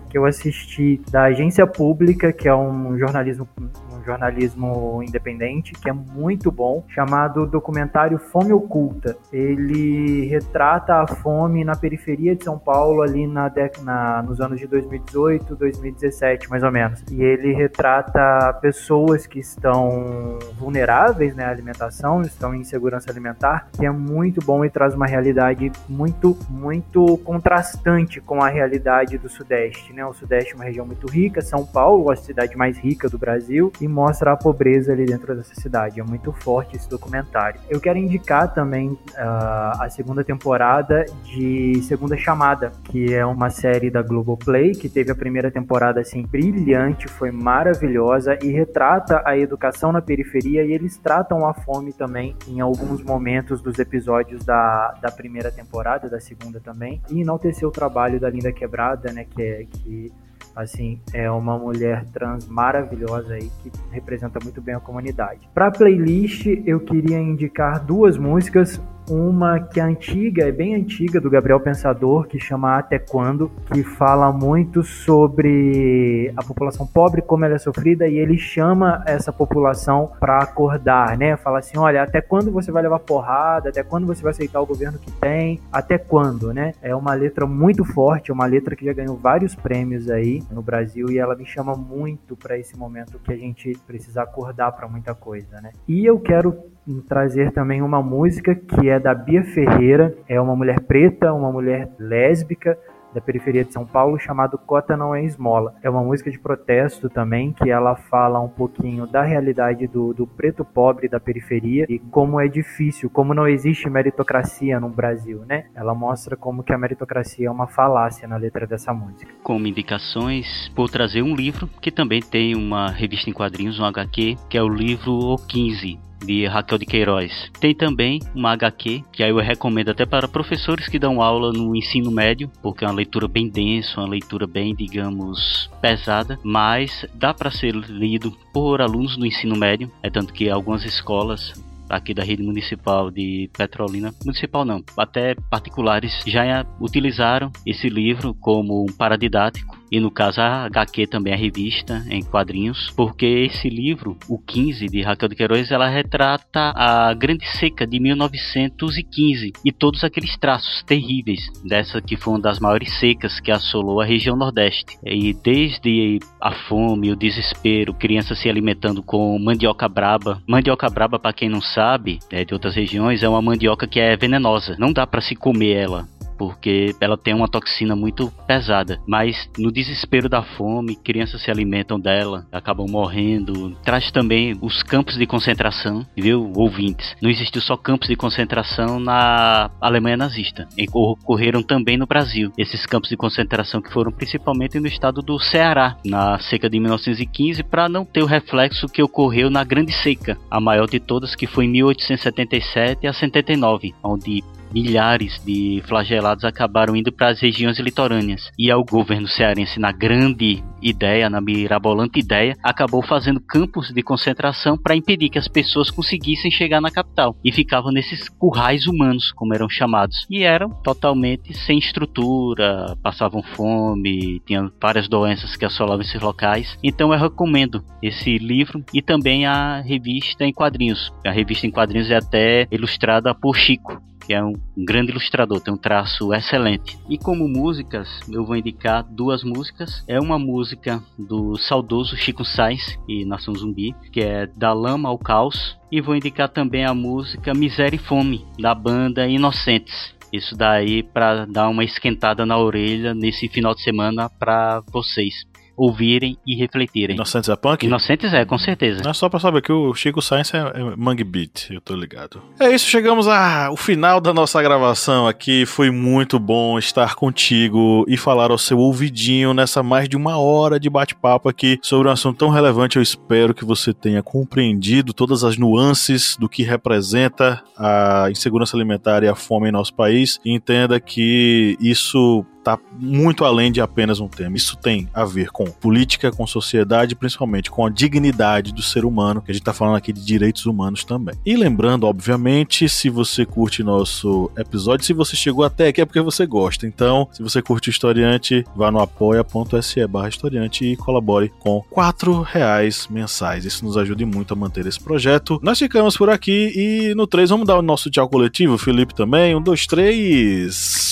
que 0.09 0.19
eu 0.19 0.25
assisti 0.25 1.01
da 1.11 1.25
Agência 1.25 1.67
Pública, 1.67 2.33
que 2.33 2.49
é 2.49 2.55
um 2.55 2.99
jornalismo 2.99 3.49
um 3.97 4.05
jornalismo 4.05 5.03
independente, 5.03 5.73
que 5.73 5.89
é 5.89 5.93
muito 5.93 6.51
bom, 6.51 6.85
chamado 6.89 7.47
documentário 7.47 8.19
Fome 8.19 8.53
Oculta. 8.53 9.17
Ele 9.33 10.27
retrata 10.27 10.95
a 10.95 11.07
fome 11.07 11.65
na 11.65 11.75
periferia 11.75 12.37
de 12.37 12.45
São 12.45 12.59
Paulo 12.59 13.03
ali 13.03 13.27
na, 13.27 13.51
na 13.83 14.23
nos 14.23 14.41
anos 14.41 14.59
de 14.59 14.67
2018, 14.67 15.57
2017, 15.57 16.51
mais 16.51 16.63
ou 16.63 16.71
menos. 16.71 17.03
E 17.11 17.23
ele 17.23 17.53
retrata 17.53 18.53
pessoas 18.61 19.27
que 19.27 19.39
estão 19.39 20.39
vulneráveis 20.59 21.35
né, 21.35 21.45
à 21.45 21.51
alimentação, 21.51 22.23
estão 22.23 22.55
em 22.55 22.61
insegurança 22.61 23.11
alimentar, 23.11 23.69
que 23.73 23.87
é 23.87 23.91
muito 23.91 24.45
bom 24.45 24.65
e 24.65 24.71
traz 24.71 24.95
uma 24.95 25.07
realidade 25.07 25.73
muito, 25.89 26.37
muito 26.49 27.17
contrastante 27.19 28.21
com 28.21 28.43
a 28.43 28.49
realidade 28.49 29.19
do 29.19 29.29
Sudeste, 29.47 29.93
né? 29.93 30.05
O 30.05 30.13
Sudeste 30.13 30.53
é 30.53 30.57
uma 30.57 30.65
região 30.65 30.85
muito 30.85 31.07
rica, 31.07 31.41
São 31.41 31.65
Paulo, 31.65 32.11
a 32.11 32.17
cidade 32.17 32.57
mais 32.57 32.77
rica 32.77 33.09
do 33.09 33.17
Brasil, 33.17 33.73
e 33.81 33.87
mostra 33.87 34.33
a 34.33 34.37
pobreza 34.37 34.93
ali 34.93 35.07
dentro 35.07 35.37
dessa 35.37 35.55
cidade. 35.55 36.01
É 36.01 36.03
muito 36.03 36.33
forte 36.33 36.75
esse 36.77 36.89
documentário. 36.89 37.61
Eu 37.71 37.81
quero 37.81 37.97
indicar 37.97 38.53
também 38.53 38.91
uh, 38.91 39.81
a 39.81 39.89
segunda 39.89 40.25
temporada 40.25 41.05
de 41.23 41.81
Segunda 41.85 42.17
Chamada, 42.17 42.73
que 42.85 43.15
é 43.15 43.25
uma 43.25 43.49
série 43.49 43.89
da 43.89 44.03
Globoplay, 44.03 44.73
que 44.73 44.89
teve 44.89 45.13
a 45.13 45.15
primeira 45.15 45.51
temporada 45.51 46.01
assim 46.01 46.23
brilhante, 46.27 47.07
foi 47.07 47.31
maravilhosa 47.31 48.37
e 48.43 48.49
retrata 48.49 49.23
a 49.25 49.39
educação 49.39 49.93
na 49.93 50.03
periferia 50.03 50.65
e 50.65 50.73
eles 50.73 50.99
tratam 50.99 51.47
a 51.47 51.55
fome 51.55 51.93
também 51.93 52.35
em 52.49 52.61
alguns 52.61 53.03
momentos 53.03 53.63
dos 53.63 53.79
episódios 53.79 54.45
da, 54.45 54.95
da 55.01 55.11
primeira 55.11 55.53
temporada, 55.53 56.09
da 56.09 56.19
segunda 56.19 56.59
também, 56.59 57.01
e 57.11 57.21
enaltecer 57.21 57.69
o 57.69 57.71
trabalho 57.71 58.19
da 58.19 58.29
Linda 58.29 58.51
Quebrada, 58.53 59.13
né, 59.13 59.25
que 59.37 59.43
é 59.43 59.65
que 59.65 60.13
assim 60.55 60.99
é 61.13 61.31
uma 61.31 61.59
mulher 61.59 62.05
trans 62.07 62.49
maravilhosa 62.49 63.35
aí 63.35 63.51
que 63.63 63.71
representa 63.93 64.39
muito 64.43 64.61
bem 64.61 64.75
a 64.75 64.81
comunidade. 64.81 65.49
Para 65.53 65.71
playlist 65.71 66.47
eu 66.65 66.81
queria 66.81 67.19
indicar 67.19 67.85
duas 67.85 68.17
músicas 68.17 68.81
uma 69.09 69.61
que 69.61 69.81
é 69.81 69.83
antiga, 69.83 70.45
é 70.45 70.53
bem 70.53 70.75
antiga, 70.75 71.21
do 71.21 71.31
Gabriel 71.31 71.61
Pensador, 71.61 72.27
que 72.27 72.39
chama 72.39 72.77
Até 72.77 72.99
Quando, 72.99 73.51
que 73.73 73.83
fala 73.83 74.33
muito 74.33 74.83
sobre 74.83 76.33
a 76.37 76.43
população 76.43 76.87
pobre, 76.87 77.23
como 77.23 77.45
ela 77.45 77.55
é 77.55 77.59
sofrida, 77.59 78.07
e 78.09 78.17
ele 78.19 78.39
chama 78.39 79.03
essa 79.07 79.33
população 79.33 80.13
para 80.19 80.39
acordar, 80.39 81.17
né? 81.17 81.37
Fala 81.37 81.59
assim, 81.59 81.79
olha, 81.79 82.03
até 82.03 82.21
quando 82.21 82.51
você 82.51 82.71
vai 82.73 82.83
levar 82.83 82.99
porrada, 82.99 83.69
até 83.69 83.83
quando 83.83 84.07
você 84.07 84.23
vai 84.23 84.31
aceitar 84.31 84.61
o 84.61 84.67
governo 84.67 84.99
que 84.99 85.11
tem, 85.13 85.61
até 85.73 85.99
quando, 85.99 86.53
né? 86.53 86.73
É 86.83 86.95
uma 86.95 87.15
letra 87.15 87.47
muito 87.47 87.85
forte, 87.85 88.31
é 88.31 88.35
uma 88.35 88.47
letra 88.47 88.75
que 88.75 88.85
já 88.85 88.93
ganhou 88.93 89.17
vários 89.17 89.55
prêmios 89.55 90.11
aí 90.11 90.43
no 90.51 90.63
Brasil 90.63 91.11
e 91.11 91.19
ela 91.19 91.35
me 91.35 91.47
chama 91.47 91.75
muito 91.75 92.37
para 92.37 92.59
esse 92.59 92.77
momento 92.77 93.19
que 93.19 93.33
a 93.33 93.37
gente 93.37 93.77
precisa 93.87 94.23
acordar 94.23 94.73
para 94.73 94.89
muita 94.89 95.15
coisa, 95.15 95.61
né? 95.61 95.73
E 95.87 96.05
eu 96.05 96.19
quero 96.19 96.76
trazer 97.09 97.53
também 97.53 97.83
uma 97.83 98.03
música 98.03 98.55
que 98.55 98.89
é 98.89 98.99
da 98.99 99.15
Bia 99.15 99.43
Ferreira, 99.43 100.17
é 100.29 100.41
uma 100.41 100.55
mulher 100.55 100.81
preta, 100.81 101.33
uma 101.33 101.51
mulher 101.51 101.91
lésbica, 101.99 102.79
da 103.17 103.21
periferia 103.21 103.65
de 103.65 103.73
São 103.73 103.87
Paulo, 103.87 104.19
chamado 104.19 104.59
Cota 104.59 104.95
Não 104.95 105.15
É 105.15 105.25
Esmola. 105.25 105.75
É 105.83 105.89
uma 105.89 106.03
música 106.03 106.31
de 106.31 106.39
protesto 106.39 107.09
também, 107.09 107.51
que 107.51 107.71
ela 107.71 107.97
fala 107.97 108.39
um 108.39 108.49
pouquinho 108.49 109.07
da 109.07 109.23
realidade 109.23 109.87
do, 109.87 110.13
do 110.13 110.27
preto 110.27 110.63
pobre 110.67 111.09
da 111.09 111.19
periferia 111.19 111.87
e 111.89 111.99
como 111.99 112.39
é 112.39 112.47
difícil, 112.47 113.09
como 113.09 113.33
não 113.33 113.49
existe 113.49 113.89
meritocracia 113.89 114.79
no 114.79 114.91
Brasil, 114.91 115.43
né? 115.49 115.65
Ela 115.75 115.95
mostra 115.95 116.37
como 116.37 116.63
que 116.63 116.75
a 116.75 116.79
meritocracia 116.79 117.49
é 117.49 117.51
uma 117.51 117.67
falácia 117.67 118.29
na 118.29 118.37
letra 118.37 118.67
dessa 118.67 118.93
música. 118.93 119.33
Como 119.43 119.67
indicações, 119.67 120.71
vou 120.77 120.87
trazer 120.87 121.23
um 121.23 121.35
livro 121.35 121.67
que 121.81 121.91
também 121.91 122.21
tem 122.21 122.55
uma 122.55 122.91
revista 122.91 123.31
em 123.31 123.33
quadrinhos, 123.33 123.81
um 123.81 123.85
HQ, 123.87 124.37
que 124.47 124.59
é 124.59 124.63
o 124.63 124.69
livro 124.69 125.13
O 125.13 125.37
15, 125.39 125.99
de 126.25 126.47
Raquel 126.47 126.79
de 126.79 126.87
Queiroz. 126.87 127.51
Tem 127.61 127.75
também 127.75 128.21
uma 128.35 128.53
HQ, 128.53 129.05
que 129.13 129.23
aí 129.23 129.31
eu 129.31 129.37
recomendo 129.37 129.91
até 129.91 130.07
para 130.07 130.29
professores 130.29 130.89
que 130.89 130.99
dão 130.99 131.21
aula 131.21 131.53
no 131.53 131.75
ensino 131.75 132.11
médio, 132.11 132.51
porque 132.63 132.85
é 132.85 132.89
uma 132.89 132.95
leitura 132.95 133.29
bem 133.29 133.49
densa, 133.49 134.01
uma 134.01 134.09
leitura 134.09 134.47
bem, 134.47 134.75
digamos, 134.75 135.71
pesada, 135.81 136.39
mas 136.43 137.07
dá 137.15 137.33
para 137.33 137.51
ser 137.51 137.75
lido 137.75 138.33
por 138.53 138.81
alunos 138.81 139.17
do 139.17 139.27
ensino 139.27 139.57
médio, 139.57 139.91
é 140.03 140.11
tanto 140.11 140.33
que 140.33 140.49
algumas 140.49 140.85
escolas 140.85 141.53
aqui 141.89 142.13
da 142.13 142.25
rede 142.25 142.43
municipal 142.43 143.11
de 143.11 143.49
Petrolina, 143.57 144.13
municipal 144.25 144.65
não, 144.65 144.83
até 144.97 145.35
particulares 145.51 146.13
já 146.27 146.67
utilizaram 146.81 147.51
esse 147.65 147.89
livro 147.89 148.35
como 148.35 148.83
um 148.83 148.93
paradidático 148.93 149.76
e 149.91 150.01
no 150.01 150.11
caso 150.11 150.41
a 150.41 150.65
HQ 150.67 151.07
também 151.07 151.33
a 151.33 151.37
revista 151.37 152.05
em 152.09 152.23
quadrinhos, 152.23 152.93
porque 152.97 153.27
esse 153.27 153.69
livro, 153.69 154.17
o 154.29 154.39
15 154.39 154.87
de 154.87 155.03
Raquel 155.03 155.29
de 155.29 155.37
Queiroz, 155.37 155.71
ela 155.71 155.89
retrata 155.89 156.73
a 156.75 157.13
grande 157.15 157.47
seca 157.47 157.87
de 157.87 158.01
1915 158.01 159.53
e 159.65 159.73
todos 159.73 160.05
aqueles 160.05 160.37
traços 160.37 160.83
terríveis 160.83 161.51
dessa 161.65 162.01
que 162.01 162.17
foi 162.17 162.35
uma 162.35 162.41
das 162.41 162.59
maiores 162.59 162.99
secas 162.99 163.41
que 163.41 163.51
assolou 163.51 164.01
a 164.01 164.05
região 164.05 164.37
Nordeste. 164.37 164.97
E 165.05 165.33
desde 165.35 166.19
a 166.41 166.53
fome, 166.53 167.11
o 167.11 167.17
desespero, 167.17 167.95
crianças 167.95 168.39
se 168.39 168.49
alimentando 168.49 169.03
com 169.03 169.39
mandioca 169.39 169.89
braba. 169.89 170.43
Mandioca 170.47 170.89
braba, 170.89 171.19
para 171.19 171.33
quem 171.33 171.49
não 171.49 171.61
sabe, 171.61 172.19
é 172.31 172.45
de 172.45 172.55
outras 172.55 172.75
regiões, 172.75 173.23
é 173.23 173.29
uma 173.29 173.43
mandioca 173.43 173.87
que 173.87 174.01
é 174.01 174.17
venenosa. 174.17 174.77
Não 174.79 174.93
dá 174.93 175.07
para 175.07 175.21
se 175.21 175.35
comer 175.35 175.77
ela 175.77 176.16
porque 176.37 176.95
ela 177.01 177.17
tem 177.17 177.35
uma 177.35 177.49
toxina 177.49 177.97
muito 177.97 178.31
pesada. 178.47 179.01
Mas 179.07 179.49
no 179.59 179.73
desespero 179.73 180.29
da 180.29 180.43
fome, 180.43 180.97
crianças 180.97 181.43
se 181.43 181.51
alimentam 181.51 181.99
dela, 181.99 182.47
acabam 182.53 182.87
morrendo. 182.89 183.77
Traz 183.85 184.11
também 184.11 184.57
os 184.61 184.83
campos 184.83 185.17
de 185.17 185.27
concentração, 185.27 186.07
viu, 186.17 186.53
ouvintes? 186.55 187.15
Não 187.21 187.31
existiu 187.31 187.61
só 187.61 187.77
campos 187.77 188.09
de 188.09 188.17
concentração 188.17 188.99
na 188.99 189.71
Alemanha 189.81 190.17
nazista, 190.17 190.69
ocorreram 190.93 191.63
também 191.63 191.97
no 191.97 192.07
Brasil. 192.07 192.53
Esses 192.57 192.87
campos 192.87 193.09
de 193.09 193.17
concentração 193.17 193.81
que 193.81 193.93
foram 193.93 194.13
principalmente 194.13 194.79
no 194.79 194.87
estado 194.87 195.23
do 195.23 195.39
Ceará, 195.39 195.97
na 196.05 196.39
seca 196.39 196.69
de 196.69 196.79
1915, 196.79 197.63
para 197.63 197.89
não 197.89 198.05
ter 198.05 198.23
o 198.23 198.27
reflexo 198.27 198.89
que 198.89 199.03
ocorreu 199.03 199.51
na 199.51 199.65
Grande 199.65 199.93
Seca, 199.93 200.39
a 200.51 200.61
maior 200.61 200.89
de 200.89 201.01
todas, 201.01 201.35
que 201.35 201.47
foi 201.47 201.65
em 201.65 201.71
1877 201.71 203.07
a 203.07 203.13
79, 203.13 203.95
onde 204.03 204.43
milhares 204.77 205.43
de 205.43 205.83
flagelados 205.89 206.45
acabaram 206.45 206.95
indo 206.95 207.11
para 207.11 207.31
as 207.31 207.41
regiões 207.41 207.79
litorâneas. 207.79 208.51
E 208.59 208.71
ao 208.71 208.85
governo 208.85 209.27
cearense, 209.27 209.81
na 209.81 209.91
grande 209.91 210.63
ideia, 210.83 211.31
na 211.31 211.41
mirabolante 211.41 212.21
ideia, 212.21 212.55
acabou 212.63 213.03
fazendo 213.03 213.41
campos 213.41 213.91
de 213.91 214.03
concentração 214.03 214.77
para 214.77 214.95
impedir 214.95 215.31
que 215.31 215.39
as 215.39 215.49
pessoas 215.49 215.91
conseguissem 215.91 216.51
chegar 216.51 216.83
na 216.83 216.91
capital. 216.91 217.35
E 217.43 217.51
ficavam 217.51 217.91
nesses 217.91 218.29
currais 218.29 218.87
humanos, 218.87 219.33
como 219.33 219.55
eram 219.55 219.67
chamados. 219.67 220.27
E 220.29 220.43
eram 220.43 220.69
totalmente 220.83 221.57
sem 221.57 221.79
estrutura, 221.79 222.95
passavam 223.03 223.43
fome, 223.43 224.43
tinham 224.47 224.71
várias 224.81 225.09
doenças 225.09 225.57
que 225.57 225.65
assolavam 225.65 226.03
esses 226.03 226.21
locais. 226.21 226.79
Então 226.85 227.15
eu 227.15 227.19
recomendo 227.19 227.83
esse 228.03 228.37
livro 228.37 228.85
e 228.93 229.01
também 229.01 229.47
a 229.47 229.81
revista 229.81 230.45
em 230.45 230.53
quadrinhos. 230.53 231.11
A 231.27 231.31
revista 231.31 231.67
em 231.67 231.71
quadrinhos 231.71 232.11
é 232.11 232.17
até 232.17 232.69
ilustrada 232.71 233.35
por 233.35 233.57
Chico 233.57 234.03
que 234.27 234.35
é 234.35 234.43
um 234.43 234.55
grande 234.77 235.13
ilustrador, 235.13 235.61
tem 235.61 235.73
um 235.73 235.77
traço 235.77 236.35
excelente. 236.35 236.99
E 237.09 237.17
como 237.17 237.49
músicas, 237.49 238.09
eu 238.29 238.45
vou 238.45 238.57
indicar 238.57 239.05
duas 239.05 239.45
músicas. 239.45 240.03
É 240.09 240.19
uma 240.19 240.39
música 240.39 241.01
do 241.17 241.57
saudoso 241.57 242.17
Chico 242.17 242.45
Sainz 242.45 242.99
e 243.09 243.25
Nação 243.25 243.55
Zumbi, 243.55 243.95
que 244.13 244.21
é 244.21 244.47
Da 244.47 244.73
Lama 244.73 245.09
ao 245.09 245.19
Caos. 245.19 245.79
E 245.91 246.01
vou 246.01 246.17
indicar 246.17 246.49
também 246.49 246.85
a 246.85 246.93
música 246.93 247.55
Miséria 247.55 247.97
e 247.97 248.01
Fome, 248.01 248.45
da 248.59 248.75
banda 248.75 249.27
Inocentes. 249.29 250.15
Isso 250.33 250.57
daí 250.57 251.05
para 251.05 251.47
dar 251.47 251.69
uma 251.69 251.85
esquentada 251.85 252.45
na 252.45 252.59
orelha 252.59 253.15
nesse 253.15 253.49
final 253.49 253.75
de 253.75 253.83
semana 253.83 254.29
para 254.29 254.83
vocês 254.93 255.47
ouvirem 255.77 256.37
e 256.47 256.55
refletirem. 256.55 257.17
Inocentes 257.17 257.49
é 257.49 257.57
punk? 257.57 257.85
Inocentes 257.85 258.33
é, 258.33 258.45
com 258.45 258.59
certeza. 258.59 259.03
Não 259.03 259.11
é 259.11 259.15
só 259.15 259.29
pra 259.29 259.39
saber 259.39 259.63
que 259.63 259.73
o 259.73 259.95
Chico 259.95 260.23
Science 260.23 260.57
é, 260.57 260.61
é 260.61 260.97
Mangue 260.97 261.25
Beat, 261.25 261.71
eu 261.71 261.81
tô 261.81 261.95
ligado. 261.95 262.43
É 262.59 262.75
isso, 262.75 262.87
chegamos 262.87 263.29
ao 263.29 263.77
final 263.77 264.21
da 264.21 264.33
nossa 264.33 264.63
gravação 264.63 265.27
aqui. 265.27 265.67
Foi 265.67 265.91
muito 265.91 266.39
bom 266.39 266.79
estar 266.79 267.15
contigo 267.15 268.05
e 268.09 268.17
falar 268.17 268.51
ao 268.51 268.59
seu 268.59 268.79
ouvidinho 268.79 269.53
nessa 269.53 269.83
mais 269.83 270.09
de 270.09 270.17
uma 270.17 270.39
hora 270.39 270.81
de 270.81 270.89
bate-papo 270.89 271.49
aqui 271.49 271.79
sobre 271.83 272.09
um 272.09 272.13
assunto 272.13 272.39
tão 272.39 272.49
relevante. 272.49 272.97
Eu 272.97 273.03
espero 273.03 273.55
que 273.55 273.65
você 273.65 273.93
tenha 273.93 274.23
compreendido 274.23 275.13
todas 275.13 275.45
as 275.45 275.57
nuances 275.57 276.37
do 276.39 276.49
que 276.49 276.63
representa 276.63 277.63
a 277.77 278.29
insegurança 278.31 278.77
alimentar 278.77 279.23
e 279.23 279.29
a 279.29 279.35
fome 279.35 279.69
em 279.69 279.73
nosso 279.73 279.95
país 279.95 280.41
e 280.45 280.55
entenda 280.55 280.99
que 281.01 281.77
isso 281.81 282.45
está 282.67 282.79
muito 282.99 283.45
além 283.45 283.71
de 283.71 283.81
apenas 283.81 284.19
um 284.19 284.27
tema. 284.27 284.57
Isso 284.57 284.77
tem 284.77 285.09
a 285.15 285.25
ver 285.25 285.51
com 285.51 285.65
política, 285.67 286.33
com 286.33 286.45
sociedade, 286.47 287.15
principalmente 287.15 287.71
com 287.71 287.87
a 287.87 287.91
dignidade 287.91 288.73
do 288.73 288.83
ser 288.83 289.05
humano, 289.05 289.41
que 289.41 289.53
a 289.53 289.55
gente 289.55 289.63
está 289.63 289.73
falando 289.73 289.97
aqui 289.97 290.13
de 290.13 290.25
direitos 290.25 290.67
humanos 290.67 291.05
também. 291.05 291.37
E 291.47 291.57
lembrando, 291.57 292.07
obviamente, 292.07 292.89
se 292.89 293.09
você 293.09 293.47
curte 293.47 293.85
nosso 293.85 294.51
episódio, 294.57 295.07
se 295.07 295.13
você 295.13 295.37
chegou 295.37 295.65
até 295.65 295.89
aqui 295.89 296.01
é 296.01 296.05
porque 296.05 296.21
você 296.21 296.45
gosta. 296.45 296.87
Então, 296.87 297.29
se 297.33 297.43
você 297.43 297.63
curte 297.63 297.89
o 297.89 297.91
Historiante, 297.91 298.65
vá 298.75 298.91
no 298.91 299.01
apoia.se 299.01 300.07
barra 300.07 300.29
historiante 300.29 300.85
e 300.85 300.97
colabore 300.97 301.53
com 301.61 301.83
quatro 301.89 302.43
reais 302.43 303.07
mensais. 303.09 303.65
Isso 303.65 303.85
nos 303.85 303.97
ajuda 303.97 304.27
muito 304.27 304.55
a 304.55 304.57
manter 304.57 304.87
esse 304.87 304.99
projeto. 304.99 305.61
Nós 305.63 305.79
ficamos 305.79 306.17
por 306.17 306.31
aqui 306.31 306.73
e 306.75 307.15
no 307.15 307.27
3 307.27 307.51
vamos 307.51 307.67
dar 307.67 307.79
o 307.79 307.83
nosso 307.83 308.11
tchau 308.11 308.29
coletivo, 308.29 308.79
Felipe 308.79 309.15
também. 309.15 309.55
Um, 309.55 309.61
dois, 309.61 309.87
três. 309.87 311.06